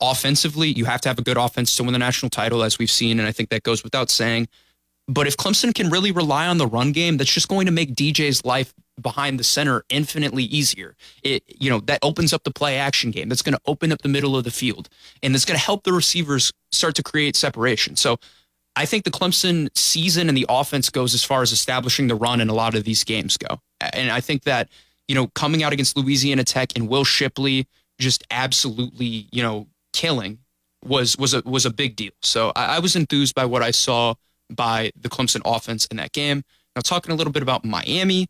Offensively, 0.00 0.68
you 0.68 0.84
have 0.84 1.00
to 1.02 1.08
have 1.08 1.18
a 1.18 1.22
good 1.22 1.36
offense 1.36 1.74
to 1.76 1.82
win 1.82 1.92
the 1.92 1.98
national 1.98 2.30
title, 2.30 2.62
as 2.62 2.78
we've 2.78 2.90
seen, 2.90 3.18
and 3.18 3.28
I 3.28 3.32
think 3.32 3.50
that 3.50 3.62
goes 3.62 3.82
without 3.82 4.10
saying. 4.10 4.48
But 5.08 5.26
if 5.26 5.36
Clemson 5.36 5.74
can 5.74 5.88
really 5.88 6.10
rely 6.10 6.46
on 6.48 6.58
the 6.58 6.66
run 6.66 6.92
game, 6.92 7.16
that's 7.16 7.32
just 7.32 7.48
going 7.48 7.66
to 7.66 7.72
make 7.72 7.94
DJ's 7.94 8.44
life 8.44 8.74
behind 9.00 9.38
the 9.38 9.44
center 9.44 9.84
infinitely 9.88 10.44
easier. 10.44 10.96
It, 11.22 11.44
you 11.46 11.70
know, 11.70 11.80
that 11.80 12.00
opens 12.02 12.32
up 12.32 12.42
the 12.44 12.50
play 12.50 12.76
action 12.76 13.10
game. 13.10 13.28
That's 13.28 13.42
going 13.42 13.54
to 13.54 13.60
open 13.66 13.92
up 13.92 14.02
the 14.02 14.08
middle 14.08 14.36
of 14.36 14.44
the 14.44 14.50
field, 14.50 14.88
and 15.22 15.34
it's 15.34 15.44
going 15.44 15.58
to 15.58 15.64
help 15.64 15.84
the 15.84 15.92
receivers 15.92 16.52
start 16.72 16.94
to 16.96 17.02
create 17.02 17.36
separation. 17.36 17.96
So 17.96 18.18
I 18.74 18.84
think 18.84 19.04
the 19.04 19.10
Clemson 19.10 19.68
season 19.74 20.28
and 20.28 20.36
the 20.36 20.46
offense 20.48 20.90
goes 20.90 21.14
as 21.14 21.24
far 21.24 21.42
as 21.42 21.52
establishing 21.52 22.08
the 22.08 22.14
run 22.14 22.40
in 22.40 22.48
a 22.48 22.54
lot 22.54 22.74
of 22.74 22.84
these 22.84 23.04
games 23.04 23.36
go. 23.36 23.60
And 23.80 24.10
I 24.10 24.20
think 24.20 24.42
that, 24.44 24.68
you 25.08 25.14
know, 25.14 25.28
coming 25.28 25.62
out 25.62 25.72
against 25.72 25.96
Louisiana 25.96 26.44
Tech 26.44 26.72
and 26.76 26.88
Will 26.88 27.04
Shipley 27.04 27.66
just 27.98 28.24
absolutely, 28.30 29.28
you 29.32 29.42
know, 29.42 29.66
killing 29.92 30.38
was 30.84 31.16
was 31.16 31.34
a 31.34 31.42
was 31.44 31.66
a 31.66 31.70
big 31.70 31.96
deal. 31.96 32.12
So 32.22 32.52
I, 32.54 32.76
I 32.76 32.78
was 32.78 32.96
enthused 32.96 33.34
by 33.34 33.44
what 33.44 33.62
I 33.62 33.70
saw 33.70 34.14
by 34.50 34.92
the 35.00 35.08
Clemson 35.08 35.40
offense 35.44 35.86
in 35.86 35.96
that 35.96 36.12
game. 36.12 36.42
Now 36.74 36.82
talking 36.82 37.12
a 37.12 37.14
little 37.14 37.32
bit 37.32 37.42
about 37.42 37.64
Miami, 37.64 38.28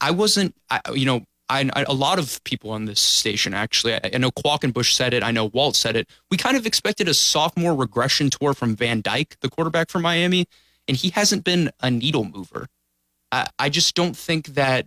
I 0.00 0.10
wasn't, 0.10 0.54
I, 0.68 0.80
you 0.92 1.06
know, 1.06 1.24
I, 1.48 1.70
I, 1.74 1.84
a 1.86 1.92
lot 1.92 2.18
of 2.18 2.42
people 2.44 2.70
on 2.70 2.86
this 2.86 3.00
station 3.00 3.54
actually. 3.54 3.94
I, 3.94 4.00
I 4.14 4.18
know 4.18 4.30
Quackenbush 4.30 4.92
said 4.92 5.14
it. 5.14 5.22
I 5.22 5.30
know 5.30 5.46
Walt 5.46 5.76
said 5.76 5.96
it. 5.96 6.08
We 6.30 6.36
kind 6.36 6.56
of 6.56 6.66
expected 6.66 7.08
a 7.08 7.14
sophomore 7.14 7.74
regression 7.74 8.30
tour 8.30 8.54
from 8.54 8.74
Van 8.74 9.00
Dyke, 9.00 9.36
the 9.40 9.48
quarterback 9.48 9.88
from 9.88 10.02
Miami, 10.02 10.46
and 10.88 10.96
he 10.96 11.10
hasn't 11.10 11.44
been 11.44 11.70
a 11.80 11.90
needle 11.90 12.24
mover. 12.24 12.66
I, 13.30 13.48
I 13.58 13.68
just 13.68 13.94
don't 13.94 14.16
think 14.16 14.48
that. 14.48 14.86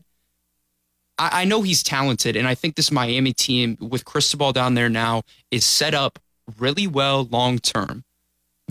I, 1.17 1.41
I 1.41 1.45
know 1.45 1.61
he's 1.61 1.83
talented, 1.83 2.35
and 2.35 2.47
I 2.47 2.55
think 2.55 2.75
this 2.75 2.91
Miami 2.91 3.33
team 3.33 3.77
with 3.79 4.05
Cristobal 4.05 4.53
down 4.53 4.75
there 4.75 4.89
now 4.89 5.23
is 5.51 5.65
set 5.65 5.93
up 5.93 6.19
really 6.59 6.87
well 6.87 7.25
long 7.25 7.59
term 7.59 8.03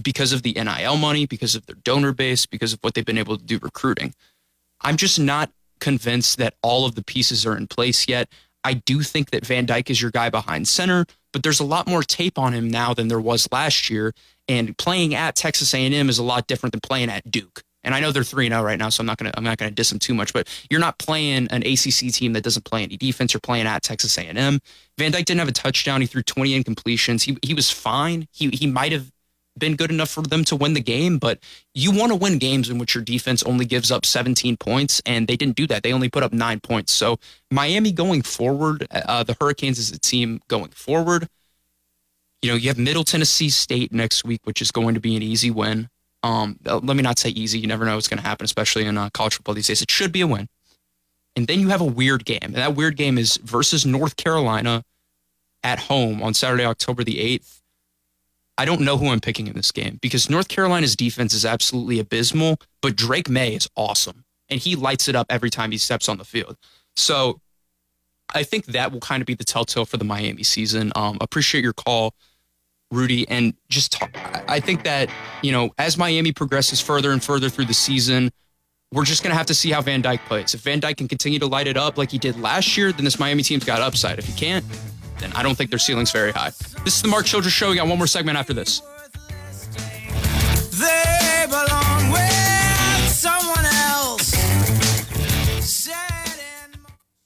because 0.02 0.32
of 0.32 0.42
the 0.42 0.52
NIL 0.54 0.96
money, 0.96 1.26
because 1.26 1.54
of 1.54 1.66
their 1.66 1.76
donor 1.76 2.12
base, 2.12 2.46
because 2.46 2.72
of 2.72 2.80
what 2.80 2.94
they've 2.94 3.04
been 3.04 3.18
able 3.18 3.36
to 3.36 3.44
do 3.44 3.58
recruiting. 3.58 4.14
I'm 4.80 4.96
just 4.96 5.18
not 5.18 5.50
convinced 5.80 6.38
that 6.38 6.54
all 6.62 6.84
of 6.86 6.94
the 6.94 7.04
pieces 7.04 7.46
are 7.46 7.56
in 7.56 7.66
place 7.66 8.08
yet. 8.08 8.28
I 8.64 8.74
do 8.74 9.02
think 9.02 9.30
that 9.30 9.46
Van 9.46 9.66
Dyke 9.66 9.90
is 9.90 10.00
your 10.00 10.10
guy 10.10 10.30
behind 10.30 10.66
center, 10.66 11.04
but 11.32 11.42
there's 11.42 11.60
a 11.60 11.64
lot 11.64 11.86
more 11.86 12.02
tape 12.02 12.38
on 12.38 12.52
him 12.52 12.70
now 12.70 12.94
than 12.94 13.08
there 13.08 13.20
was 13.20 13.48
last 13.52 13.90
year. 13.90 14.14
And 14.48 14.76
playing 14.78 15.14
at 15.14 15.36
Texas 15.36 15.72
A&M 15.74 16.08
is 16.08 16.18
a 16.18 16.22
lot 16.22 16.46
different 16.46 16.72
than 16.72 16.80
playing 16.80 17.10
at 17.10 17.30
Duke. 17.30 17.62
And 17.84 17.94
I 17.94 18.00
know 18.00 18.12
they're 18.12 18.24
three 18.24 18.48
zero 18.48 18.62
right 18.62 18.78
now, 18.78 18.88
so 18.88 19.02
I'm 19.02 19.06
not 19.06 19.18
gonna 19.18 19.32
I'm 19.36 19.44
not 19.44 19.58
gonna 19.58 19.70
diss 19.70 19.90
them 19.90 19.98
too 19.98 20.14
much. 20.14 20.32
But 20.32 20.48
you're 20.70 20.80
not 20.80 20.98
playing 20.98 21.48
an 21.48 21.62
ACC 21.62 22.12
team 22.12 22.32
that 22.32 22.42
doesn't 22.42 22.64
play 22.64 22.82
any 22.82 22.96
defense. 22.96 23.32
You're 23.32 23.40
playing 23.40 23.66
at 23.66 23.82
Texas 23.82 24.16
A&M. 24.18 24.60
Van 24.98 25.12
Dyke 25.12 25.24
didn't 25.24 25.40
have 25.40 25.48
a 25.48 25.52
touchdown. 25.52 26.00
He 26.00 26.06
threw 26.06 26.22
20 26.22 26.62
incompletions. 26.62 27.22
He 27.22 27.36
he 27.42 27.54
was 27.54 27.70
fine. 27.70 28.28
He 28.32 28.48
he 28.50 28.66
might 28.66 28.92
have 28.92 29.10
been 29.58 29.76
good 29.76 29.90
enough 29.90 30.10
for 30.10 30.22
them 30.22 30.44
to 30.44 30.56
win 30.56 30.74
the 30.74 30.80
game, 30.80 31.18
but 31.18 31.38
you 31.74 31.92
want 31.92 32.10
to 32.10 32.16
win 32.16 32.38
games 32.38 32.68
in 32.68 32.78
which 32.78 32.94
your 32.94 33.04
defense 33.04 33.42
only 33.44 33.64
gives 33.64 33.90
up 33.90 34.04
17 34.04 34.56
points, 34.56 35.00
and 35.06 35.28
they 35.28 35.36
didn't 35.36 35.56
do 35.56 35.66
that. 35.68 35.82
They 35.82 35.92
only 35.92 36.08
put 36.08 36.22
up 36.22 36.32
nine 36.32 36.60
points. 36.60 36.92
So 36.92 37.18
Miami 37.50 37.92
going 37.92 38.22
forward, 38.22 38.86
uh, 38.90 39.22
the 39.22 39.36
Hurricanes 39.40 39.78
as 39.78 39.90
a 39.90 39.98
team 39.98 40.40
going 40.48 40.70
forward. 40.70 41.28
You 42.42 42.50
know, 42.50 42.56
you 42.56 42.68
have 42.68 42.78
Middle 42.78 43.04
Tennessee 43.04 43.48
State 43.48 43.92
next 43.92 44.24
week, 44.24 44.40
which 44.44 44.60
is 44.60 44.70
going 44.70 44.94
to 44.94 45.00
be 45.00 45.16
an 45.16 45.22
easy 45.22 45.50
win. 45.50 45.88
Um, 46.24 46.58
uh, 46.66 46.78
let 46.78 46.96
me 46.96 47.02
not 47.02 47.18
say 47.18 47.28
easy. 47.28 47.58
You 47.58 47.66
never 47.66 47.84
know 47.84 47.94
what's 47.94 48.08
going 48.08 48.20
to 48.20 48.26
happen, 48.26 48.46
especially 48.46 48.86
in 48.86 48.96
uh, 48.96 49.10
college 49.10 49.34
football 49.34 49.54
these 49.54 49.66
days. 49.66 49.82
It 49.82 49.90
should 49.90 50.10
be 50.10 50.22
a 50.22 50.26
win. 50.26 50.48
And 51.36 51.46
then 51.46 51.60
you 51.60 51.68
have 51.68 51.82
a 51.82 51.86
weird 51.86 52.24
game, 52.24 52.38
and 52.42 52.54
that 52.54 52.74
weird 52.74 52.96
game 52.96 53.18
is 53.18 53.36
versus 53.38 53.84
North 53.84 54.16
Carolina 54.16 54.84
at 55.62 55.80
home 55.80 56.22
on 56.22 56.32
Saturday, 56.32 56.64
October 56.64 57.04
the 57.04 57.16
8th. 57.16 57.60
I 58.56 58.64
don't 58.64 58.80
know 58.80 58.96
who 58.96 59.08
I'm 59.08 59.20
picking 59.20 59.48
in 59.48 59.54
this 59.54 59.72
game 59.72 59.98
because 60.00 60.30
North 60.30 60.48
Carolina's 60.48 60.96
defense 60.96 61.34
is 61.34 61.44
absolutely 61.44 61.98
abysmal, 61.98 62.58
but 62.80 62.96
Drake 62.96 63.28
Maye 63.28 63.56
is 63.56 63.68
awesome 63.76 64.24
and 64.48 64.60
he 64.60 64.76
lights 64.76 65.08
it 65.08 65.16
up 65.16 65.26
every 65.28 65.50
time 65.50 65.72
he 65.72 65.78
steps 65.78 66.08
on 66.08 66.18
the 66.18 66.24
field. 66.24 66.56
So 66.94 67.40
I 68.32 68.44
think 68.44 68.66
that 68.66 68.92
will 68.92 69.00
kind 69.00 69.20
of 69.20 69.26
be 69.26 69.34
the 69.34 69.44
telltale 69.44 69.84
for 69.84 69.96
the 69.96 70.04
Miami 70.04 70.44
season. 70.44 70.92
Um, 70.94 71.18
appreciate 71.20 71.64
your 71.64 71.72
call, 71.72 72.14
Rudy, 72.90 73.28
and 73.28 73.54
just 73.68 73.92
talk, 73.92 74.10
I- 74.16 74.56
I 74.56 74.60
think 74.60 74.84
that 74.84 75.08
you 75.42 75.52
know 75.52 75.70
as 75.78 75.96
Miami 75.96 76.32
progresses 76.32 76.80
further 76.80 77.12
and 77.12 77.22
further 77.22 77.48
through 77.48 77.64
the 77.66 77.74
season, 77.74 78.30
we're 78.92 79.04
just 79.04 79.22
gonna 79.22 79.34
have 79.34 79.46
to 79.46 79.54
see 79.54 79.70
how 79.70 79.80
Van 79.82 80.00
Dyke 80.02 80.24
plays. 80.26 80.54
If 80.54 80.60
Van 80.60 80.80
Dyke 80.80 80.96
can 80.98 81.08
continue 81.08 81.38
to 81.40 81.46
light 81.46 81.66
it 81.66 81.76
up 81.76 81.98
like 81.98 82.10
he 82.10 82.18
did 82.18 82.38
last 82.40 82.76
year, 82.76 82.92
then 82.92 83.04
this 83.04 83.18
Miami 83.18 83.42
team's 83.42 83.64
got 83.64 83.80
upside. 83.80 84.18
If 84.18 84.26
he 84.26 84.32
can't, 84.34 84.64
then 85.18 85.32
I 85.34 85.42
don't 85.42 85.56
think 85.56 85.70
their 85.70 85.78
ceiling's 85.78 86.12
very 86.12 86.30
high. 86.32 86.50
This 86.84 86.96
is 86.96 87.02
the 87.02 87.08
Mark 87.08 87.26
Childress 87.26 87.52
Show. 87.54 87.70
We 87.70 87.76
got 87.76 87.86
one 87.88 87.98
more 87.98 88.06
segment 88.06 88.38
after 88.38 88.52
this. 88.52 88.80
They 90.78 91.46
belong 91.48 92.10
with 92.12 93.08
someone 93.08 93.64
else. 93.64 94.30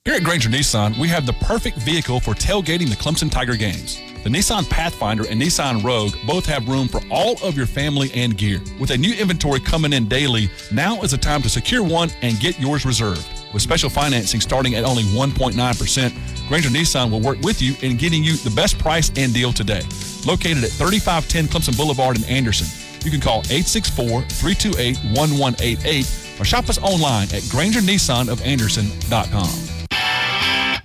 Here 0.04 0.14
at 0.14 0.22
Granger 0.22 0.48
Nissan, 0.48 0.96
we 0.98 1.09
have 1.09 1.26
the 1.26 1.34
perfect 1.34 1.76
vehicle 1.78 2.20
for 2.20 2.32
tailgating 2.32 2.88
the 2.88 2.96
Clemson 2.96 3.30
Tiger 3.30 3.56
games. 3.56 3.98
The 4.24 4.30
Nissan 4.30 4.68
Pathfinder 4.68 5.24
and 5.28 5.40
Nissan 5.40 5.84
Rogue 5.84 6.14
both 6.26 6.44
have 6.46 6.68
room 6.68 6.88
for 6.88 7.00
all 7.10 7.36
of 7.42 7.56
your 7.56 7.66
family 7.66 8.10
and 8.14 8.36
gear. 8.36 8.60
With 8.80 8.90
a 8.90 8.98
new 8.98 9.14
inventory 9.14 9.60
coming 9.60 9.92
in 9.92 10.08
daily, 10.08 10.50
now 10.72 11.00
is 11.02 11.12
the 11.12 11.18
time 11.18 11.40
to 11.42 11.48
secure 11.48 11.84
one 11.84 12.10
and 12.20 12.40
get 12.40 12.58
yours 12.58 12.84
reserved. 12.84 13.24
With 13.52 13.62
special 13.62 13.88
financing 13.88 14.40
starting 14.40 14.74
at 14.74 14.82
only 14.84 15.04
1.9%, 15.04 16.48
Granger 16.48 16.68
Nissan 16.68 17.10
will 17.10 17.20
work 17.20 17.38
with 17.42 17.62
you 17.62 17.76
in 17.80 17.96
getting 17.96 18.24
you 18.24 18.36
the 18.36 18.50
best 18.50 18.76
price 18.78 19.10
and 19.16 19.32
deal 19.32 19.52
today. 19.52 19.82
Located 20.26 20.64
at 20.64 20.70
3510 20.70 21.46
Clemson 21.46 21.76
Boulevard 21.76 22.18
in 22.18 22.24
Anderson. 22.24 22.66
You 23.04 23.12
can 23.12 23.20
call 23.20 23.42
864-328-1188 23.42 26.40
or 26.40 26.44
shop 26.44 26.68
us 26.68 26.78
online 26.78 27.28
at 27.28 27.44
GrangerNissanOfAnderson.com. 27.44 29.78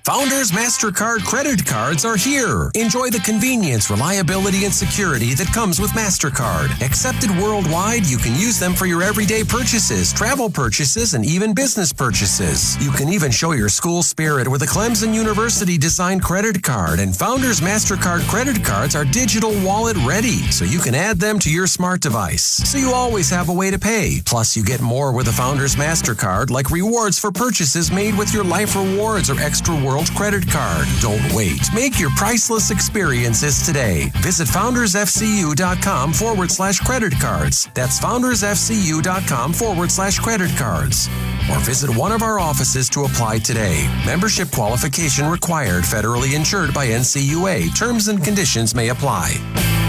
Founders 0.06 0.52
MasterCard 0.52 1.24
credit 1.24 1.66
cards 1.66 2.04
are 2.04 2.18
here. 2.18 2.70
Enjoy 2.76 3.10
the 3.10 3.22
convenience, 3.24 3.90
reliability, 3.90 4.66
and 4.66 4.74
security 4.74 5.34
that 5.36 5.48
comes 5.54 5.80
with 5.80 5.92
MasterCard. 5.92 6.82
Accepted 6.86 7.30
worldwide, 7.42 8.06
you 8.06 8.18
can 8.18 8.36
use 8.36 8.60
them 8.60 8.74
for 8.74 8.86
your 8.86 9.02
everyday 9.02 9.46
purchases, 9.46 10.12
travel 10.12 10.50
purchases, 10.50 11.14
and 11.14 11.26
even 11.26 11.54
business 11.54 11.94
purchases. 11.94 12.76
You 12.84 12.92
can 12.92 13.08
even 13.08 13.32
show 13.32 13.54
your 13.54 13.70
school 13.70 14.04
spirit 14.04 14.46
with 14.46 14.62
a 14.64 14.66
Clemson 14.66 15.14
University 15.14 15.78
designed 15.78 16.22
credit 16.22 16.62
card. 16.62 17.00
And 17.00 17.16
Founders 17.16 17.62
MasterCard 17.62 18.28
credit 18.28 18.62
cards 18.62 18.98
are 18.98 19.06
digital 19.06 19.54
wallet 19.64 19.96
ready, 20.06 20.52
so 20.52 20.66
you 20.66 20.80
can 20.80 20.96
add 20.96 21.18
them 21.18 21.40
to 21.40 21.50
your 21.50 21.66
smart 21.66 22.02
device. 22.02 22.44
So 22.44 22.78
you 22.78 22.92
always 22.92 23.30
have 23.30 23.48
a 23.48 23.54
way 23.54 23.72
to 23.72 23.80
pay. 23.80 24.20
Plus, 24.26 24.58
you 24.58 24.66
get 24.66 24.82
more 24.82 25.14
with 25.14 25.30
a 25.30 25.34
Founders 25.34 25.78
MasterCard, 25.78 26.50
like 26.50 26.72
rewards 26.72 27.18
for 27.18 27.32
purchases 27.32 27.90
made 27.90 28.18
with 28.18 28.34
your 28.34 28.44
Life 28.44 28.76
Rewards 28.76 29.30
or 29.30 29.40
Extra 29.40 29.74
World 29.94 30.16
credit 30.16 30.50
card. 30.50 30.88
Don't 31.02 31.22
wait. 31.34 31.62
Make 31.72 32.00
your 32.00 32.10
priceless 32.16 32.72
experiences 32.72 33.64
today. 33.64 34.10
Visit 34.22 34.48
foundersfcu.com 34.48 36.14
forward 36.14 36.50
slash 36.50 36.80
credit 36.80 37.14
cards. 37.20 37.70
That's 37.76 38.00
foundersfcu.com 38.00 39.54
forward 39.54 39.92
slash 39.92 40.18
credit 40.18 40.50
cards. 40.58 41.08
Or 41.52 41.60
visit 41.60 41.96
one 41.96 42.12
of 42.12 42.24
our 42.24 42.40
offices 42.40 42.90
to 42.90 43.02
apply 43.02 43.40
today. 43.40 43.88
Membership 44.04 44.50
qualification 44.50 45.28
required, 45.28 45.84
federally 45.84 46.36
insured 46.36 46.74
by 46.74 46.88
NCUA. 46.88 47.78
Terms 47.78 48.08
and 48.08 48.24
conditions 48.24 48.74
may 48.74 48.90
apply. 48.90 49.83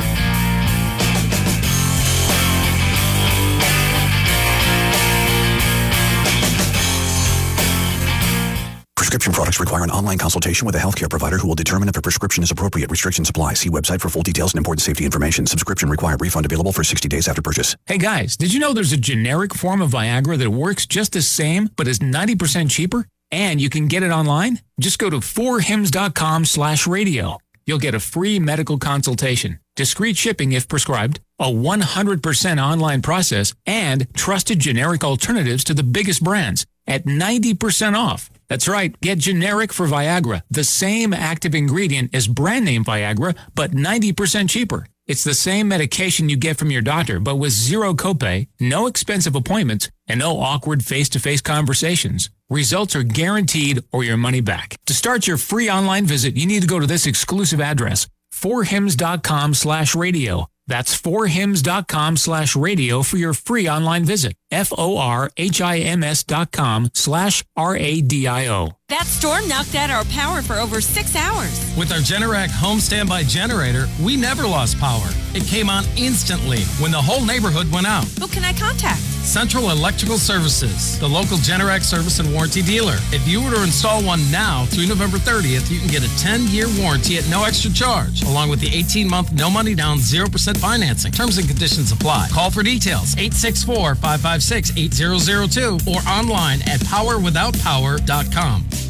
Prescription 9.04 9.34
products 9.34 9.60
require 9.60 9.84
an 9.84 9.90
online 9.90 10.16
consultation 10.16 10.64
with 10.64 10.74
a 10.76 10.78
healthcare 10.78 11.10
provider 11.10 11.36
who 11.36 11.46
will 11.46 11.54
determine 11.54 11.90
if 11.90 11.96
a 11.98 12.00
prescription 12.00 12.42
is 12.42 12.50
appropriate. 12.50 12.90
Restrictions 12.90 13.28
apply. 13.28 13.52
See 13.52 13.68
website 13.68 14.00
for 14.00 14.08
full 14.08 14.22
details 14.22 14.54
and 14.54 14.58
important 14.58 14.80
safety 14.80 15.04
information. 15.04 15.46
Subscription 15.46 15.90
required. 15.90 16.22
Refund 16.22 16.46
available 16.46 16.72
for 16.72 16.82
60 16.82 17.06
days 17.10 17.28
after 17.28 17.42
purchase. 17.42 17.76
Hey 17.84 17.98
guys, 17.98 18.34
did 18.34 18.54
you 18.54 18.60
know 18.60 18.72
there's 18.72 18.94
a 18.94 18.96
generic 18.96 19.52
form 19.52 19.82
of 19.82 19.90
Viagra 19.90 20.38
that 20.38 20.48
works 20.48 20.86
just 20.86 21.12
the 21.12 21.20
same 21.20 21.68
but 21.76 21.86
is 21.86 21.98
90% 21.98 22.70
cheaper? 22.70 23.06
And 23.30 23.60
you 23.60 23.68
can 23.68 23.88
get 23.88 24.02
it 24.02 24.10
online? 24.10 24.60
Just 24.80 24.98
go 24.98 25.10
to 25.10 25.18
forhims.com 25.18 26.46
slash 26.46 26.86
radio. 26.86 27.36
You'll 27.66 27.80
get 27.80 27.94
a 27.94 28.00
free 28.00 28.38
medical 28.38 28.78
consultation, 28.78 29.60
discreet 29.76 30.16
shipping 30.16 30.52
if 30.52 30.66
prescribed, 30.66 31.20
a 31.38 31.52
100% 31.52 32.62
online 32.64 33.02
process, 33.02 33.52
and 33.66 34.06
trusted 34.14 34.60
generic 34.60 35.04
alternatives 35.04 35.62
to 35.64 35.74
the 35.74 35.82
biggest 35.82 36.24
brands 36.24 36.64
at 36.86 37.04
90% 37.04 37.98
off. 37.98 38.30
That's 38.54 38.68
right, 38.68 38.94
get 39.00 39.18
generic 39.18 39.72
for 39.72 39.88
Viagra, 39.88 40.42
the 40.48 40.62
same 40.62 41.12
active 41.12 41.56
ingredient 41.56 42.14
as 42.14 42.28
brand 42.28 42.64
name 42.64 42.84
Viagra, 42.84 43.36
but 43.52 43.72
90% 43.72 44.48
cheaper. 44.48 44.86
It's 45.08 45.24
the 45.24 45.34
same 45.34 45.66
medication 45.66 46.28
you 46.28 46.36
get 46.36 46.56
from 46.56 46.70
your 46.70 46.80
doctor, 46.80 47.18
but 47.18 47.34
with 47.34 47.50
zero 47.50 47.94
copay, 47.94 48.46
no 48.60 48.86
expensive 48.86 49.34
appointments, 49.34 49.90
and 50.06 50.20
no 50.20 50.38
awkward 50.38 50.84
face-to-face 50.84 51.40
conversations. 51.40 52.30
Results 52.48 52.94
are 52.94 53.02
guaranteed 53.02 53.82
or 53.90 54.04
your 54.04 54.16
money 54.16 54.40
back. 54.40 54.76
To 54.86 54.94
start 54.94 55.26
your 55.26 55.36
free 55.36 55.68
online 55.68 56.06
visit, 56.06 56.36
you 56.36 56.46
need 56.46 56.62
to 56.62 56.68
go 56.68 56.78
to 56.78 56.86
this 56.86 57.06
exclusive 57.06 57.60
address, 57.60 58.06
forhims.com 58.32 59.54
slash 59.54 59.96
radio. 59.96 60.46
That's 60.66 60.98
forhims.com 60.98 62.16
slash 62.16 62.56
radio 62.56 63.02
for 63.02 63.16
your 63.16 63.34
free 63.34 63.68
online 63.68 64.04
visit. 64.04 64.34
F-O-R-H-I-M-S 64.50 66.24
dot 66.24 66.52
com 66.52 66.90
slash 66.94 67.44
R-A-D-I-O. 67.56 68.76
That 68.94 69.08
storm 69.08 69.48
knocked 69.48 69.74
out 69.74 69.90
our 69.90 70.04
power 70.04 70.40
for 70.40 70.54
over 70.54 70.80
six 70.80 71.16
hours. 71.16 71.58
With 71.76 71.90
our 71.90 71.98
Generac 71.98 72.48
home 72.48 72.78
standby 72.78 73.24
generator, 73.24 73.88
we 74.00 74.16
never 74.16 74.46
lost 74.46 74.78
power. 74.78 75.08
It 75.34 75.42
came 75.48 75.68
on 75.68 75.82
instantly 75.96 76.60
when 76.78 76.92
the 76.92 77.02
whole 77.02 77.26
neighborhood 77.26 77.68
went 77.72 77.88
out. 77.88 78.04
Who 78.20 78.28
can 78.28 78.44
I 78.44 78.52
contact? 78.52 79.00
Central 79.26 79.70
Electrical 79.70 80.16
Services, 80.16 80.96
the 81.00 81.08
local 81.08 81.38
Generac 81.38 81.82
service 81.82 82.20
and 82.20 82.32
warranty 82.32 82.62
dealer. 82.62 82.94
If 83.10 83.26
you 83.26 83.42
were 83.42 83.50
to 83.50 83.64
install 83.64 84.00
one 84.04 84.30
now 84.30 84.64
through 84.66 84.86
November 84.86 85.16
30th, 85.16 85.72
you 85.72 85.80
can 85.80 85.88
get 85.88 86.04
a 86.04 86.18
10 86.18 86.46
year 86.46 86.66
warranty 86.78 87.18
at 87.18 87.28
no 87.28 87.42
extra 87.42 87.72
charge, 87.72 88.22
along 88.22 88.48
with 88.48 88.60
the 88.60 88.72
18 88.72 89.10
month 89.10 89.32
no 89.32 89.50
money 89.50 89.74
down 89.74 89.98
0% 89.98 90.56
financing. 90.58 91.10
Terms 91.10 91.38
and 91.38 91.48
conditions 91.48 91.90
apply. 91.90 92.28
Call 92.30 92.52
for 92.52 92.62
details 92.62 93.18
864 93.18 93.96
556 93.96 94.78
8002 94.78 95.90
or 95.90 95.98
online 96.06 96.62
at 96.62 96.78
powerwithoutpower.com. 96.78 98.83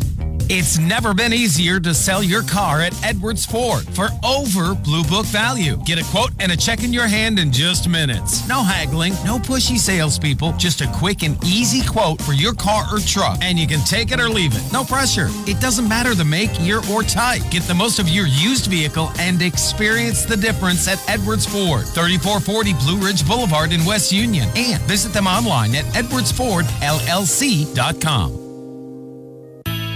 It's 0.51 0.78
never 0.78 1.14
been 1.14 1.32
easier 1.32 1.80
to 1.80 1.95
sell 1.95 2.22
your 2.22 2.42
car 2.42 2.82
at 2.82 2.92
Edwards 3.03 3.47
Ford 3.47 3.82
for 3.95 4.11
over 4.22 4.74
Blue 4.74 5.03
Book 5.05 5.24
value. 5.26 5.78
Get 5.86 5.99
a 5.99 6.05
quote 6.11 6.32
and 6.38 6.53
a 6.53 6.57
check 6.57 6.84
in 6.84 6.92
your 6.92 7.07
hand 7.07 7.38
in 7.38 7.51
just 7.51 7.88
minutes. 7.88 8.47
No 8.47 8.62
haggling, 8.62 9.14
no 9.24 9.38
pushy 9.38 9.78
salespeople, 9.78 10.53
just 10.59 10.82
a 10.82 10.92
quick 10.92 11.22
and 11.22 11.42
easy 11.45 11.80
quote 11.86 12.20
for 12.20 12.34
your 12.34 12.53
car 12.53 12.84
or 12.92 12.99
truck, 12.99 13.38
and 13.40 13.59
you 13.59 13.66
can 13.66 13.80
take 13.86 14.12
it 14.12 14.20
or 14.20 14.28
leave 14.28 14.55
it. 14.55 14.62
No 14.70 14.84
pressure. 14.84 15.28
It 15.47 15.62
doesn't 15.62 15.88
matter 15.88 16.14
the 16.14 16.26
make, 16.26 16.61
year, 16.61 16.82
or 16.92 17.03
type. 17.03 17.40
Get 17.51 17.62
the 17.62 17.72
most 17.72 17.99
of 17.99 18.11
your 18.11 18.26
used 18.26 18.66
vehicle 18.66 19.11
and 19.18 19.40
experience 19.40 20.26
the 20.26 20.36
difference 20.36 20.86
at 20.88 21.03
Edwards 21.09 21.47
Ford, 21.47 21.86
3440 21.86 22.74
Blue 22.84 22.99
Ridge 22.99 23.26
Boulevard 23.26 23.72
in 23.72 23.82
West 23.86 24.12
Union, 24.12 24.47
and 24.57 24.82
visit 24.82 25.14
them 25.14 25.26
online 25.26 25.74
at 25.74 25.86
edwardsfordllc.com. 25.95 28.43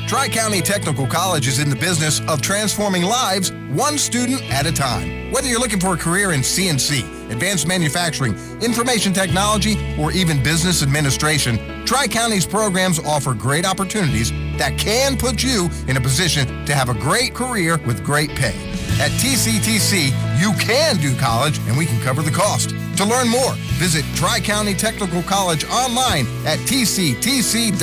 Tri 0.08 0.26
County 0.26 0.62
Technical 0.62 1.06
College 1.06 1.46
is 1.46 1.58
in 1.58 1.68
the 1.68 1.76
business 1.76 2.22
of 2.28 2.40
transforming 2.40 3.02
lives 3.02 3.52
one 3.68 3.98
student 3.98 4.42
at 4.50 4.64
a 4.64 4.72
time. 4.72 5.30
Whether 5.30 5.48
you're 5.48 5.60
looking 5.60 5.80
for 5.80 5.92
a 5.92 5.98
career 5.98 6.32
in 6.32 6.40
CNC, 6.40 7.30
advanced 7.30 7.68
manufacturing, 7.68 8.32
information 8.62 9.12
technology, 9.12 9.76
or 10.00 10.10
even 10.12 10.42
business 10.42 10.82
administration, 10.82 11.58
Tri 11.84 12.06
County's 12.06 12.46
programs 12.46 12.98
offer 13.00 13.34
great 13.34 13.66
opportunities 13.66 14.30
that 14.56 14.78
can 14.78 15.18
put 15.18 15.42
you 15.42 15.68
in 15.88 15.98
a 15.98 16.00
position 16.00 16.64
to 16.64 16.74
have 16.74 16.88
a 16.88 16.94
great 16.94 17.34
career 17.34 17.76
with 17.86 18.02
great 18.02 18.30
pay. 18.30 18.56
At 18.98 19.10
TCTC, 19.20 20.40
you 20.40 20.54
can 20.58 20.96
do 20.96 21.14
college 21.18 21.58
and 21.68 21.76
we 21.76 21.84
can 21.84 22.00
cover 22.00 22.22
the 22.22 22.30
cost. 22.30 22.70
To 22.96 23.04
learn 23.04 23.28
more, 23.28 23.52
visit 23.76 24.06
Tri 24.16 24.40
County 24.40 24.72
Technical 24.72 25.22
College 25.24 25.66
online 25.66 26.24
at 26.46 26.58
tctc.edu. 26.60 27.78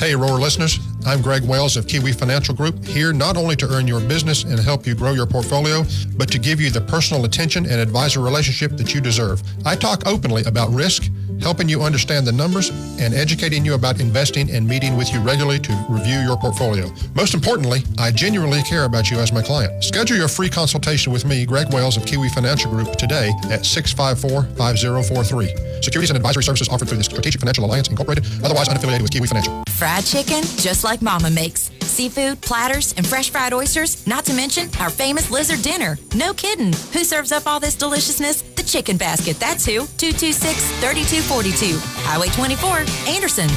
Hey, 0.00 0.14
Roar 0.14 0.40
listeners. 0.40 0.78
I'm 1.04 1.20
Greg 1.20 1.44
Wells 1.44 1.76
of 1.76 1.84
Keowee 1.84 2.14
Financial 2.14 2.54
Group, 2.54 2.82
here 2.86 3.12
not 3.12 3.36
only 3.36 3.54
to 3.56 3.68
earn 3.68 3.86
your 3.86 4.00
business 4.00 4.44
and 4.44 4.58
help 4.58 4.86
you 4.86 4.94
grow 4.94 5.12
your 5.12 5.26
portfolio, 5.26 5.84
but 6.16 6.32
to 6.32 6.38
give 6.38 6.58
you 6.58 6.70
the 6.70 6.80
personal 6.80 7.26
attention 7.26 7.66
and 7.66 7.74
advisor 7.74 8.20
relationship 8.20 8.78
that 8.78 8.94
you 8.94 9.02
deserve. 9.02 9.42
I 9.66 9.76
talk 9.76 10.06
openly 10.06 10.42
about 10.44 10.70
risk, 10.70 11.10
helping 11.40 11.68
you 11.68 11.82
understand 11.82 12.26
the 12.26 12.32
numbers, 12.32 12.70
and 12.98 13.14
educating 13.14 13.64
you 13.64 13.74
about 13.74 14.00
investing 14.00 14.50
and 14.50 14.66
meeting 14.66 14.96
with 14.96 15.12
you 15.12 15.20
regularly 15.20 15.58
to 15.58 15.86
review 15.88 16.20
your 16.20 16.36
portfolio. 16.36 16.90
Most 17.14 17.34
importantly, 17.34 17.82
I 17.98 18.10
genuinely 18.10 18.62
care 18.62 18.84
about 18.84 19.10
you 19.10 19.18
as 19.18 19.32
my 19.32 19.42
client. 19.42 19.84
Schedule 19.84 20.16
your 20.16 20.28
free 20.28 20.48
consultation 20.48 21.12
with 21.12 21.24
me, 21.24 21.46
Greg 21.46 21.72
Wales 21.72 21.96
of 21.96 22.04
Keowee 22.04 22.30
Financial 22.30 22.70
Group, 22.70 22.96
today 22.96 23.30
at 23.50 23.60
654-5043. 23.60 25.84
Securities 25.84 26.10
and 26.10 26.16
advisory 26.16 26.42
services 26.42 26.68
offered 26.68 26.88
through 26.88 26.98
the 26.98 27.04
Strategic 27.04 27.40
Financial 27.40 27.64
Alliance 27.64 27.88
Incorporated, 27.88 28.26
otherwise 28.44 28.68
unaffiliated 28.68 29.02
with 29.02 29.10
Keowee 29.10 29.28
Financial. 29.28 29.62
Fried 29.70 30.04
chicken, 30.04 30.42
just 30.58 30.84
like 30.84 31.00
Mama 31.00 31.30
makes. 31.30 31.70
Seafood, 31.80 32.40
platters, 32.40 32.94
and 32.96 33.06
fresh 33.06 33.30
fried 33.30 33.52
oysters, 33.52 34.06
not 34.06 34.24
to 34.26 34.32
mention 34.32 34.68
our 34.78 34.90
famous 34.90 35.30
lizard 35.30 35.62
dinner. 35.62 35.98
No 36.14 36.32
kidding. 36.34 36.72
Who 36.92 37.04
serves 37.04 37.32
up 37.32 37.46
all 37.46 37.58
this 37.58 37.74
deliciousness? 37.74 38.42
The 38.42 38.62
Chicken 38.62 38.96
Basket. 38.96 39.40
That's 39.40 39.66
who. 39.66 39.86
226-3242. 41.20 41.78
Highway 42.04 42.28
24, 42.28 42.84
Anderson. 43.12 43.48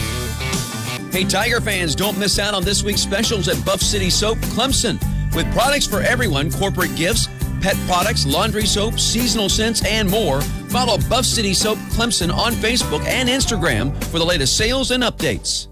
Hey, 1.12 1.24
Tiger 1.24 1.62
fans, 1.62 1.96
don't 1.96 2.18
miss 2.18 2.40
out 2.40 2.54
on 2.54 2.64
this 2.64 2.84
week's 2.84 3.02
specials 3.02 3.48
at 3.48 3.64
Buff 3.66 3.82
City 3.82 4.10
Soap 4.10 4.38
Clemson. 4.40 5.00
With 5.36 5.52
products 5.54 5.88
for 5.88 6.02
everyone, 6.02 6.52
corporate 6.52 6.96
gifts, 6.96 7.28
pet 7.62 7.76
products, 7.88 8.26
laundry 8.26 8.66
soap, 8.66 9.00
seasonal 9.00 9.50
scents, 9.50 9.86
and 9.86 10.10
more, 10.10 10.42
follow 10.42 10.98
Buff 11.10 11.26
City 11.26 11.54
Soap 11.54 11.78
Clemson 11.92 12.34
on 12.36 12.54
Facebook 12.54 13.06
and 13.06 13.30
Instagram 13.30 13.96
for 14.06 14.20
the 14.20 14.26
latest 14.26 14.58
sales 14.58 14.92
and 14.92 15.04
updates. 15.04 15.68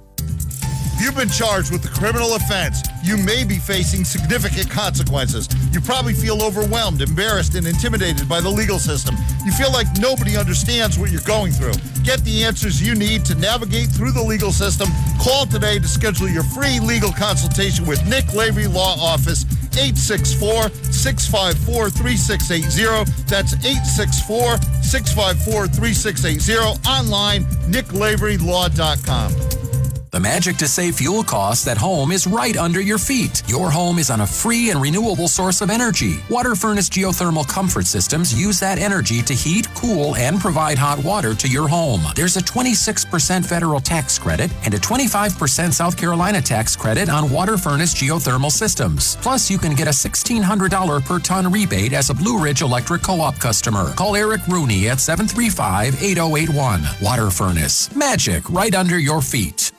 If 1.02 1.08
you've 1.08 1.16
been 1.16 1.30
charged 1.30 1.72
with 1.72 1.84
a 1.84 1.88
criminal 1.88 2.36
offense, 2.36 2.84
you 3.04 3.18
may 3.18 3.44
be 3.44 3.58
facing 3.58 4.06
significant 4.06 4.70
consequences. 4.70 5.50
You 5.74 5.82
probably 5.82 6.14
feel 6.14 6.44
overwhelmed, 6.44 7.02
embarrassed, 7.02 7.56
and 7.56 7.66
intimidated 7.66 8.30
by 8.30 8.40
the 8.40 8.50
legal 8.50 8.78
system. 8.78 9.16
You 9.44 9.52
feel 9.52 9.72
like 9.72 9.88
nobody 9.98 10.38
understands 10.38 11.00
what 11.00 11.10
you're 11.10 11.26
going 11.26 11.54
through. 11.54 11.74
Get 12.04 12.24
the 12.24 12.44
answers 12.44 12.80
you 12.80 12.94
need 12.94 13.26
to 13.26 13.34
navigate 13.34 13.88
through 13.88 14.12
the 14.12 14.22
legal 14.22 14.52
system. 14.52 14.90
Call 15.20 15.48
today 15.48 15.80
to 15.80 15.88
schedule 15.88 16.30
your 16.30 16.44
free 16.44 16.80
legal 16.80 17.12
consultation 17.12 17.88
with 17.88 18.06
Nick 18.06 18.32
Lavery 18.36 18.68
Law 18.68 18.94
Office. 19.00 19.44
864 19.74 20.70
654 20.94 21.90
3680. 21.90 23.12
That's 23.26 23.54
864 23.66 24.62
654 24.84 25.66
3680. 25.66 26.78
Online, 26.88 27.44
nicklaverylaw.com. 27.74 29.61
The 30.12 30.20
magic 30.20 30.58
to 30.58 30.68
save 30.68 30.96
fuel 30.96 31.24
costs 31.24 31.68
at 31.68 31.78
home 31.78 32.12
is 32.12 32.28
right 32.28 32.58
under 32.58 32.82
your 32.82 32.98
feet. 32.98 33.42
Your 33.48 33.72
home 33.72 33.98
is 33.98 34.10
on 34.10 34.20
a 34.20 34.28
free 34.28 34.70
and 34.70 34.82
renewable 34.82 35.30
source 35.30 35.62
of 35.62 35.70
energy. 35.70 36.20
Water 36.30 36.54
furnace 36.54 36.90
geothermal 36.90 37.48
comfort 37.48 37.86
systems 37.86 38.38
use 38.38 38.60
that 38.60 38.78
energy 38.78 39.22
to 39.22 39.34
heat, 39.34 39.70
cool, 39.74 40.14
and 40.18 40.38
provide 40.38 40.78
hot 40.78 41.02
water 41.02 41.34
to 41.36 41.48
your 41.48 41.70
home. 41.70 42.02
There's 42.14 42.36
a 42.36 42.42
26% 42.42 43.46
federal 43.46 43.80
tax 43.80 44.20
credit 44.20 44.52
and 44.66 44.74
a 44.74 44.80
25% 44.80 45.72
South 45.72 45.96
Carolina 45.96 46.42
tax 46.42 46.76
credit 46.76 47.08
on 47.08 47.32
water 47.32 47.58
furnace 47.58 47.94
geothermal 47.94 48.52
systems. 48.52 49.16
Plus, 49.22 49.50
you 49.50 49.58
can 49.58 49.76
get 49.76 49.88
a 49.88 49.92
$1,600 49.92 51.06
per 51.06 51.20
ton 51.20 51.50
rebate 51.50 51.94
as 51.94 52.10
a 52.10 52.14
Blue 52.14 52.38
Ridge 52.38 52.64
Electric 52.64 53.02
Co-op 53.02 53.40
customer. 53.40 53.94
Call 53.94 54.18
Eric 54.18 54.46
Rooney 54.48 54.90
at 54.90 54.98
735-8081. 54.98 57.02
Water 57.02 57.30
furnace. 57.30 57.96
Magic 57.96 58.50
right 58.50 58.76
under 58.76 59.00
your 59.00 59.22
feet. 59.22 59.72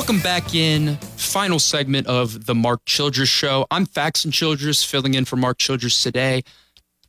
Welcome 0.00 0.20
back 0.20 0.54
in. 0.54 0.96
Final 0.96 1.58
segment 1.58 2.06
of 2.06 2.46
the 2.46 2.54
Mark 2.54 2.80
Childress 2.86 3.28
Show. 3.28 3.66
I'm 3.70 3.84
Faxon 3.84 4.30
Childress, 4.30 4.82
filling 4.82 5.12
in 5.12 5.26
for 5.26 5.36
Mark 5.36 5.58
Childress 5.58 6.02
today. 6.02 6.42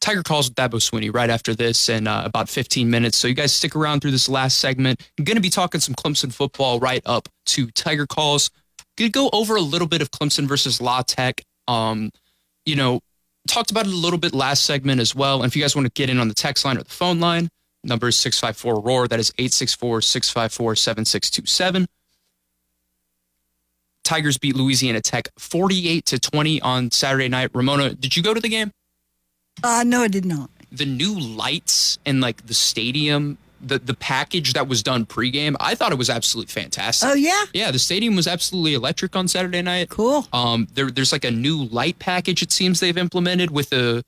Tiger 0.01 0.23
calls 0.23 0.49
with 0.49 0.55
Dabo 0.55 0.73
Swinney 0.73 1.11
right 1.11 1.29
after 1.29 1.55
this 1.55 1.87
in 1.87 2.05
uh, 2.05 2.23
about 2.25 2.49
15 2.49 2.89
minutes. 2.89 3.17
So 3.17 3.29
you 3.29 3.33
guys 3.33 3.53
stick 3.53 3.77
around 3.77 4.01
through 4.01 4.11
this 4.11 4.27
last 4.27 4.57
segment. 4.57 5.01
I'm 5.17 5.23
going 5.23 5.37
to 5.37 5.41
be 5.41 5.49
talking 5.49 5.79
some 5.79 5.95
Clemson 5.95 6.33
football 6.33 6.81
right 6.81 7.01
up 7.05 7.29
to 7.45 7.71
Tiger 7.71 8.05
calls. 8.05 8.51
Going 8.97 9.09
to 9.09 9.17
go 9.17 9.29
over 9.31 9.55
a 9.55 9.61
little 9.61 9.87
bit 9.87 10.01
of 10.01 10.11
Clemson 10.11 10.45
versus 10.45 10.81
La 10.81 11.01
Tech. 11.01 11.41
Um, 11.69 12.11
you 12.65 12.75
know, 12.75 12.99
talked 13.47 13.71
about 13.71 13.87
it 13.87 13.93
a 13.93 13.95
little 13.95 14.19
bit 14.19 14.33
last 14.33 14.65
segment 14.65 14.99
as 14.99 15.15
well. 15.15 15.43
And 15.43 15.49
if 15.49 15.55
you 15.55 15.61
guys 15.61 15.77
want 15.77 15.85
to 15.85 15.93
get 15.93 16.09
in 16.09 16.19
on 16.19 16.27
the 16.27 16.33
text 16.33 16.65
line 16.65 16.77
or 16.77 16.83
the 16.83 16.89
phone 16.89 17.21
line, 17.21 17.47
number 17.85 18.09
is 18.09 18.17
654 18.17 18.81
ROAR. 18.81 19.07
That 19.07 19.21
is 19.21 19.31
864 19.37 20.01
654 20.01 20.75
7627. 20.75 21.87
Tigers 24.11 24.37
beat 24.37 24.57
Louisiana 24.57 24.99
Tech 24.99 25.29
48 25.37 26.05
to 26.07 26.19
20 26.19 26.61
on 26.63 26.91
Saturday 26.91 27.29
night. 27.29 27.49
Ramona, 27.53 27.93
did 27.93 28.17
you 28.17 28.21
go 28.21 28.33
to 28.33 28.41
the 28.41 28.49
game? 28.49 28.73
Uh, 29.63 29.85
no, 29.87 30.01
I 30.01 30.09
did 30.09 30.25
not. 30.25 30.49
The 30.69 30.85
new 30.85 31.17
lights 31.17 31.97
and 32.05 32.19
like 32.19 32.45
the 32.45 32.53
stadium, 32.53 33.37
the 33.61 33.79
the 33.79 33.93
package 33.93 34.51
that 34.51 34.67
was 34.67 34.83
done 34.83 35.05
pregame, 35.05 35.55
I 35.61 35.75
thought 35.75 35.93
it 35.93 35.97
was 35.97 36.09
absolutely 36.09 36.51
fantastic. 36.51 37.07
Oh 37.07 37.13
yeah, 37.13 37.45
yeah. 37.53 37.71
The 37.71 37.79
stadium 37.79 38.17
was 38.17 38.27
absolutely 38.27 38.73
electric 38.73 39.15
on 39.15 39.29
Saturday 39.29 39.61
night. 39.61 39.87
Cool. 39.87 40.27
Um, 40.33 40.67
there 40.73 40.91
there's 40.91 41.13
like 41.13 41.23
a 41.23 41.31
new 41.31 41.63
light 41.63 41.97
package. 41.99 42.43
It 42.43 42.51
seems 42.51 42.81
they've 42.81 42.97
implemented 42.97 43.49
with 43.49 43.69
the 43.69 44.03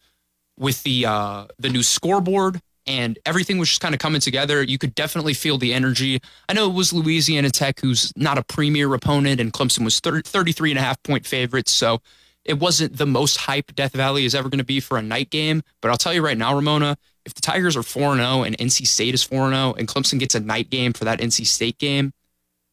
with 0.59 0.83
the 0.83 1.05
uh 1.05 1.45
the 1.59 1.69
new 1.69 1.81
scoreboard 1.81 2.59
and 2.85 3.17
everything 3.25 3.57
was 3.57 3.69
just 3.69 3.81
kind 3.81 3.93
of 3.93 3.99
coming 3.99 4.21
together. 4.21 4.61
You 4.63 4.77
could 4.77 4.95
definitely 4.95 5.33
feel 5.33 5.57
the 5.57 5.73
energy. 5.73 6.21
I 6.49 6.53
know 6.53 6.69
it 6.69 6.73
was 6.73 6.93
Louisiana 6.93 7.49
Tech, 7.49 7.79
who's 7.79 8.11
not 8.15 8.37
a 8.37 8.43
premier 8.43 8.93
opponent, 8.93 9.39
and 9.39 9.53
Clemson 9.53 9.83
was 9.83 9.99
30, 9.99 10.23
33 10.29 10.71
and 10.71 10.79
a 10.79 10.81
half 10.81 11.01
point 11.03 11.25
favorites. 11.25 11.71
So 11.71 12.01
it 12.45 12.59
wasn't 12.59 12.97
the 12.97 13.05
most 13.05 13.37
hype 13.37 13.73
Death 13.75 13.93
Valley 13.93 14.25
is 14.25 14.35
ever 14.35 14.49
going 14.49 14.59
to 14.59 14.65
be 14.65 14.79
for 14.79 14.97
a 14.97 15.01
night 15.01 15.29
game. 15.29 15.63
But 15.81 15.91
I'll 15.91 15.97
tell 15.97 16.13
you 16.13 16.23
right 16.23 16.37
now, 16.37 16.55
Ramona, 16.55 16.97
if 17.25 17.33
the 17.33 17.41
Tigers 17.41 17.77
are 17.77 17.83
4 17.83 18.15
0 18.15 18.43
and 18.43 18.55
oh 18.59 18.63
NC 18.63 18.85
State 18.85 19.13
is 19.13 19.23
4 19.23 19.49
0 19.49 19.73
and 19.73 19.87
Clemson 19.87 20.19
gets 20.19 20.35
a 20.35 20.39
night 20.39 20.69
game 20.69 20.93
for 20.93 21.05
that 21.05 21.19
NC 21.19 21.45
State 21.47 21.77
game, 21.77 22.11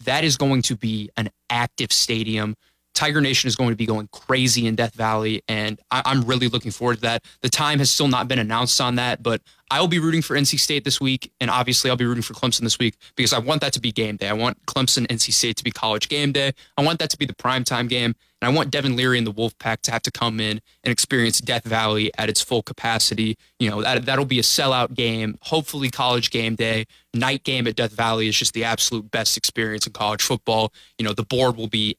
that 0.04 0.24
is 0.24 0.36
going 0.36 0.62
to 0.62 0.76
be 0.76 1.10
an 1.16 1.30
active 1.50 1.92
stadium. 1.92 2.56
Tiger 2.94 3.20
Nation 3.20 3.48
is 3.48 3.54
going 3.54 3.70
to 3.70 3.76
be 3.76 3.86
going 3.86 4.08
crazy 4.12 4.66
in 4.66 4.74
Death 4.74 4.94
Valley, 4.94 5.42
and 5.46 5.80
I- 5.90 6.02
am 6.10 6.22
really 6.22 6.48
looking 6.48 6.72
forward 6.72 6.96
to 6.96 7.00
that. 7.02 7.24
The 7.40 7.48
time 7.48 7.78
has 7.78 7.90
still 7.90 8.08
not 8.08 8.26
been 8.26 8.38
announced 8.38 8.80
on 8.80 8.96
that, 8.96 9.22
but 9.22 9.40
I 9.70 9.80
will 9.80 9.88
be 9.88 10.00
rooting 10.00 10.20
for 10.20 10.36
NC 10.36 10.58
State 10.58 10.84
this 10.84 11.00
week, 11.00 11.32
and 11.40 11.48
obviously 11.48 11.90
I'll 11.90 11.96
be 11.96 12.04
rooting 12.04 12.24
for 12.24 12.34
Clemson 12.34 12.62
this 12.62 12.78
week 12.78 12.96
because 13.14 13.32
I 13.32 13.38
want 13.38 13.60
that 13.60 13.72
to 13.74 13.80
be 13.80 13.92
game 13.92 14.16
day. 14.16 14.28
I 14.28 14.32
want 14.32 14.64
Clemson 14.66 15.06
NC 15.06 15.32
State 15.32 15.56
to 15.58 15.64
be 15.64 15.70
college 15.70 16.08
game 16.08 16.32
day. 16.32 16.52
I 16.76 16.84
want 16.84 16.98
that 16.98 17.10
to 17.10 17.16
be 17.16 17.24
the 17.24 17.34
primetime 17.34 17.88
game, 17.88 18.16
and 18.42 18.50
I 18.50 18.52
want 18.52 18.72
Devin 18.72 18.96
Leary 18.96 19.18
and 19.18 19.26
the 19.26 19.32
Wolfpack 19.32 19.82
to 19.82 19.92
have 19.92 20.02
to 20.02 20.10
come 20.10 20.40
in 20.40 20.60
and 20.82 20.90
experience 20.90 21.40
Death 21.40 21.64
Valley 21.64 22.10
at 22.18 22.28
its 22.28 22.42
full 22.42 22.62
capacity. 22.62 23.36
You 23.60 23.70
know 23.70 23.82
that 23.82 24.06
that'll 24.06 24.24
be 24.24 24.40
a 24.40 24.42
sellout 24.42 24.94
game. 24.94 25.38
Hopefully, 25.42 25.88
college 25.88 26.30
game 26.30 26.56
day, 26.56 26.86
night 27.14 27.44
game 27.44 27.68
at 27.68 27.76
Death 27.76 27.92
Valley 27.92 28.26
is 28.26 28.36
just 28.36 28.54
the 28.54 28.64
absolute 28.64 29.10
best 29.12 29.36
experience 29.36 29.86
in 29.86 29.92
college 29.92 30.22
football. 30.22 30.72
You 30.98 31.04
know 31.04 31.12
the 31.12 31.24
board 31.24 31.56
will 31.56 31.68
be 31.68 31.96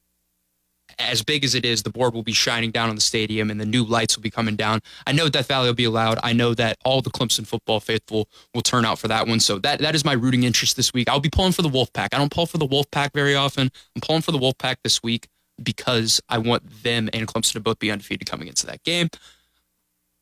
as 1.01 1.23
big 1.23 1.43
as 1.43 1.55
it 1.55 1.65
is, 1.65 1.83
the 1.83 1.89
board 1.89 2.13
will 2.13 2.23
be 2.23 2.33
shining 2.33 2.71
down 2.71 2.89
on 2.89 2.95
the 2.95 3.01
stadium 3.01 3.49
and 3.49 3.59
the 3.59 3.65
new 3.65 3.83
lights 3.83 4.15
will 4.15 4.23
be 4.23 4.29
coming 4.29 4.55
down. 4.55 4.81
I 5.05 5.11
know 5.11 5.29
Death 5.29 5.47
Valley 5.47 5.67
will 5.67 5.75
be 5.75 5.85
allowed. 5.85 6.19
I 6.23 6.33
know 6.33 6.53
that 6.55 6.77
all 6.85 7.01
the 7.01 7.09
Clemson 7.09 7.45
football 7.45 7.79
faithful 7.79 8.27
will 8.53 8.61
turn 8.61 8.85
out 8.85 8.99
for 8.99 9.07
that 9.07 9.27
one. 9.27 9.39
So 9.39 9.59
that 9.59 9.79
that 9.79 9.95
is 9.95 10.05
my 10.05 10.13
rooting 10.13 10.43
interest 10.43 10.75
this 10.75 10.93
week. 10.93 11.09
I'll 11.09 11.19
be 11.19 11.29
pulling 11.29 11.51
for 11.51 11.61
the 11.61 11.69
Wolfpack. 11.69 12.09
I 12.13 12.17
don't 12.17 12.31
pull 12.31 12.45
for 12.45 12.57
the 12.57 12.67
Wolfpack 12.67 13.13
very 13.13 13.35
often. 13.35 13.71
I'm 13.95 14.01
pulling 14.01 14.21
for 14.21 14.31
the 14.31 14.39
Wolfpack 14.39 14.77
this 14.83 15.01
week 15.03 15.27
because 15.61 16.21
I 16.29 16.37
want 16.37 16.83
them 16.83 17.09
and 17.13 17.27
Clemson 17.27 17.53
to 17.53 17.59
both 17.59 17.79
be 17.79 17.91
undefeated 17.91 18.27
coming 18.27 18.47
into 18.47 18.65
that 18.67 18.83
game. 18.83 19.09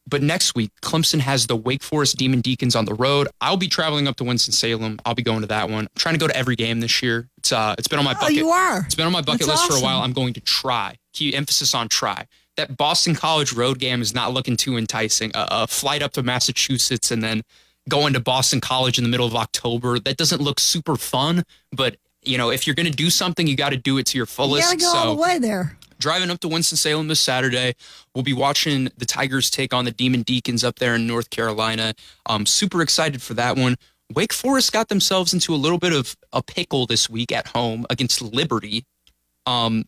But 0.08 0.24
next 0.24 0.56
week, 0.56 0.72
Clemson 0.82 1.20
has 1.20 1.48
the 1.48 1.56
Wake 1.56 1.84
Forest 1.84 2.18
Demon 2.18 2.42
Deacons 2.42 2.76
on 2.76 2.86
the 2.86 2.96
road. 2.96 3.28
I'll 3.42 3.58
be 3.58 3.68
traveling 3.68 4.08
up 4.08 4.16
to 4.18 4.24
Winston 4.24 4.54
Salem. 4.54 5.00
I'll 5.06 5.14
be 5.14 5.22
going 5.22 5.42
to 5.42 5.48
that 5.48 5.70
one. 5.70 5.86
I'm 5.86 5.90
trying 5.96 6.16
to 6.16 6.20
go 6.20 6.28
to 6.28 6.36
every 6.36 6.56
game 6.56 6.80
this 6.80 7.04
year. 7.04 7.30
It's 7.38 7.52
uh, 7.52 7.76
it's 7.78 7.88
been 7.88 8.00
on 8.00 8.06
my 8.06 8.14
bucket. 8.14 8.24
Oh, 8.24 8.28
bucket. 8.28 8.38
you 8.38 8.50
are? 8.50 8.80
It's 8.80 8.96
been 8.96 9.06
on 9.06 9.12
my 9.12 9.22
bucket 9.22 9.46
That's 9.46 9.62
list 9.62 9.72
for 9.72 9.78
a 9.78 9.82
while. 9.82 10.02
I'm 10.02 10.14
going 10.14 10.34
to 10.34 10.42
try. 10.42 10.96
Key 11.14 11.36
emphasis 11.36 11.76
on 11.76 11.90
try. 11.90 12.26
That 12.58 12.76
Boston 12.76 13.16
College 13.16 13.54
road 13.54 13.80
game 13.80 14.02
is 14.02 14.14
not 14.14 14.34
looking 14.34 14.58
too 14.58 14.78
enticing. 14.78 15.32
A, 15.36 15.48
a 15.52 15.68
flight 15.68 16.02
up 16.02 16.14
to 16.14 16.24
Massachusetts 16.24 17.12
and 17.12 17.24
then 17.24 17.44
going 17.88 18.14
to 18.14 18.20
Boston 18.20 18.62
College 18.62 18.98
in 18.98 19.04
the 19.04 19.10
middle 19.10 19.28
of 19.28 19.36
October. 19.36 20.00
That 20.00 20.18
doesn't 20.18 20.42
look 20.42 20.60
super 20.60 20.96
fun. 20.96 21.44
But 21.72 21.98
you 22.24 22.38
know, 22.38 22.50
if 22.50 22.68
you're 22.68 22.76
going 22.76 22.90
to 22.90 22.96
do 22.96 23.10
something, 23.10 23.48
you 23.48 23.56
got 23.56 23.70
to 23.70 23.78
do 23.78 23.98
it 23.98 24.06
to 24.08 24.18
your 24.18 24.26
fullest. 24.26 24.72
You 24.72 24.78
fullest. 24.78 24.86
gotta 24.86 24.98
go 24.98 25.04
so 25.04 25.10
all 25.10 25.16
the 25.16 25.22
way 25.22 25.40
there. 25.40 25.78
Driving 26.00 26.30
up 26.30 26.40
to 26.40 26.48
Winston-Salem 26.48 27.08
this 27.08 27.20
Saturday. 27.20 27.76
We'll 28.16 28.24
be 28.24 28.34
watching 28.34 28.90
the 28.98 29.06
Tigers 29.06 29.50
take 29.50 29.74
on 29.74 29.86
the 29.86 29.92
Demon 29.92 30.24
Deacons 30.24 30.64
up 30.64 30.80
there 30.80 30.96
in 30.96 31.06
North 31.06 31.30
Carolina. 31.30 31.94
I'm 32.26 32.46
super 32.46 32.82
excited 32.82 33.22
for 33.22 33.34
that 33.36 33.58
one. 33.58 33.76
Wake 34.14 34.34
Forest 34.34 34.74
got 34.74 34.90
themselves 34.90 35.34
into 35.34 35.54
a 35.54 35.58
little 35.58 35.78
bit 35.78 35.94
of 35.94 36.16
a 36.34 36.42
pickle 36.42 36.86
this 36.88 37.10
week 37.10 37.32
at 37.32 37.48
home 37.48 37.86
against 37.90 38.22
Liberty. 38.22 38.86
Um, 39.46 39.86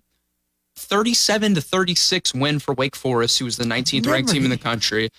37 0.76 1.56
to 1.56 1.62
36 1.62 2.34
win 2.34 2.60
for 2.60 2.74
Wake 2.74 2.96
Forest, 2.96 3.40
who 3.40 3.46
was 3.46 3.58
the 3.58 3.64
19th 3.64 4.08
ranked 4.08 4.32
team 4.32 4.44
in 4.44 4.52
the 4.52 4.58
country. 4.58 5.10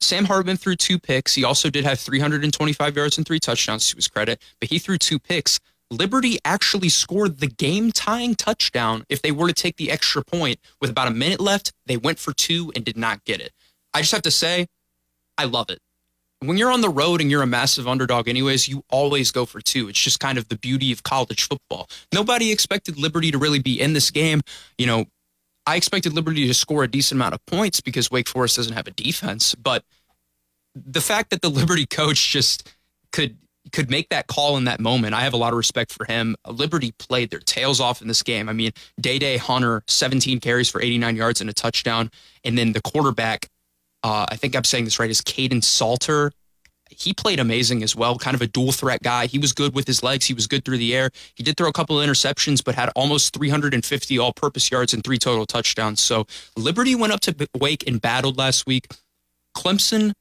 Sam 0.00 0.24
Hartman 0.24 0.56
threw 0.56 0.76
two 0.76 0.98
picks. 0.98 1.34
He 1.34 1.44
also 1.44 1.68
did 1.68 1.84
have 1.84 1.98
325 1.98 2.96
yards 2.96 3.18
and 3.18 3.26
three 3.26 3.40
touchdowns 3.40 3.88
to 3.90 3.96
his 3.96 4.08
credit, 4.08 4.40
but 4.58 4.70
he 4.70 4.78
threw 4.78 4.96
two 4.98 5.18
picks. 5.18 5.60
Liberty 5.90 6.38
actually 6.44 6.88
scored 6.88 7.38
the 7.38 7.48
game 7.48 7.90
tying 7.90 8.34
touchdown. 8.34 9.04
If 9.08 9.22
they 9.22 9.32
were 9.32 9.48
to 9.48 9.52
take 9.52 9.76
the 9.76 9.90
extra 9.90 10.22
point 10.24 10.58
with 10.80 10.90
about 10.90 11.08
a 11.08 11.12
minute 11.12 11.40
left, 11.40 11.72
they 11.86 11.96
went 11.96 12.18
for 12.18 12.32
two 12.32 12.72
and 12.76 12.84
did 12.84 12.96
not 12.96 13.24
get 13.24 13.40
it. 13.40 13.52
I 13.92 14.00
just 14.00 14.12
have 14.12 14.22
to 14.22 14.30
say, 14.30 14.66
I 15.36 15.44
love 15.44 15.68
it. 15.70 15.80
When 16.42 16.56
you're 16.56 16.70
on 16.70 16.80
the 16.80 16.88
road 16.88 17.20
and 17.20 17.30
you're 17.30 17.42
a 17.42 17.46
massive 17.46 17.86
underdog, 17.86 18.28
anyways, 18.28 18.66
you 18.66 18.82
always 18.88 19.30
go 19.30 19.44
for 19.44 19.60
two. 19.60 19.88
It's 19.88 20.00
just 20.00 20.20
kind 20.20 20.38
of 20.38 20.48
the 20.48 20.56
beauty 20.56 20.90
of 20.92 21.02
college 21.02 21.46
football. 21.46 21.88
Nobody 22.14 22.50
expected 22.50 22.96
Liberty 22.96 23.30
to 23.30 23.38
really 23.38 23.58
be 23.58 23.78
in 23.78 23.92
this 23.92 24.10
game. 24.10 24.40
You 24.78 24.86
know, 24.86 25.04
I 25.66 25.76
expected 25.76 26.14
Liberty 26.14 26.46
to 26.46 26.54
score 26.54 26.82
a 26.82 26.88
decent 26.88 27.18
amount 27.18 27.34
of 27.34 27.44
points 27.46 27.80
because 27.80 28.10
Wake 28.10 28.28
Forest 28.28 28.56
doesn't 28.56 28.72
have 28.72 28.86
a 28.86 28.92
defense, 28.92 29.54
but 29.54 29.84
the 30.74 31.00
fact 31.00 31.30
that 31.30 31.42
the 31.42 31.50
Liberty 31.50 31.84
coach 31.84 32.30
just 32.30 32.72
could 33.12 33.36
could 33.70 33.90
make 33.90 34.08
that 34.10 34.26
call 34.26 34.56
in 34.56 34.64
that 34.64 34.80
moment, 34.80 35.14
I 35.14 35.20
have 35.20 35.32
a 35.32 35.36
lot 35.36 35.52
of 35.52 35.56
respect 35.56 35.92
for 35.92 36.04
him. 36.04 36.36
Liberty 36.48 36.92
played 36.98 37.30
their 37.30 37.40
tails 37.40 37.80
off 37.80 38.02
in 38.02 38.08
this 38.08 38.22
game. 38.22 38.48
I 38.48 38.52
mean, 38.52 38.72
Dae 39.00 39.18
Dae 39.18 39.36
Hunter, 39.36 39.82
17 39.88 40.40
carries 40.40 40.68
for 40.68 40.80
89 40.80 41.16
yards 41.16 41.40
and 41.40 41.48
a 41.48 41.52
touchdown, 41.52 42.10
and 42.44 42.56
then 42.58 42.72
the 42.72 42.82
quarterback, 42.82 43.48
uh, 44.02 44.26
I 44.28 44.36
think 44.36 44.54
I'm 44.56 44.64
saying 44.64 44.84
this 44.84 44.98
right, 44.98 45.10
is 45.10 45.20
Kaidon 45.20 45.62
Salter. 45.62 46.32
he 46.90 47.14
played 47.14 47.38
amazing 47.38 47.82
as 47.82 47.94
well. 47.94 48.18
Kind 48.18 48.34
of 48.34 48.42
a 48.42 48.46
dual 48.46 48.72
threat 48.72 49.02
guy. 49.02 49.26
He 49.26 49.38
was 49.38 49.52
good 49.52 49.74
with 49.74 49.86
his 49.86 50.02
legs. 50.02 50.26
He 50.26 50.34
was 50.34 50.46
good 50.46 50.64
through 50.64 50.78
the 50.78 50.94
air. 50.94 51.10
He 51.34 51.42
did 51.42 51.56
throw 51.56 51.68
a 51.68 51.72
couple 51.72 52.00
of 52.00 52.08
interceptions, 52.08 52.64
but 52.64 52.74
had 52.74 52.90
almost 52.96 53.32
350 53.34 54.18
all 54.18 54.32
purpose 54.32 54.70
yards 54.70 54.92
and 54.92 55.04
three 55.04 55.18
total 55.18 55.46
touchdowns. 55.46 56.00
So 56.00 56.26
Liberty 56.56 56.94
went 56.94 57.12
up 57.12 57.20
to 57.20 57.48
Wake 57.58 57.84
and 57.86 58.00
battled 58.00 58.38
last 58.38 58.66
week. 58.66 58.88
Clemson, 59.56 60.12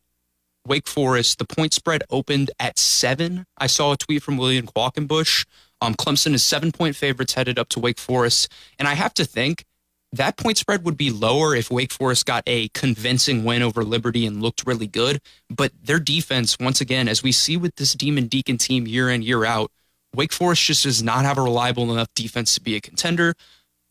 Wake 0.70 0.88
Forest, 0.88 1.40
the 1.40 1.46
point 1.46 1.74
spread 1.74 2.04
opened 2.10 2.52
at 2.60 2.78
seven. 2.78 3.46
I 3.58 3.68
saw 3.68 3.92
a 3.92 3.98
tweet 3.98 4.24
from 4.24 4.38
William 4.38 4.68
Quackenbush. 4.68 5.46
Um, 5.82 5.96
Clemson 5.96 6.34
is 6.34 6.44
seven 6.44 6.72
point 6.72 6.96
favorites 6.96 7.34
headed 7.34 7.58
up 7.58 7.70
to 7.70 7.80
Wake 7.80 8.00
Forest. 8.00 8.52
And 8.78 8.88
I 8.88 8.94
have 8.94 9.14
to 9.16 9.26
think 9.26 9.66
that 10.14 10.38
point 10.38 10.58
spread 10.58 10.86
would 10.86 10.98
be 10.98 11.10
lower 11.12 11.56
if 11.56 11.72
Wake 11.72 11.92
Forest 11.92 12.26
got 12.26 12.44
a 12.48 12.70
convincing 12.70 13.44
win 13.44 13.62
over 13.62 13.84
Liberty 13.84 14.26
and 14.26 14.42
looked 14.42 14.66
really 14.66 14.88
good. 14.88 15.20
But 15.50 15.72
their 15.84 16.00
defense, 16.00 16.58
once 16.60 16.82
again, 16.82 17.08
as 17.08 17.24
we 17.24 17.32
see 17.32 17.58
with 17.58 17.76
this 17.76 17.94
Demon 17.94 18.28
Deacon 18.28 18.58
team 18.58 18.88
year 18.88 19.10
in, 19.10 19.22
year 19.22 19.46
out, 19.46 19.72
Wake 20.16 20.34
Forest 20.34 20.64
just 20.64 20.84
does 20.84 21.04
not 21.04 21.26
have 21.26 21.38
a 21.38 21.44
reliable 21.44 21.92
enough 21.92 22.10
defense 22.16 22.54
to 22.56 22.62
be 22.62 22.76
a 22.76 22.82
contender. 22.82 23.34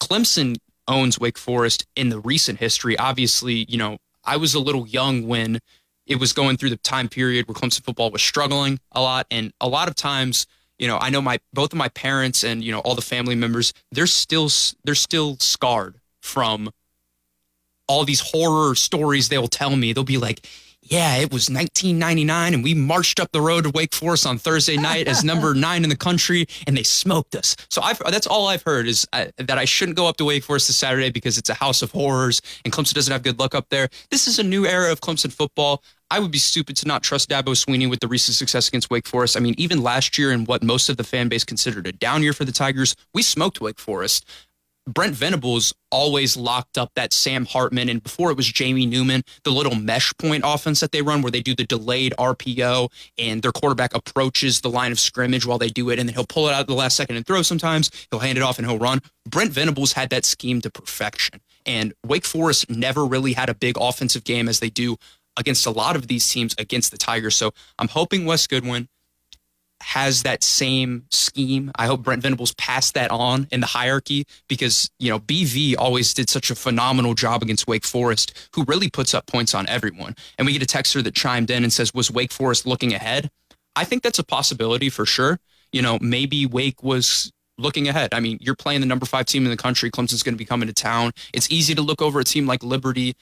Clemson 0.01 0.57
owns 0.87 1.18
Wake 1.18 1.39
Forest 1.39 1.87
in 1.97 2.09
the 2.09 2.18
recent 2.20 2.59
history. 2.59 2.99
Obviously, 2.99 3.66
you 3.68 3.79
know, 3.79 3.99
I 4.24 4.37
was 4.37 4.55
a 4.55 4.61
little 4.61 4.87
young 4.87 5.26
when 5.26 5.61
it 6.09 6.18
was 6.18 6.32
going 6.32 6.56
through 6.56 6.70
the 6.70 6.76
time 6.78 7.09
period 7.09 7.46
where 7.46 7.54
Clemson 7.54 7.84
football 7.84 8.11
was 8.11 8.22
struggling 8.22 8.80
a 8.92 9.00
lot. 9.00 9.26
And 9.30 9.52
a 9.61 9.68
lot 9.68 9.88
of 9.88 9.94
times, 9.94 10.46
you 10.78 10.88
know, 10.88 10.98
I 11.00 11.11
know 11.11 11.20
my 11.20 11.38
both 11.52 11.72
of 11.72 11.78
my 11.78 11.88
parents 11.88 12.42
and, 12.42 12.64
you 12.64 12.72
know, 12.72 12.80
all 12.80 12.94
the 12.94 13.02
family 13.02 13.34
members, 13.34 13.72
they're 13.92 14.06
still 14.06 14.50
they're 14.84 14.94
still 14.94 15.36
scarred 15.38 16.00
from 16.22 16.70
all 17.86 18.04
these 18.04 18.20
horror 18.20 18.74
stories 18.74 19.28
they'll 19.28 19.48
tell 19.48 19.76
me. 19.76 19.92
They'll 19.92 20.04
be 20.04 20.18
like, 20.18 20.46
yeah, 20.82 21.16
it 21.16 21.32
was 21.32 21.50
1999 21.50 22.54
and 22.54 22.64
we 22.64 22.72
marched 22.72 23.20
up 23.20 23.30
the 23.32 23.40
road 23.40 23.64
to 23.64 23.70
Wake 23.70 23.94
Forest 23.94 24.26
on 24.26 24.38
Thursday 24.38 24.76
night 24.76 25.06
as 25.06 25.22
number 25.22 25.54
nine 25.68 25.84
in 25.84 25.90
the 25.90 25.96
country 25.96 26.46
and 26.66 26.76
they 26.76 26.82
smoked 26.82 27.34
us. 27.34 27.56
So 27.68 27.82
I've, 27.82 27.98
that's 27.98 28.26
all 28.26 28.46
I've 28.46 28.62
heard 28.62 28.86
is 28.86 29.06
uh, 29.12 29.26
that 29.36 29.59
I 29.59 29.64
shouldn't 29.64 29.96
go 29.96 30.06
up 30.06 30.16
to 30.18 30.24
Wake 30.24 30.44
Forest 30.44 30.68
this 30.68 30.76
Saturday 30.76 31.11
because 31.11 31.36
it's 31.36 31.50
a 31.50 31.54
house 31.54 31.82
of 31.82 31.90
horrors 31.90 32.40
and 32.64 32.72
Clemson 32.72 32.94
doesn't 32.94 33.12
have 33.12 33.22
good 33.22 33.38
luck 33.38 33.54
up 33.54 33.68
there. 33.68 33.88
This 34.11 34.26
is 34.26 34.38
a 34.38 34.42
new 34.42 34.66
era 34.66 34.90
of 34.90 35.00
Clemson 35.00 35.32
football. 35.32 35.82
I 36.11 36.20
would 36.20 36.30
be 36.30 36.38
stupid 36.38 36.76
to 36.78 36.88
not 36.88 37.02
trust 37.02 37.28
Dabo 37.28 37.54
Swinney 37.54 37.88
with 37.88 38.00
the 38.00 38.09
recent 38.09 38.34
success 38.34 38.68
against 38.68 38.90
Wake 38.90 39.06
Forest. 39.06 39.36
I 39.36 39.40
mean, 39.40 39.54
even 39.59 39.82
last 39.82 40.16
year 40.16 40.32
in 40.32 40.44
what 40.46 40.62
most 40.62 40.88
of 40.88 40.96
the 40.96 41.04
fan 41.04 41.28
base 41.28 41.44
considered 41.44 41.86
a 41.86 41.92
down 41.92 42.22
year 42.22 42.32
for 42.32 42.44
the 42.44 42.52
Tigers, 42.52 42.96
we 43.12 43.22
smoked 43.22 43.61
Wake 43.61 43.78
Forest. 43.78 44.24
Brent 44.88 45.14
Venables 45.14 45.74
always 45.90 46.34
locked 46.34 46.78
up 46.78 46.92
that 46.94 47.12
Sam 47.12 47.44
Hartman, 47.44 47.90
and 47.90 48.02
before 48.02 48.30
it 48.30 48.38
was 48.38 48.50
Jamie 48.50 48.86
Newman, 48.86 49.22
the 49.44 49.50
little 49.50 49.74
mesh 49.74 50.14
point 50.16 50.44
offense 50.46 50.80
that 50.80 50.92
they 50.92 51.02
run 51.02 51.20
where 51.20 51.30
they 51.30 51.42
do 51.42 51.54
the 51.54 51.64
delayed 51.64 52.14
RPO 52.18 52.90
and 53.18 53.42
their 53.42 53.52
quarterback 53.52 53.94
approaches 53.94 54.62
the 54.62 54.70
line 54.70 54.90
of 54.90 54.98
scrimmage 54.98 55.44
while 55.44 55.59
they 55.59 55.68
do 55.68 55.90
it, 55.90 55.98
and 55.98 56.09
then 56.09 56.14
he'll 56.14 56.26
pull 56.26 56.48
it 56.48 56.54
out 56.54 56.61
at 56.61 56.66
the 56.68 56.74
last 56.74 56.96
second 56.96 57.16
and 57.16 57.26
throw 57.26 57.42
sometimes. 57.42 57.90
He'll 58.11 58.20
hand 58.20 58.38
it 58.38 58.42
off 58.42 58.59
and 58.59 58.66
he'll 58.66 58.78
run. 58.78 59.00
Brent 59.28 59.52
Venables 59.52 59.92
had 59.92 60.09
that 60.09 60.24
scheme 60.24 60.62
to 60.62 60.70
perfection. 60.70 61.40
And 61.66 61.92
Wake 62.06 62.24
Forest 62.24 62.70
never 62.70 63.04
really 63.04 63.34
had 63.34 63.50
a 63.50 63.54
big 63.54 63.76
offensive 63.78 64.24
game 64.24 64.48
as 64.48 64.61
they 64.61 64.70
do 64.70 64.96
against 65.39 65.64
a 65.66 65.70
lot 65.70 65.97
of 65.97 66.09
these 66.09 66.28
teams 66.28 66.55
against 66.59 66.91
the 66.91 66.99
Tigers. 66.99 67.36
So 67.36 67.53
I'm 67.78 67.89
hoping 67.89 68.26
Wes 68.26 68.47
Goodwin 68.47 68.89
has 69.80 70.24
that 70.24 70.43
same 70.43 71.05
scheme. 71.11 71.70
I 71.76 71.86
hope 71.86 72.03
Brent 72.03 72.22
Venables 72.22 72.53
passed 72.55 72.95
that 72.95 73.11
on 73.11 73.47
in 73.53 73.61
the 73.61 73.66
hierarchy 73.66 74.24
because, 74.49 74.91
you 74.99 75.09
know, 75.09 75.20
BV 75.20 75.76
always 75.78 76.12
did 76.12 76.28
such 76.28 76.51
a 76.51 76.55
phenomenal 76.55 77.14
job 77.14 77.43
against 77.43 77.68
Wake 77.68 77.84
Forest, 77.84 78.51
who 78.55 78.64
really 78.64 78.91
puts 78.91 79.14
up 79.14 79.26
points 79.26 79.55
on 79.55 79.68
everyone. 79.68 80.16
And 80.36 80.47
we 80.47 80.53
get 80.53 80.62
a 80.62 80.66
texter 80.66 81.03
that 81.05 81.14
chimed 81.14 81.51
in 81.51 81.62
and 81.62 81.72
says, 81.72 81.95
Was 81.95 82.11
Wake 82.11 82.32
Forest 82.32 82.66
looking 82.66 82.93
ahead? 82.93 83.30
I 83.76 83.84
think 83.84 84.03
that's 84.03 84.18
a 84.18 84.24
possibility 84.24 84.89
for 84.89 85.07
sure. 85.07 85.39
You 85.72 85.82
know, 85.82 85.99
maybe 86.01 86.45
Wake 86.47 86.82
was 86.82 87.30
looking 87.59 87.89
ahead. 87.89 88.14
I 88.14 88.20
mean, 88.20 88.39
you're 88.41 88.57
playing 88.57 88.80
the 88.80 88.86
number 88.86 89.07
five 89.07 89.26
team 89.26 89.45
in 89.45 89.51
the 89.51 89.57
country. 89.57 89.91
Clemson's 89.91 90.22
going 90.22 90.34
to 90.34 90.39
be 90.39 90.45
coming 90.45 90.68
to 90.68 90.72
town. 90.72 91.12
It's 91.32 91.51
easy 91.51 91.74
to 91.74 91.82
look 91.82 92.01
over 92.01 92.18
a 92.20 92.24
team 92.24 92.47
like 92.47 92.62
Liberty 92.62 93.14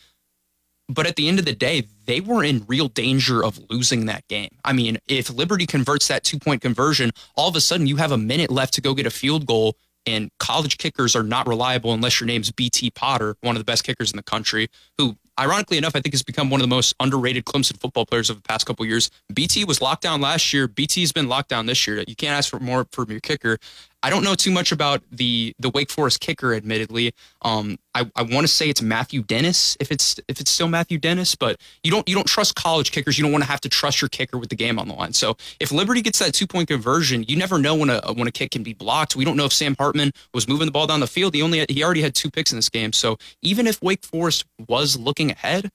but 0.88 1.06
at 1.06 1.16
the 1.16 1.28
end 1.28 1.38
of 1.38 1.44
the 1.44 1.54
day, 1.54 1.84
they 2.06 2.20
were 2.20 2.44
in 2.44 2.64
real 2.68 2.88
danger 2.88 3.44
of 3.44 3.58
losing 3.70 4.06
that 4.06 4.26
game. 4.28 4.50
I 4.64 4.72
mean, 4.72 4.98
if 5.08 5.30
Liberty 5.30 5.66
converts 5.66 6.08
that 6.08 6.24
two 6.24 6.38
point 6.38 6.62
conversion, 6.62 7.10
all 7.34 7.48
of 7.48 7.56
a 7.56 7.60
sudden 7.60 7.86
you 7.86 7.96
have 7.96 8.12
a 8.12 8.18
minute 8.18 8.50
left 8.50 8.74
to 8.74 8.80
go 8.80 8.94
get 8.94 9.06
a 9.06 9.10
field 9.10 9.46
goal. 9.46 9.76
And 10.08 10.30
college 10.38 10.78
kickers 10.78 11.16
are 11.16 11.24
not 11.24 11.48
reliable 11.48 11.92
unless 11.92 12.20
your 12.20 12.28
name's 12.28 12.52
BT 12.52 12.92
Potter, 12.92 13.36
one 13.40 13.56
of 13.56 13.60
the 13.60 13.64
best 13.64 13.82
kickers 13.82 14.12
in 14.12 14.16
the 14.16 14.22
country, 14.22 14.68
who 14.98 15.16
ironically 15.38 15.78
enough, 15.78 15.96
I 15.96 16.00
think 16.00 16.14
has 16.14 16.22
become 16.22 16.48
one 16.48 16.60
of 16.60 16.62
the 16.62 16.74
most 16.74 16.94
underrated 17.00 17.44
Clemson 17.44 17.78
football 17.78 18.06
players 18.06 18.30
of 18.30 18.36
the 18.36 18.42
past 18.42 18.66
couple 18.66 18.86
years. 18.86 19.10
BT 19.32 19.64
was 19.64 19.80
locked 19.80 20.02
down 20.02 20.20
last 20.20 20.52
year. 20.52 20.68
BT's 20.68 21.12
been 21.12 21.28
locked 21.28 21.48
down 21.48 21.66
this 21.66 21.86
year. 21.86 22.04
You 22.06 22.16
can't 22.16 22.36
ask 22.36 22.50
for 22.50 22.60
more 22.60 22.86
from 22.92 23.10
your 23.10 23.20
kicker. 23.20 23.58
I 24.06 24.10
don't 24.10 24.22
know 24.22 24.36
too 24.36 24.52
much 24.52 24.70
about 24.70 25.02
the 25.10 25.52
the 25.58 25.68
Wake 25.68 25.90
Forest 25.90 26.20
kicker, 26.20 26.54
admittedly. 26.54 27.12
Um, 27.42 27.76
I, 27.92 28.08
I 28.14 28.22
want 28.22 28.46
to 28.46 28.48
say 28.48 28.68
it's 28.68 28.80
Matthew 28.80 29.20
Dennis, 29.20 29.76
if 29.80 29.90
it's 29.90 30.20
if 30.28 30.38
it's 30.38 30.48
still 30.48 30.68
Matthew 30.68 30.96
Dennis, 30.96 31.34
but 31.34 31.60
you 31.82 31.90
don't 31.90 32.08
you 32.08 32.14
don't 32.14 32.28
trust 32.28 32.54
college 32.54 32.92
kickers. 32.92 33.18
You 33.18 33.24
don't 33.24 33.32
want 33.32 33.42
to 33.42 33.50
have 33.50 33.60
to 33.62 33.68
trust 33.68 34.00
your 34.00 34.08
kicker 34.08 34.38
with 34.38 34.48
the 34.48 34.54
game 34.54 34.78
on 34.78 34.86
the 34.86 34.94
line. 34.94 35.12
So 35.12 35.36
if 35.58 35.72
Liberty 35.72 36.02
gets 36.02 36.20
that 36.20 36.34
two 36.34 36.46
point 36.46 36.68
conversion, 36.68 37.24
you 37.26 37.34
never 37.34 37.58
know 37.58 37.74
when 37.74 37.90
a 37.90 38.00
when 38.12 38.28
a 38.28 38.30
kick 38.30 38.52
can 38.52 38.62
be 38.62 38.74
blocked. 38.74 39.16
We 39.16 39.24
don't 39.24 39.36
know 39.36 39.46
if 39.46 39.52
Sam 39.52 39.74
Hartman 39.76 40.12
was 40.32 40.46
moving 40.46 40.66
the 40.66 40.72
ball 40.72 40.86
down 40.86 41.00
the 41.00 41.08
field. 41.08 41.34
He 41.34 41.42
only 41.42 41.66
he 41.68 41.82
already 41.82 42.02
had 42.02 42.14
two 42.14 42.30
picks 42.30 42.52
in 42.52 42.58
this 42.58 42.68
game. 42.68 42.92
So 42.92 43.16
even 43.42 43.66
if 43.66 43.82
Wake 43.82 44.04
Forest 44.04 44.44
was 44.68 44.96
looking 44.96 45.32
ahead, 45.32 45.68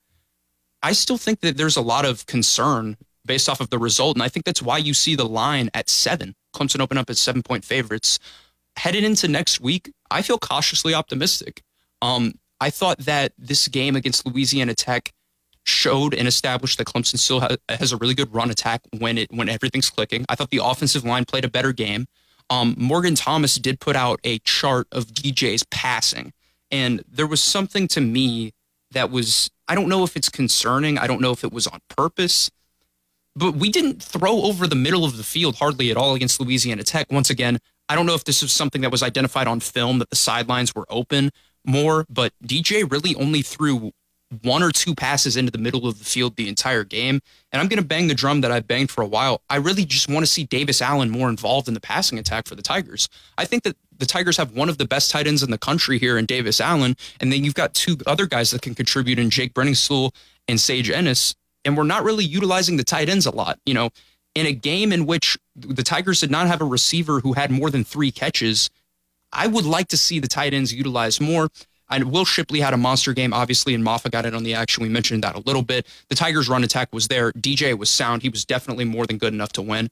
I 0.82 0.94
still 0.94 1.18
think 1.18 1.42
that 1.42 1.58
there's 1.58 1.76
a 1.76 1.82
lot 1.82 2.06
of 2.06 2.26
concern 2.28 2.96
based 3.26 3.50
off 3.50 3.60
of 3.60 3.72
the 3.72 3.78
result. 3.78 4.16
And 4.16 4.24
I 4.24 4.30
think 4.30 4.46
that's 4.46 4.62
why 4.62 4.78
you 4.78 4.94
see 4.94 5.16
the 5.16 5.28
line 5.28 5.70
at 5.74 5.90
seven. 5.90 6.34
Clemson 6.54 6.82
open 6.82 6.98
up 6.98 7.10
as 7.10 7.20
seven 7.20 7.42
point 7.44 7.66
favorites. 7.66 8.20
Headed 8.78 9.04
into 9.04 9.28
next 9.28 9.60
week, 9.60 9.92
I 10.10 10.22
feel 10.22 10.38
cautiously 10.38 10.94
optimistic. 10.94 11.62
Um, 12.02 12.34
I 12.60 12.70
thought 12.70 13.00
that 13.00 13.34
this 13.38 13.68
game 13.68 13.96
against 13.96 14.26
Louisiana 14.26 14.74
Tech 14.76 15.12
showed 15.64 16.14
and 16.14 16.28
established 16.28 16.78
that 16.78 16.88
Clemson 16.88 17.18
still 17.18 17.40
ha- 17.40 17.56
has 17.70 17.92
a 17.92 17.98
really 17.98 18.14
good 18.14 18.34
run 18.34 18.50
attack 18.50 18.82
when 18.98 19.18
it 19.18 19.32
when 19.32 19.50
everything's 19.50 19.90
clicking. 19.90 20.26
I 20.30 20.36
thought 20.36 20.50
the 20.50 20.62
offensive 20.64 21.04
line 21.04 21.26
played 21.26 21.46
a 21.46 21.50
better 21.50 21.74
game. 21.74 22.08
Um, 22.50 22.76
Morgan 22.78 23.16
Thomas 23.16 23.56
did 23.56 23.80
put 23.80 23.96
out 23.96 24.20
a 24.24 24.40
chart 24.40 24.88
of 24.92 25.08
DJ's 25.08 25.64
passing, 25.72 26.34
and 26.70 27.04
there 27.10 27.28
was 27.28 27.42
something 27.42 27.88
to 27.90 28.02
me 28.02 28.54
that 28.92 29.10
was 29.10 29.50
I 29.68 29.76
don't 29.76 29.90
know 29.90 30.04
if 30.04 30.16
it's 30.16 30.30
concerning. 30.30 30.98
I 30.98 31.08
don't 31.08 31.22
know 31.22 31.32
if 31.32 31.44
it 31.44 31.52
was 31.52 31.68
on 31.68 31.80
purpose 31.90 32.50
but 33.36 33.56
we 33.56 33.70
didn't 33.70 34.02
throw 34.02 34.42
over 34.42 34.68
the 34.68 34.76
middle 34.76 35.06
of 35.06 35.18
the 35.18 35.24
field 35.24 35.56
hardly 35.56 35.92
at 35.92 35.98
all 35.98 36.16
against 36.16 36.40
Louisiana 36.40 36.84
Tech. 36.84 37.12
Once 37.12 37.30
again, 37.30 37.60
I 37.90 37.96
don't 37.96 38.06
know 38.06 38.16
if 38.16 38.24
this 38.24 38.42
was 38.42 38.52
something 38.52 38.82
that 38.82 38.92
was 38.92 39.04
identified 39.04 39.48
on 39.48 39.60
film 39.60 40.00
that 40.00 40.10
the 40.10 40.16
sidelines 40.16 40.74
were 40.76 40.86
open 40.90 41.32
more, 41.66 42.06
but 42.10 42.34
DJ 42.44 42.90
really 42.90 43.16
only 43.16 43.42
threw 43.42 43.92
one 44.44 44.64
or 44.64 44.72
two 44.72 44.96
passes 44.96 45.36
into 45.36 45.52
the 45.52 45.58
middle 45.58 45.88
of 45.88 46.00
the 46.00 46.06
field 46.06 46.36
the 46.36 46.48
entire 46.48 46.86
game. 46.86 47.20
And 47.52 47.62
I'm 47.62 47.68
going 47.68 47.82
to 47.82 47.86
bang 47.86 48.08
the 48.08 48.14
drum 48.14 48.42
that 48.42 48.52
I've 48.52 48.68
banged 48.68 48.90
for 48.90 49.02
a 49.02 49.08
while. 49.08 49.42
I 49.50 49.58
really 49.58 49.86
just 49.86 50.10
want 50.10 50.26
to 50.26 50.32
see 50.32 50.46
Davis 50.46 50.82
Allen 50.82 51.10
more 51.10 51.30
involved 51.30 51.68
in 51.68 51.74
the 51.74 51.82
passing 51.82 52.18
attack 52.18 52.48
for 52.48 52.56
the 52.56 52.62
Tigers. 52.62 53.10
I 53.38 53.46
think 53.46 53.64
that 53.64 53.76
the 53.98 54.06
Tigers 54.06 54.38
have 54.38 54.54
one 54.54 54.70
of 54.70 54.78
the 54.78 54.88
best 54.88 55.12
tight 55.12 55.28
ends 55.28 55.44
in 55.44 55.52
the 55.52 55.58
country 55.58 56.00
here 56.00 56.18
in 56.18 56.26
Davis 56.26 56.62
Allen. 56.62 56.96
And 57.20 57.32
then 57.32 57.44
you've 57.44 57.56
got 57.56 57.74
two 57.74 57.98
other 58.08 58.26
guys 58.26 58.52
that 58.52 58.62
can 58.62 58.74
contribute 58.74 59.20
in 59.20 59.30
Jake 59.30 59.54
Briningstool 59.54 60.16
and 60.48 60.60
Sage 60.60 60.90
Ennis 60.90 61.36
and 61.66 61.78
we're 61.78 61.84
not 61.84 62.04
really 62.04 62.26
utilizing 62.26 62.78
the 62.78 62.84
tight 62.84 63.10
ends 63.10 63.26
a 63.26 63.32
lot. 63.32 63.60
You 63.66 63.74
know, 63.74 63.90
in 64.36 64.46
a 64.46 64.54
game 64.54 64.92
in 64.92 65.06
which 65.06 65.38
the 65.56 65.84
Tigers 65.84 66.22
did 66.22 66.32
not 66.32 66.48
have 66.48 66.62
a 66.62 66.66
receiver 66.66 67.20
who 67.20 67.34
had 67.34 67.52
more 67.52 67.70
than 67.70 67.84
three 67.84 68.12
catches, 68.12 68.70
I 69.32 69.48
would 69.48 69.66
like 69.66 69.88
to 69.90 69.98
see 69.98 70.20
the 70.20 70.28
tight 70.28 70.54
ends 70.54 70.74
utilized 70.74 71.22
more. 71.22 71.50
And 71.90 72.10
Will 72.10 72.24
Shipley 72.24 72.62
had 72.62 72.74
a 72.74 72.78
monster 72.78 73.14
game, 73.14 73.34
obviously, 73.34 73.74
and 73.74 73.84
Mafah 73.84 74.12
got 74.12 74.26
it 74.26 74.34
on 74.34 74.44
the 74.44 74.54
action. 74.54 74.82
We 74.82 74.88
mentioned 74.88 75.24
that 75.26 75.36
a 75.36 75.40
little 75.40 75.62
bit. 75.62 75.86
The 76.08 76.16
Tigers' 76.16 76.48
run 76.48 76.64
attack 76.64 76.94
was 76.94 77.10
there. 77.10 77.34
DJ 77.34 77.78
was 77.78 77.90
sound. 77.90 78.22
He 78.22 78.30
was 78.30 78.46
definitely 78.46 78.86
more 78.86 79.06
than 79.06 79.18
good 79.18 79.34
enough 79.34 79.52
to 79.54 79.62
win. 79.62 79.90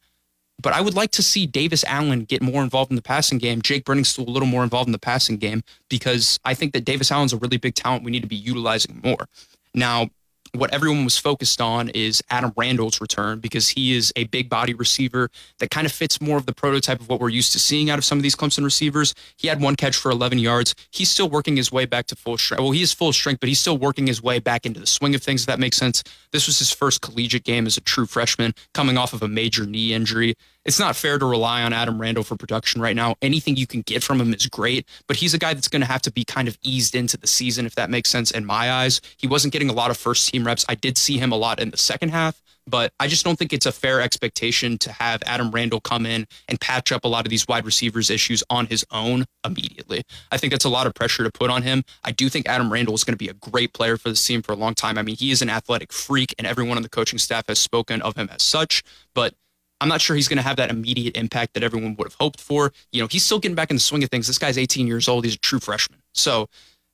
But 0.61 0.73
I 0.73 0.81
would 0.81 0.93
like 0.93 1.11
to 1.11 1.23
see 1.23 1.45
Davis 1.45 1.83
Allen 1.85 2.23
get 2.23 2.41
more 2.41 2.63
involved 2.63 2.91
in 2.91 2.95
the 2.95 3.01
passing 3.01 3.37
game. 3.37 3.61
Jake 3.61 3.85
Briningstool 3.85 4.27
a 4.27 4.31
little 4.31 4.47
more 4.47 4.63
involved 4.63 4.87
in 4.87 4.91
the 4.93 4.99
passing 4.99 5.37
game 5.37 5.61
because 5.89 6.39
I 6.43 6.53
think 6.53 6.73
that 6.73 6.85
Davis 6.85 7.11
Allen's 7.11 7.33
a 7.33 7.37
really 7.37 7.57
big 7.57 7.75
talent 7.75 8.03
we 8.03 8.11
need 8.11 8.21
to 8.21 8.27
be 8.27 8.35
utilizing 8.35 8.99
more. 9.03 9.27
Now, 9.73 10.09
what 10.53 10.73
everyone 10.73 11.03
was 11.03 11.17
focused 11.17 11.61
on 11.61 11.89
is 11.89 12.21
Adam 12.29 12.51
Randall's 12.55 13.01
return 13.01 13.39
because 13.39 13.69
he 13.69 13.95
is 13.95 14.11
a 14.15 14.25
big 14.25 14.49
body 14.49 14.73
receiver 14.73 15.29
that 15.59 15.69
kind 15.69 15.85
of 15.85 15.91
fits 15.91 16.19
more 16.21 16.37
of 16.37 16.45
the 16.45 16.53
prototype 16.53 16.99
of 16.99 17.09
what 17.09 17.19
we're 17.19 17.29
used 17.29 17.51
to 17.53 17.59
seeing 17.59 17.89
out 17.89 17.97
of 17.97 18.05
some 18.05 18.17
of 18.17 18.23
these 18.23 18.35
Clemson 18.35 18.63
receivers. 18.63 19.13
He 19.37 19.47
had 19.47 19.61
one 19.61 19.75
catch 19.75 19.95
for 19.95 20.11
11 20.11 20.39
yards. 20.39 20.75
He's 20.91 21.09
still 21.09 21.29
working 21.29 21.55
his 21.55 21.71
way 21.71 21.85
back 21.85 22.07
to 22.07 22.15
full 22.15 22.37
strength. 22.37 22.61
Well, 22.61 22.71
he 22.71 22.81
is 22.81 22.93
full 22.93 23.13
strength, 23.13 23.39
but 23.39 23.49
he's 23.49 23.59
still 23.59 23.77
working 23.77 24.07
his 24.07 24.21
way 24.21 24.39
back 24.39 24.65
into 24.65 24.79
the 24.79 24.87
swing 24.87 25.15
of 25.15 25.21
things, 25.21 25.41
if 25.41 25.47
that 25.47 25.59
makes 25.59 25.77
sense. 25.77 26.03
This 26.31 26.47
was 26.47 26.59
his 26.59 26.71
first 26.71 27.01
collegiate 27.01 27.43
game 27.43 27.65
as 27.65 27.77
a 27.77 27.81
true 27.81 28.05
freshman 28.05 28.53
coming 28.73 28.97
off 28.97 29.13
of 29.13 29.23
a 29.23 29.27
major 29.27 29.65
knee 29.65 29.93
injury 29.93 30.35
it's 30.69 30.79
not 30.79 30.95
fair 30.95 31.17
to 31.17 31.25
rely 31.25 31.63
on 31.63 31.73
Adam 31.73 31.99
Randall 31.99 32.23
for 32.23 32.35
production 32.35 32.79
right 32.79 32.95
now. 32.95 33.15
Anything 33.23 33.55
you 33.55 33.65
can 33.65 33.81
get 33.81 34.03
from 34.03 34.21
him 34.21 34.31
is 34.35 34.45
great, 34.45 34.87
but 35.07 35.17
he's 35.17 35.33
a 35.33 35.39
guy 35.39 35.55
that's 35.55 35.67
going 35.67 35.81
to 35.81 35.87
have 35.87 36.03
to 36.03 36.11
be 36.11 36.23
kind 36.23 36.47
of 36.47 36.59
eased 36.61 36.93
into 36.93 37.17
the 37.17 37.25
season, 37.25 37.65
if 37.65 37.73
that 37.73 37.89
makes 37.89 38.07
sense 38.07 38.29
in 38.29 38.45
my 38.45 38.71
eyes. 38.71 39.01
He 39.17 39.25
wasn't 39.25 39.51
getting 39.51 39.71
a 39.71 39.73
lot 39.73 39.89
of 39.89 39.97
first 39.97 40.29
team 40.29 40.45
reps. 40.45 40.67
I 40.69 40.75
did 40.75 40.95
see 40.95 41.17
him 41.17 41.31
a 41.31 41.35
lot 41.35 41.59
in 41.59 41.71
the 41.71 41.77
second 41.77 42.09
half, 42.09 42.39
But 42.69 42.93
I 42.99 43.07
just 43.07 43.25
don't 43.25 43.37
think 43.37 43.51
it's 43.51 43.65
a 43.65 43.71
fair 43.71 43.99
expectation 43.99 44.77
to 44.79 44.91
have 44.91 45.23
Adam 45.25 45.51
Randall 45.51 45.81
come 45.81 46.05
in 46.05 46.27
and 46.47 46.61
patch 46.61 46.91
up 46.91 47.03
a 47.03 47.07
lot 47.07 47.25
of 47.25 47.29
these 47.29 47.47
wide 47.47 47.65
receivers 47.65 48.09
issues 48.09 48.43
on 48.49 48.67
his 48.67 48.85
own 48.91 49.25
immediately. 49.45 50.03
I 50.31 50.37
think 50.37 50.51
that's 50.51 50.65
a 50.65 50.69
lot 50.69 50.85
of 50.85 50.93
pressure 50.93 51.23
to 51.23 51.31
put 51.31 51.49
on 51.49 51.63
him. 51.63 51.83
I 52.03 52.11
do 52.11 52.29
think 52.29 52.47
Adam 52.47 52.71
Randall 52.71 52.93
is 52.93 53.03
going 53.03 53.13
to 53.13 53.17
be 53.17 53.29
a 53.29 53.33
great 53.33 53.73
player 53.73 53.97
for 53.97 54.09
this 54.09 54.23
team 54.25 54.41
for 54.41 54.51
a 54.51 54.55
long 54.55 54.75
time. 54.75 54.97
I 54.97 55.01
mean, 55.01 55.15
he 55.15 55.31
is 55.31 55.41
an 55.41 55.49
athletic 55.49 55.91
freak, 55.91 56.35
and 56.37 56.45
everyone 56.45 56.77
on 56.77 56.83
the 56.83 56.89
coaching 56.89 57.19
staff 57.19 57.45
has 57.47 57.59
spoken 57.59 58.01
of 58.01 58.15
him 58.15 58.29
as 58.31 58.43
such. 58.43 58.83
But 59.15 59.33
I'm 59.81 59.87
not 59.87 60.01
sure 60.01 60.15
he's 60.15 60.27
going 60.27 60.37
to 60.37 60.43
have 60.43 60.57
that 60.57 60.69
immediate 60.69 61.15
impact 61.15 61.53
that 61.53 61.63
everyone 61.63 61.95
would 61.97 62.05
have 62.05 62.17
hoped 62.19 62.41
for. 62.41 62.73
You 62.91 63.01
know, 63.01 63.07
he's 63.07 63.23
still 63.23 63.39
getting 63.39 63.55
back 63.55 63.69
in 63.69 63.75
the 63.75 63.81
swing 63.81 64.03
of 64.03 64.09
things. 64.09 64.27
This 64.27 64.37
guy's 64.37 64.57
18 64.57 64.87
years 64.87 65.07
old. 65.07 65.23
He's 65.23 65.35
a 65.35 65.39
true 65.39 65.59
freshman. 65.59 65.99
So 66.13 66.49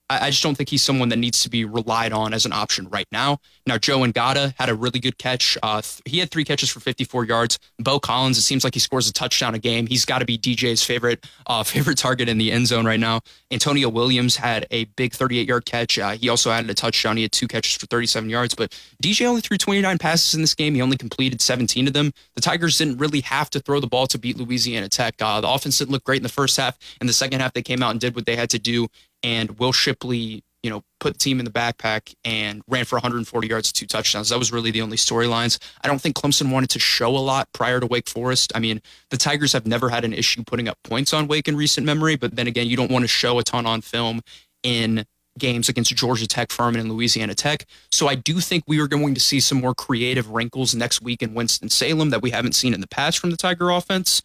I, 0.10 0.28
I 0.28 0.30
just 0.30 0.44
don't 0.44 0.56
think 0.56 0.70
he's 0.70 0.84
someone 0.84 1.10
that 1.10 1.18
needs 1.18 1.44
to 1.44 1.50
be 1.50 1.66
relied 1.66 2.14
on 2.14 2.34
as 2.34 2.46
an 2.46 2.54
option 2.54 2.88
right 2.90 3.08
now. 3.12 3.40
Now, 3.66 3.78
Joe 3.78 4.00
Ngata 4.00 4.54
had 4.58 4.70
a 4.70 4.76
really 4.76 5.00
good 5.00 5.18
catch. 5.18 5.58
Uh, 5.64 5.82
th- 5.82 6.02
he 6.06 6.20
had 6.20 6.32
three 6.32 6.44
catches 6.44 6.70
for 6.70 6.80
54 6.80 7.26
yards. 7.26 7.60
Beaux 7.80 8.00
Collins, 8.00 8.38
it 8.38 8.42
seems 8.42 8.64
like 8.64 8.74
he 8.74 8.80
scores 8.80 9.10
a 9.10 9.14
touchdown 9.14 9.56
a 9.56 9.60
game. 9.60 9.88
He's 9.88 10.06
got 10.06 10.20
to 10.20 10.26
be 10.26 10.38
DJ's 10.38 10.84
favorite 10.84 11.26
uh, 11.48 11.64
favorite 11.76 11.98
target 11.98 12.30
in 12.30 12.38
the 12.38 12.52
end 12.52 12.68
zone 12.68 12.86
right 12.86 13.00
now. 13.00 13.22
Antonio 13.52 13.90
Williams 13.90 14.36
had 14.36 14.68
a 14.72 14.86
big 14.96 15.14
38 15.14 15.48
yard 15.48 15.66
catch. 15.66 15.98
Uh, 15.98 16.12
he 16.12 16.30
also 16.30 16.52
added 16.52 16.70
a 16.70 16.74
touchdown. 16.74 17.18
He 17.18 17.24
had 17.24 17.32
two 17.32 17.48
catches 17.48 17.76
for 17.76 17.88
37 17.88 18.30
yards, 18.30 18.56
but 18.56 18.72
DJ 19.02 19.26
only 19.26 19.42
threw 19.42 19.58
29 19.58 19.98
passes 19.98 20.36
in 20.36 20.42
this 20.42 20.54
game. 20.54 20.76
He 20.76 20.82
only 20.82 20.98
completed 20.98 21.42
17 21.42 21.88
of 21.88 21.94
them. 21.94 22.12
The 22.36 22.42
Tigers 22.42 22.78
didn't 22.78 22.98
really 22.98 23.22
have 23.22 23.50
to 23.52 23.60
throw 23.60 23.80
the 23.80 23.88
ball 23.88 24.08
to 24.08 24.18
beat 24.18 24.38
Louisiana 24.38 24.90
Tech. 24.90 25.16
Uh, 25.20 25.42
the 25.42 25.50
offense 25.50 25.78
didn't 25.78 25.92
look 25.92 26.04
great 26.04 26.18
in 26.18 26.24
the 26.24 26.30
first 26.30 26.58
half. 26.58 26.78
In 27.02 27.08
the 27.08 27.14
second 27.14 27.40
half, 27.40 27.54
they 27.54 27.62
came 27.62 27.82
out 27.82 27.92
and 27.92 28.00
did 28.00 28.16
what 28.16 28.26
they 28.26 28.36
had 28.36 28.50
to 28.52 28.60
do. 28.60 28.88
And 29.26 29.58
Will 29.58 29.74
Shipley 29.74 30.44
you 30.66 30.72
know, 30.72 30.82
put 31.00 31.14
the 31.14 31.20
team 31.20 31.38
in 31.38 31.46
the 31.46 31.52
backpack 31.52 32.16
and 32.26 32.64
ran 32.68 32.86
for 32.86 32.96
140 32.96 33.48
yards, 33.48 33.72
two 33.72 33.86
touchdowns. 33.86 34.30
That 34.30 34.40
was 34.40 34.52
really 34.52 34.72
the 34.72 34.82
only 34.82 34.98
storylines. 34.98 35.60
I 35.84 35.88
don't 35.88 36.02
think 36.02 36.16
Clemson 36.16 36.52
wanted 36.52 36.72
to 36.72 36.80
show 36.80 37.16
a 37.16 37.20
lot 37.20 37.48
prior 37.54 37.80
to 37.80 37.86
Wake 37.86 38.10
Forest. 38.10 38.52
I 38.56 38.60
mean, 38.60 38.82
the 39.12 39.18
Tigers 39.18 39.54
have 39.54 39.68
never 39.68 39.90
had 39.90 40.04
an 40.04 40.12
issue 40.12 40.44
putting 40.44 40.68
up 40.68 40.80
points 40.84 41.14
on 41.14 41.28
Wake 41.28 41.48
in 41.48 41.56
recent 41.56 41.86
memory, 41.86 42.16
but 42.16 42.36
then 42.36 42.48
again, 42.48 42.66
you 42.66 42.76
don't 42.76 42.90
want 42.90 43.04
to 43.04 43.08
show 43.08 43.38
a 43.38 43.44
ton 43.44 43.68
on 43.68 43.82
film 43.82 44.22
in 44.64 45.06
games 45.38 45.70
against 45.70 45.96
Georgia 45.96 46.28
Tech, 46.28 46.52
Furman, 46.52 46.80
and 46.80 46.92
Louisiana 46.92 47.36
Tech. 47.36 47.68
So 47.92 48.08
I 48.08 48.16
do 48.16 48.40
think 48.40 48.64
we 48.66 48.80
are 48.80 48.88
going 48.88 49.14
to 49.14 49.22
see 49.22 49.40
some 49.42 49.62
more 49.62 49.76
creative 49.76 50.32
wrinkles 50.32 50.74
next 50.74 51.00
week 51.00 51.22
in 51.22 51.36
Winston-Salem 51.36 52.10
that 52.10 52.24
we 52.24 52.32
haven't 52.32 52.54
seen 52.54 52.74
in 52.74 52.82
the 52.82 52.88
past 52.88 53.20
from 53.20 53.30
the 53.30 53.38
Tiger 53.38 53.70
offense. 53.70 54.24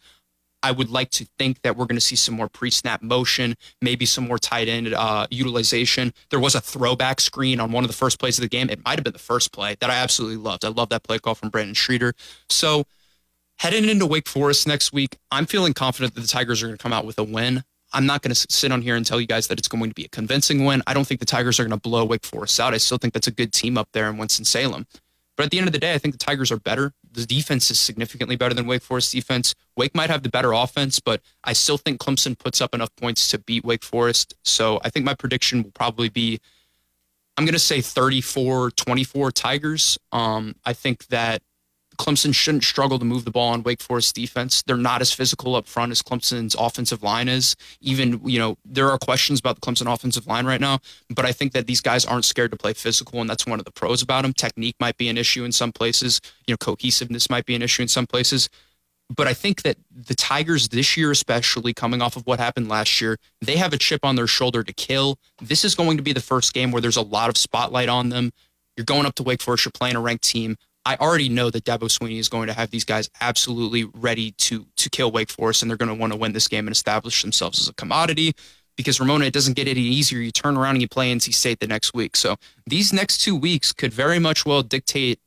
I 0.63 0.71
would 0.71 0.89
like 0.89 1.09
to 1.11 1.27
think 1.39 1.61
that 1.61 1.75
we're 1.75 1.85
going 1.85 1.97
to 1.97 2.01
see 2.01 2.15
some 2.15 2.35
more 2.35 2.47
pre-snap 2.47 3.01
motion, 3.01 3.55
maybe 3.81 4.05
some 4.05 4.27
more 4.27 4.37
tight 4.37 4.67
end 4.67 4.93
uh, 4.93 5.27
utilization. 5.31 6.13
There 6.29 6.39
was 6.39 6.55
a 6.55 6.61
throwback 6.61 7.19
screen 7.19 7.59
on 7.59 7.71
one 7.71 7.83
of 7.83 7.89
the 7.89 7.95
first 7.95 8.19
plays 8.19 8.37
of 8.37 8.43
the 8.43 8.49
game. 8.49 8.69
It 8.69 8.83
might 8.85 8.97
have 8.97 9.03
been 9.03 9.13
the 9.13 9.19
first 9.19 9.51
play 9.51 9.75
that 9.79 9.89
I 9.89 9.95
absolutely 9.95 10.37
loved. 10.37 10.65
I 10.65 10.69
love 10.69 10.89
that 10.89 11.03
play 11.03 11.19
call 11.19 11.35
from 11.35 11.49
Brandon 11.49 11.75
Streeter. 11.75 12.13
So 12.49 12.85
heading 13.59 13.89
into 13.89 14.05
Wake 14.05 14.27
Forest 14.27 14.67
next 14.67 14.93
week, 14.93 15.17
I'm 15.31 15.45
feeling 15.45 15.73
confident 15.73 16.15
that 16.15 16.21
the 16.21 16.27
Tigers 16.27 16.61
are 16.61 16.67
going 16.67 16.77
to 16.77 16.81
come 16.81 16.93
out 16.93 17.05
with 17.05 17.17
a 17.19 17.23
win. 17.23 17.63
I'm 17.93 18.05
not 18.05 18.21
going 18.21 18.33
to 18.33 18.47
sit 18.49 18.71
on 18.71 18.81
here 18.81 18.95
and 18.95 19.05
tell 19.05 19.19
you 19.19 19.27
guys 19.27 19.47
that 19.47 19.59
it's 19.59 19.67
going 19.67 19.89
to 19.89 19.93
be 19.93 20.05
a 20.05 20.09
convincing 20.09 20.63
win. 20.63 20.81
I 20.87 20.93
don't 20.93 21.05
think 21.05 21.19
the 21.19 21.25
Tigers 21.25 21.59
are 21.59 21.63
going 21.63 21.77
to 21.77 21.89
blow 21.89 22.05
Wake 22.05 22.25
Forest 22.25 22.59
out. 22.59 22.73
I 22.73 22.77
still 22.77 22.97
think 22.97 23.13
that's 23.13 23.27
a 23.27 23.31
good 23.31 23.51
team 23.51 23.77
up 23.77 23.89
there 23.91 24.09
in 24.09 24.17
Winston-Salem. 24.17 24.87
But 25.41 25.45
at 25.45 25.49
the 25.49 25.57
end 25.57 25.65
of 25.65 25.73
the 25.73 25.79
day, 25.79 25.95
I 25.95 25.97
think 25.97 26.13
the 26.13 26.23
Tigers 26.23 26.51
are 26.51 26.59
better. 26.59 26.93
The 27.13 27.25
defense 27.25 27.71
is 27.71 27.79
significantly 27.79 28.35
better 28.35 28.53
than 28.53 28.67
Wake 28.67 28.83
Forest 28.83 29.11
defense. 29.11 29.55
Wake 29.75 29.95
might 29.95 30.11
have 30.11 30.21
the 30.21 30.29
better 30.29 30.51
offense, 30.51 30.99
but 30.99 31.19
I 31.43 31.53
still 31.53 31.79
think 31.79 31.99
Clemson 31.99 32.37
puts 32.37 32.61
up 32.61 32.75
enough 32.75 32.95
points 32.95 33.27
to 33.29 33.39
beat 33.39 33.65
Wake 33.65 33.83
Forest. 33.83 34.35
So 34.43 34.79
I 34.83 34.91
think 34.91 35.03
my 35.03 35.15
prediction 35.15 35.63
will 35.63 35.71
probably 35.71 36.09
be 36.09 36.39
I'm 37.37 37.45
going 37.45 37.53
to 37.53 37.59
say 37.59 37.81
34 37.81 38.69
24 38.69 39.31
Tigers. 39.31 39.97
Um, 40.11 40.57
I 40.63 40.73
think 40.73 41.07
that 41.07 41.41
Clemson 42.01 42.33
shouldn't 42.33 42.63
struggle 42.63 42.97
to 42.97 43.05
move 43.05 43.25
the 43.25 43.31
ball 43.31 43.49
on 43.49 43.61
Wake 43.61 43.79
Forest 43.79 44.15
defense. 44.15 44.63
They're 44.63 44.75
not 44.75 45.01
as 45.01 45.13
physical 45.13 45.55
up 45.55 45.67
front 45.67 45.91
as 45.91 46.01
Clemson's 46.01 46.55
offensive 46.57 47.03
line 47.03 47.29
is. 47.29 47.55
Even, 47.79 48.19
you 48.27 48.39
know, 48.39 48.57
there 48.65 48.89
are 48.89 48.97
questions 48.97 49.39
about 49.39 49.55
the 49.55 49.61
Clemson 49.61 49.91
offensive 49.91 50.25
line 50.25 50.47
right 50.47 50.59
now, 50.59 50.79
but 51.11 51.25
I 51.25 51.31
think 51.31 51.51
that 51.51 51.67
these 51.67 51.79
guys 51.79 52.03
aren't 52.03 52.25
scared 52.25 52.49
to 52.51 52.57
play 52.57 52.73
physical, 52.73 53.21
and 53.21 53.29
that's 53.29 53.45
one 53.45 53.59
of 53.59 53.65
the 53.65 53.71
pros 53.71 54.01
about 54.01 54.23
them. 54.23 54.33
Technique 54.33 54.75
might 54.79 54.97
be 54.97 55.09
an 55.09 55.17
issue 55.17 55.43
in 55.43 55.51
some 55.51 55.71
places, 55.71 56.19
you 56.47 56.53
know, 56.53 56.57
cohesiveness 56.57 57.29
might 57.29 57.45
be 57.45 57.53
an 57.53 57.61
issue 57.61 57.83
in 57.83 57.87
some 57.87 58.07
places. 58.07 58.49
But 59.15 59.27
I 59.27 59.33
think 59.35 59.61
that 59.61 59.77
the 59.93 60.15
Tigers 60.15 60.69
this 60.69 60.97
year, 60.97 61.11
especially 61.11 61.71
coming 61.71 62.01
off 62.01 62.15
of 62.15 62.25
what 62.25 62.39
happened 62.39 62.67
last 62.67 62.99
year, 62.99 63.17
they 63.41 63.57
have 63.57 63.73
a 63.73 63.77
chip 63.77 64.03
on 64.03 64.15
their 64.15 64.25
shoulder 64.25 64.63
to 64.63 64.73
kill. 64.73 65.19
This 65.39 65.63
is 65.63 65.75
going 65.75 65.97
to 65.97 66.03
be 66.03 66.13
the 66.13 66.21
first 66.21 66.53
game 66.53 66.71
where 66.71 66.81
there's 66.81 66.97
a 66.97 67.01
lot 67.03 67.29
of 67.29 67.37
spotlight 67.37 67.89
on 67.89 68.09
them. 68.09 68.31
You're 68.75 68.85
going 68.85 69.05
up 69.05 69.15
to 69.15 69.23
Wake 69.23 69.41
Forest, 69.41 69.65
you're 69.65 69.71
playing 69.71 69.97
a 69.97 70.01
ranked 70.01 70.23
team. 70.23 70.55
I 70.85 70.95
already 70.95 71.29
know 71.29 71.49
that 71.49 71.63
Dabo 71.63 71.83
Swinney 71.83 72.17
is 72.17 72.29
going 72.29 72.47
to 72.47 72.53
have 72.53 72.71
these 72.71 72.85
guys 72.85 73.09
absolutely 73.21 73.85
ready 73.93 74.31
to 74.31 74.65
to 74.77 74.89
kill 74.89 75.11
Wake 75.11 75.29
Forest, 75.29 75.61
and 75.61 75.69
they're 75.69 75.77
going 75.77 75.89
to 75.89 75.95
want 75.95 76.13
to 76.13 76.17
win 76.17 76.33
this 76.33 76.47
game 76.47 76.67
and 76.67 76.75
establish 76.75 77.21
themselves 77.21 77.59
as 77.59 77.67
a 77.67 77.73
commodity. 77.73 78.33
Because 78.77 78.99
Ramona, 78.99 79.25
it 79.25 79.33
doesn't 79.33 79.55
get 79.55 79.67
any 79.67 79.81
easier. 79.81 80.19
You 80.19 80.31
turn 80.31 80.57
around 80.57 80.75
and 80.75 80.81
you 80.81 80.87
play 80.87 81.13
NC 81.13 81.33
State 81.33 81.59
the 81.59 81.67
next 81.67 81.93
week. 81.93 82.15
So 82.15 82.37
these 82.65 82.93
next 82.93 83.19
two 83.19 83.35
weeks 83.35 83.71
could 83.73 83.93
very 83.93 84.17
much 84.17 84.45
well 84.45 84.63
dictate 84.63 85.19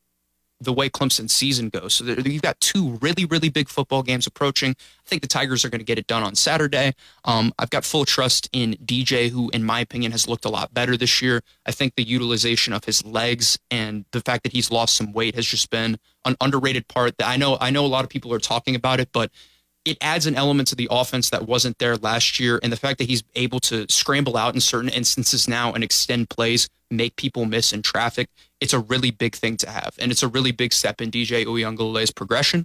the 0.60 0.72
way 0.72 0.88
Clemson 0.88 1.28
season 1.28 1.68
goes. 1.68 1.94
So 1.94 2.04
you've 2.04 2.42
got 2.42 2.60
two 2.60 2.98
really, 3.00 3.24
really 3.24 3.48
big 3.48 3.68
football 3.68 4.02
games 4.02 4.26
approaching. 4.26 4.70
I 4.70 5.08
think 5.08 5.22
the 5.22 5.28
Tigers 5.28 5.64
are 5.64 5.68
going 5.68 5.80
to 5.80 5.84
get 5.84 5.98
it 5.98 6.06
done 6.06 6.22
on 6.22 6.34
Saturday. 6.34 6.94
Um, 7.24 7.52
I've 7.58 7.70
got 7.70 7.84
full 7.84 8.04
trust 8.04 8.48
in 8.52 8.74
DJ, 8.84 9.30
who, 9.30 9.50
in 9.50 9.64
my 9.64 9.80
opinion, 9.80 10.12
has 10.12 10.28
looked 10.28 10.44
a 10.44 10.50
lot 10.50 10.72
better 10.72 10.96
this 10.96 11.20
year. 11.20 11.42
I 11.66 11.72
think 11.72 11.94
the 11.96 12.04
utilization 12.04 12.72
of 12.72 12.84
his 12.84 13.04
legs 13.04 13.58
and 13.70 14.04
the 14.12 14.20
fact 14.20 14.42
that 14.44 14.52
he's 14.52 14.70
lost 14.70 14.96
some 14.96 15.12
weight 15.12 15.34
has 15.34 15.46
just 15.46 15.70
been 15.70 15.98
an 16.24 16.36
underrated 16.40 16.88
part. 16.88 17.18
That 17.18 17.28
I 17.28 17.36
know, 17.36 17.58
I 17.60 17.70
know 17.70 17.84
a 17.84 17.88
lot 17.88 18.04
of 18.04 18.10
people 18.10 18.32
are 18.32 18.38
talking 18.38 18.74
about 18.74 19.00
it, 19.00 19.10
but 19.12 19.30
it 19.84 19.98
adds 20.00 20.26
an 20.26 20.34
element 20.34 20.68
to 20.68 20.74
the 20.74 20.88
offense 20.90 21.30
that 21.30 21.46
wasn't 21.46 21.78
there 21.78 21.96
last 21.96 22.40
year. 22.40 22.58
And 22.62 22.72
the 22.72 22.76
fact 22.76 22.98
that 22.98 23.08
he's 23.08 23.22
able 23.34 23.60
to 23.60 23.86
scramble 23.90 24.36
out 24.36 24.54
in 24.54 24.60
certain 24.60 24.88
instances 24.88 25.46
now 25.46 25.72
and 25.72 25.84
extend 25.84 26.30
plays, 26.30 26.68
make 26.90 27.16
people 27.16 27.44
miss 27.44 27.72
in 27.72 27.82
traffic, 27.82 28.28
it's 28.64 28.72
a 28.72 28.78
really 28.92 29.10
big 29.10 29.34
thing 29.36 29.56
to 29.58 29.68
have. 29.68 29.92
And 29.98 30.10
it's 30.10 30.22
a 30.22 30.28
really 30.28 30.50
big 30.52 30.72
step 30.72 31.00
in 31.02 31.10
DJ 31.10 31.44
Uiagalelei's 31.44 32.10
progression. 32.10 32.64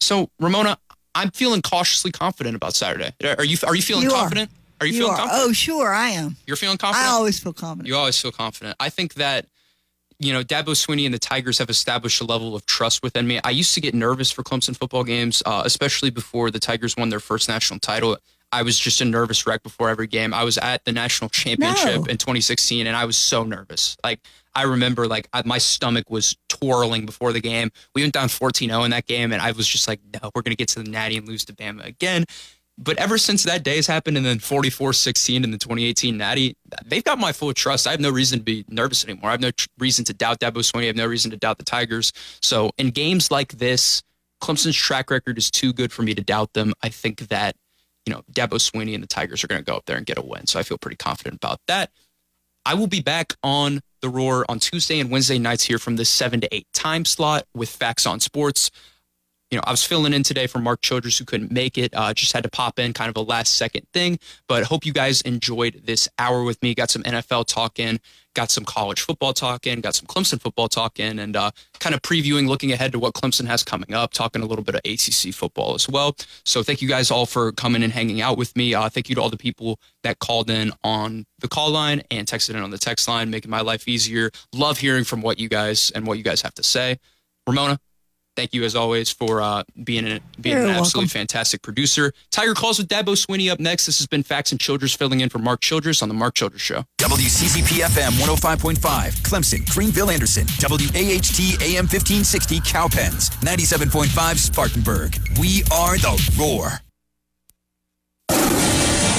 So, 0.00 0.28
Ramona, 0.38 0.76
I'm 1.14 1.30
feeling 1.30 1.62
cautiously 1.62 2.12
confident 2.12 2.54
about 2.56 2.74
Saturday. 2.74 3.12
Are 3.38 3.44
you 3.44 3.56
are 3.66 3.74
you 3.74 3.82
feeling 3.82 4.04
You 4.04 4.10
are. 4.10 4.20
confident? 4.20 4.50
Are 4.80 4.86
you, 4.86 4.92
You 4.92 4.98
feeling 5.00 5.14
are. 5.14 5.18
confident? 5.18 5.48
Oh, 5.48 5.52
sure, 5.52 5.92
I 5.94 6.08
am. 6.10 6.36
You're 6.46 6.56
feeling 6.58 6.76
confident? 6.76 7.08
I 7.08 7.12
always 7.12 7.40
feel 7.40 7.54
confident. 7.54 7.88
You 7.88 7.96
always 7.96 8.20
feel 8.20 8.32
confident. 8.32 8.76
I 8.78 8.90
think 8.90 9.14
that, 9.14 9.46
you 10.18 10.34
know, 10.34 10.42
Dabo 10.42 10.74
Swinney 10.76 11.06
and 11.06 11.14
the 11.14 11.18
Tigers 11.18 11.58
have 11.58 11.70
established 11.70 12.20
a 12.20 12.24
level 12.24 12.54
of 12.54 12.66
trust 12.66 13.02
within 13.02 13.26
me. 13.26 13.40
I 13.42 13.50
used 13.50 13.72
to 13.74 13.80
get 13.80 13.94
nervous 13.94 14.30
for 14.30 14.42
Clemson 14.42 14.76
football 14.76 15.04
games, 15.04 15.42
uh, 15.46 15.62
especially 15.64 16.10
before 16.10 16.50
the 16.50 16.60
Tigers 16.60 16.94
won 16.96 17.08
their 17.08 17.20
first 17.20 17.48
national 17.48 17.78
title. 17.80 18.18
I 18.52 18.62
was 18.62 18.78
just 18.78 19.00
a 19.00 19.04
nervous 19.04 19.46
wreck 19.46 19.62
before 19.62 19.88
every 19.88 20.06
game. 20.06 20.32
I 20.32 20.44
was 20.44 20.56
at 20.58 20.84
the 20.84 20.92
national 20.92 21.30
championship 21.30 21.96
No. 21.96 22.04
in 22.04 22.16
2016, 22.16 22.86
and 22.86 22.96
I 22.96 23.04
was 23.04 23.16
so 23.16 23.42
nervous. 23.44 23.96
Like 24.04 24.20
I 24.54 24.62
remember, 24.62 25.06
like 25.06 25.28
I, 25.32 25.42
my 25.44 25.58
stomach 25.58 26.08
was 26.08 26.36
twirling 26.48 27.06
before 27.06 27.32
the 27.32 27.40
game. 27.40 27.70
We 27.94 28.02
went 28.02 28.14
down 28.14 28.28
14-0 28.28 28.84
in 28.84 28.90
that 28.92 29.06
game, 29.06 29.32
and 29.32 29.42
I 29.42 29.52
was 29.52 29.66
just 29.66 29.88
like, 29.88 30.00
"No, 30.14 30.30
we're 30.34 30.42
gonna 30.42 30.54
get 30.54 30.68
to 30.68 30.82
the 30.82 30.88
Natty 30.90 31.16
and 31.16 31.26
lose 31.28 31.44
to 31.46 31.52
Bama 31.52 31.84
again." 31.84 32.24
But 32.78 32.98
ever 32.98 33.16
since 33.16 33.42
that 33.44 33.62
day 33.62 33.76
has 33.76 33.86
happened, 33.86 34.18
and 34.18 34.26
then 34.26 34.38
44-16 34.38 35.44
in 35.44 35.50
the 35.50 35.56
2018 35.56 36.16
Natty, 36.18 36.56
they've 36.84 37.02
got 37.02 37.18
my 37.18 37.32
full 37.32 37.52
trust. 37.54 37.86
I 37.86 37.90
have 37.92 38.00
no 38.00 38.10
reason 38.10 38.38
to 38.38 38.44
be 38.44 38.66
nervous 38.68 39.02
anymore. 39.02 39.30
I 39.30 39.32
have 39.32 39.40
no 39.40 39.50
tr- 39.50 39.66
reason 39.78 40.04
to 40.04 40.12
doubt 40.12 40.40
Dabo 40.40 40.56
Swinney. 40.58 40.82
I 40.82 40.86
have 40.88 40.96
no 40.96 41.06
reason 41.06 41.30
to 41.30 41.38
doubt 41.38 41.56
the 41.56 41.64
Tigers. 41.64 42.12
So 42.42 42.70
in 42.76 42.90
games 42.90 43.30
like 43.30 43.52
this, 43.52 44.02
Clemson's 44.42 44.76
track 44.76 45.10
record 45.10 45.38
is 45.38 45.50
too 45.50 45.72
good 45.72 45.90
for 45.90 46.02
me 46.02 46.14
to 46.14 46.22
doubt 46.22 46.52
them. 46.52 46.74
I 46.82 46.90
think 46.90 47.28
that 47.28 47.56
you 48.06 48.14
know 48.14 48.22
Dabo 48.32 48.58
Swinney 48.58 48.94
and 48.94 49.02
the 49.02 49.08
Tigers 49.08 49.44
are 49.44 49.48
going 49.48 49.62
to 49.62 49.64
go 49.64 49.76
up 49.76 49.84
there 49.86 49.96
and 49.96 50.06
get 50.06 50.18
a 50.18 50.22
win. 50.22 50.46
So 50.46 50.58
I 50.58 50.62
feel 50.62 50.78
pretty 50.78 50.96
confident 50.96 51.36
about 51.36 51.60
that. 51.66 51.90
I 52.64 52.74
will 52.74 52.86
be 52.86 53.00
back 53.00 53.34
on 53.42 53.80
the 54.00 54.08
Roar 54.08 54.44
on 54.48 54.58
Tuesday 54.58 55.00
and 55.00 55.10
Wednesday 55.10 55.38
nights 55.38 55.64
here 55.64 55.78
from 55.78 55.96
this 55.96 56.08
seven 56.08 56.40
to 56.40 56.54
eight 56.54 56.66
time 56.72 57.04
slot 57.04 57.44
with 57.54 57.68
Facts 57.68 58.06
on 58.06 58.20
Sports 58.20 58.70
you 59.50 59.56
know, 59.56 59.62
I 59.64 59.70
was 59.70 59.84
filling 59.84 60.12
in 60.12 60.24
today 60.24 60.48
for 60.48 60.58
Mark 60.58 60.80
Childress 60.82 61.18
who 61.18 61.24
couldn't 61.24 61.52
make 61.52 61.78
it. 61.78 61.94
Uh, 61.94 62.12
just 62.12 62.32
had 62.32 62.42
to 62.42 62.50
pop 62.50 62.78
in, 62.78 62.92
kind 62.92 63.08
of 63.08 63.16
a 63.16 63.20
last 63.20 63.54
second 63.54 63.86
thing. 63.92 64.18
But 64.48 64.64
hope 64.64 64.84
you 64.84 64.92
guys 64.92 65.20
enjoyed 65.20 65.82
this 65.84 66.08
hour 66.18 66.42
with 66.42 66.60
me. 66.62 66.74
Got 66.74 66.90
some 66.90 67.02
NFL 67.04 67.46
talk 67.46 67.78
in, 67.78 68.00
got 68.34 68.50
some 68.50 68.64
college 68.64 69.00
football 69.00 69.32
talk 69.32 69.64
in, 69.66 69.80
got 69.80 69.94
some 69.94 70.06
Clemson 70.06 70.40
football 70.40 70.68
talk 70.68 70.98
in, 70.98 71.20
and 71.20 71.36
uh, 71.36 71.52
kind 71.78 71.94
of 71.94 72.02
previewing, 72.02 72.48
looking 72.48 72.72
ahead 72.72 72.90
to 72.92 72.98
what 72.98 73.14
Clemson 73.14 73.46
has 73.46 73.62
coming 73.62 73.94
up, 73.94 74.12
talking 74.12 74.42
a 74.42 74.46
little 74.46 74.64
bit 74.64 74.74
of 74.74 74.80
ACC 74.84 75.32
football 75.32 75.74
as 75.74 75.88
well. 75.88 76.16
So 76.44 76.64
thank 76.64 76.82
you 76.82 76.88
guys 76.88 77.12
all 77.12 77.26
for 77.26 77.52
coming 77.52 77.84
and 77.84 77.92
hanging 77.92 78.20
out 78.20 78.36
with 78.36 78.56
me. 78.56 78.74
Uh, 78.74 78.88
thank 78.88 79.08
you 79.08 79.14
to 79.14 79.22
all 79.22 79.30
the 79.30 79.36
people 79.36 79.78
that 80.02 80.18
called 80.18 80.50
in 80.50 80.72
on 80.82 81.24
the 81.38 81.48
call 81.48 81.70
line 81.70 82.02
and 82.10 82.26
texted 82.26 82.50
in 82.50 82.62
on 82.62 82.70
the 82.70 82.78
text 82.78 83.06
line, 83.06 83.30
making 83.30 83.50
my 83.50 83.60
life 83.60 83.86
easier. 83.86 84.32
Love 84.52 84.78
hearing 84.78 85.04
from 85.04 85.22
what 85.22 85.38
you 85.38 85.48
guys 85.48 85.92
and 85.94 86.04
what 86.04 86.18
you 86.18 86.24
guys 86.24 86.42
have 86.42 86.54
to 86.54 86.64
say. 86.64 86.98
Ramona, 87.46 87.78
Thank 88.36 88.52
you, 88.52 88.64
as 88.64 88.76
always, 88.76 89.10
for 89.10 89.40
uh, 89.40 89.62
being, 89.82 90.06
a, 90.06 90.20
being 90.40 90.56
You're 90.56 90.66
an 90.66 90.70
absolutely 90.72 91.06
welcome. 91.06 91.08
fantastic 91.08 91.62
producer. 91.62 92.12
Tiger 92.30 92.52
Calls 92.54 92.78
with 92.78 92.86
Dabo 92.86 93.16
Swinney 93.16 93.50
up 93.50 93.58
next. 93.58 93.86
This 93.86 93.96
has 93.98 94.06
been 94.06 94.22
Faxon 94.22 94.58
Childress 94.58 94.94
filling 94.94 95.20
in 95.20 95.30
for 95.30 95.38
Mark 95.38 95.60
Childress 95.62 96.02
on 96.02 96.08
The 96.08 96.14
Mark 96.14 96.34
Childress 96.34 96.60
Show. 96.60 96.84
WCCP 96.98 97.80
FM 97.82 98.10
105.5, 98.20 98.76
Clemson, 99.22 99.68
Greenville, 99.70 100.10
Anderson, 100.10 100.44
WAHT 100.60 101.40
AM 101.62 101.86
1560, 101.86 102.60
Cowpens, 102.60 103.30
97.5, 103.40 104.36
Spartanburg. 104.36 105.16
We 105.40 105.62
are 105.72 105.96
the 105.96 106.32
roar. 106.38 106.80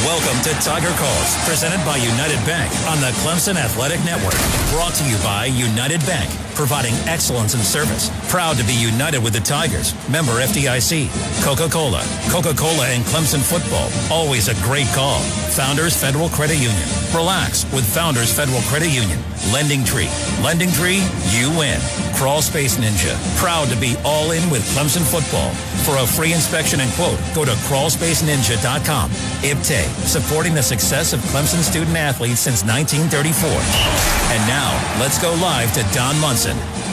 Welcome 0.06 0.40
to 0.44 0.52
Tiger 0.62 0.94
Calls, 1.00 1.36
presented 1.50 1.84
by 1.84 1.98
United 1.98 2.38
Bank 2.46 2.72
on 2.88 3.02
the 3.02 3.10
Clemson 3.26 3.56
Athletic 3.56 3.98
Network. 4.06 4.38
Brought 4.70 4.94
to 4.94 5.04
you 5.10 5.18
by 5.24 5.46
United 5.46 6.06
Bank, 6.06 6.30
providing 6.54 6.94
excellence 7.10 7.56
in 7.56 7.62
service. 7.62 8.12
Proud 8.30 8.58
to 8.58 8.64
be 8.66 8.74
united 8.74 9.24
with 9.24 9.34
the 9.34 9.40
Tigers. 9.40 9.96
Member 10.08 10.34
FDIC. 10.34 11.10
Coca-Cola. 11.44 12.04
Coca-Cola 12.30 12.88
and 12.90 13.04
Clemson 13.06 13.42
football. 13.42 13.90
Always 14.16 14.50
a 14.50 14.56
great 14.64 14.88
call. 14.94 15.20
Founders 15.58 16.00
Federal 16.00 16.30
Credit 16.30 16.58
Union. 16.58 16.88
Relax 17.16 17.66
with 17.74 17.84
Founders 17.96 18.32
Federal 18.32 18.62
Credit 18.70 18.94
Union. 18.94 19.18
Lending 19.52 19.84
Tree. 19.84 20.10
Lending 20.44 20.72
Tree, 20.72 21.02
you 21.34 21.50
win. 21.58 21.80
Crawl 22.16 22.42
Space 22.42 22.78
Ninja. 22.78 23.18
Proud 23.38 23.68
to 23.70 23.76
be 23.78 23.96
all 24.04 24.32
in 24.32 24.48
with 24.50 24.62
Clemson 24.76 25.02
football. 25.06 25.52
For 25.86 25.98
a 25.98 26.06
free 26.06 26.34
inspection 26.34 26.82
and 26.82 26.92
quote, 26.94 27.20
go 27.34 27.46
to 27.46 27.52
crawlspaceninja.com. 27.70 29.12
IPTAY, 29.42 29.87
supporting 30.06 30.54
the 30.54 30.64
success 30.64 31.14
of 31.14 31.20
Clemson 31.32 31.62
student 31.62 31.98
athletes 31.98 32.40
since 32.40 32.64
1934. 32.64 33.50
And 34.34 34.48
now, 34.48 34.72
let's 35.00 35.20
go 35.22 35.34
live 35.36 35.74
to 35.74 35.84
Don 35.94 36.20
Munson. 36.20 36.87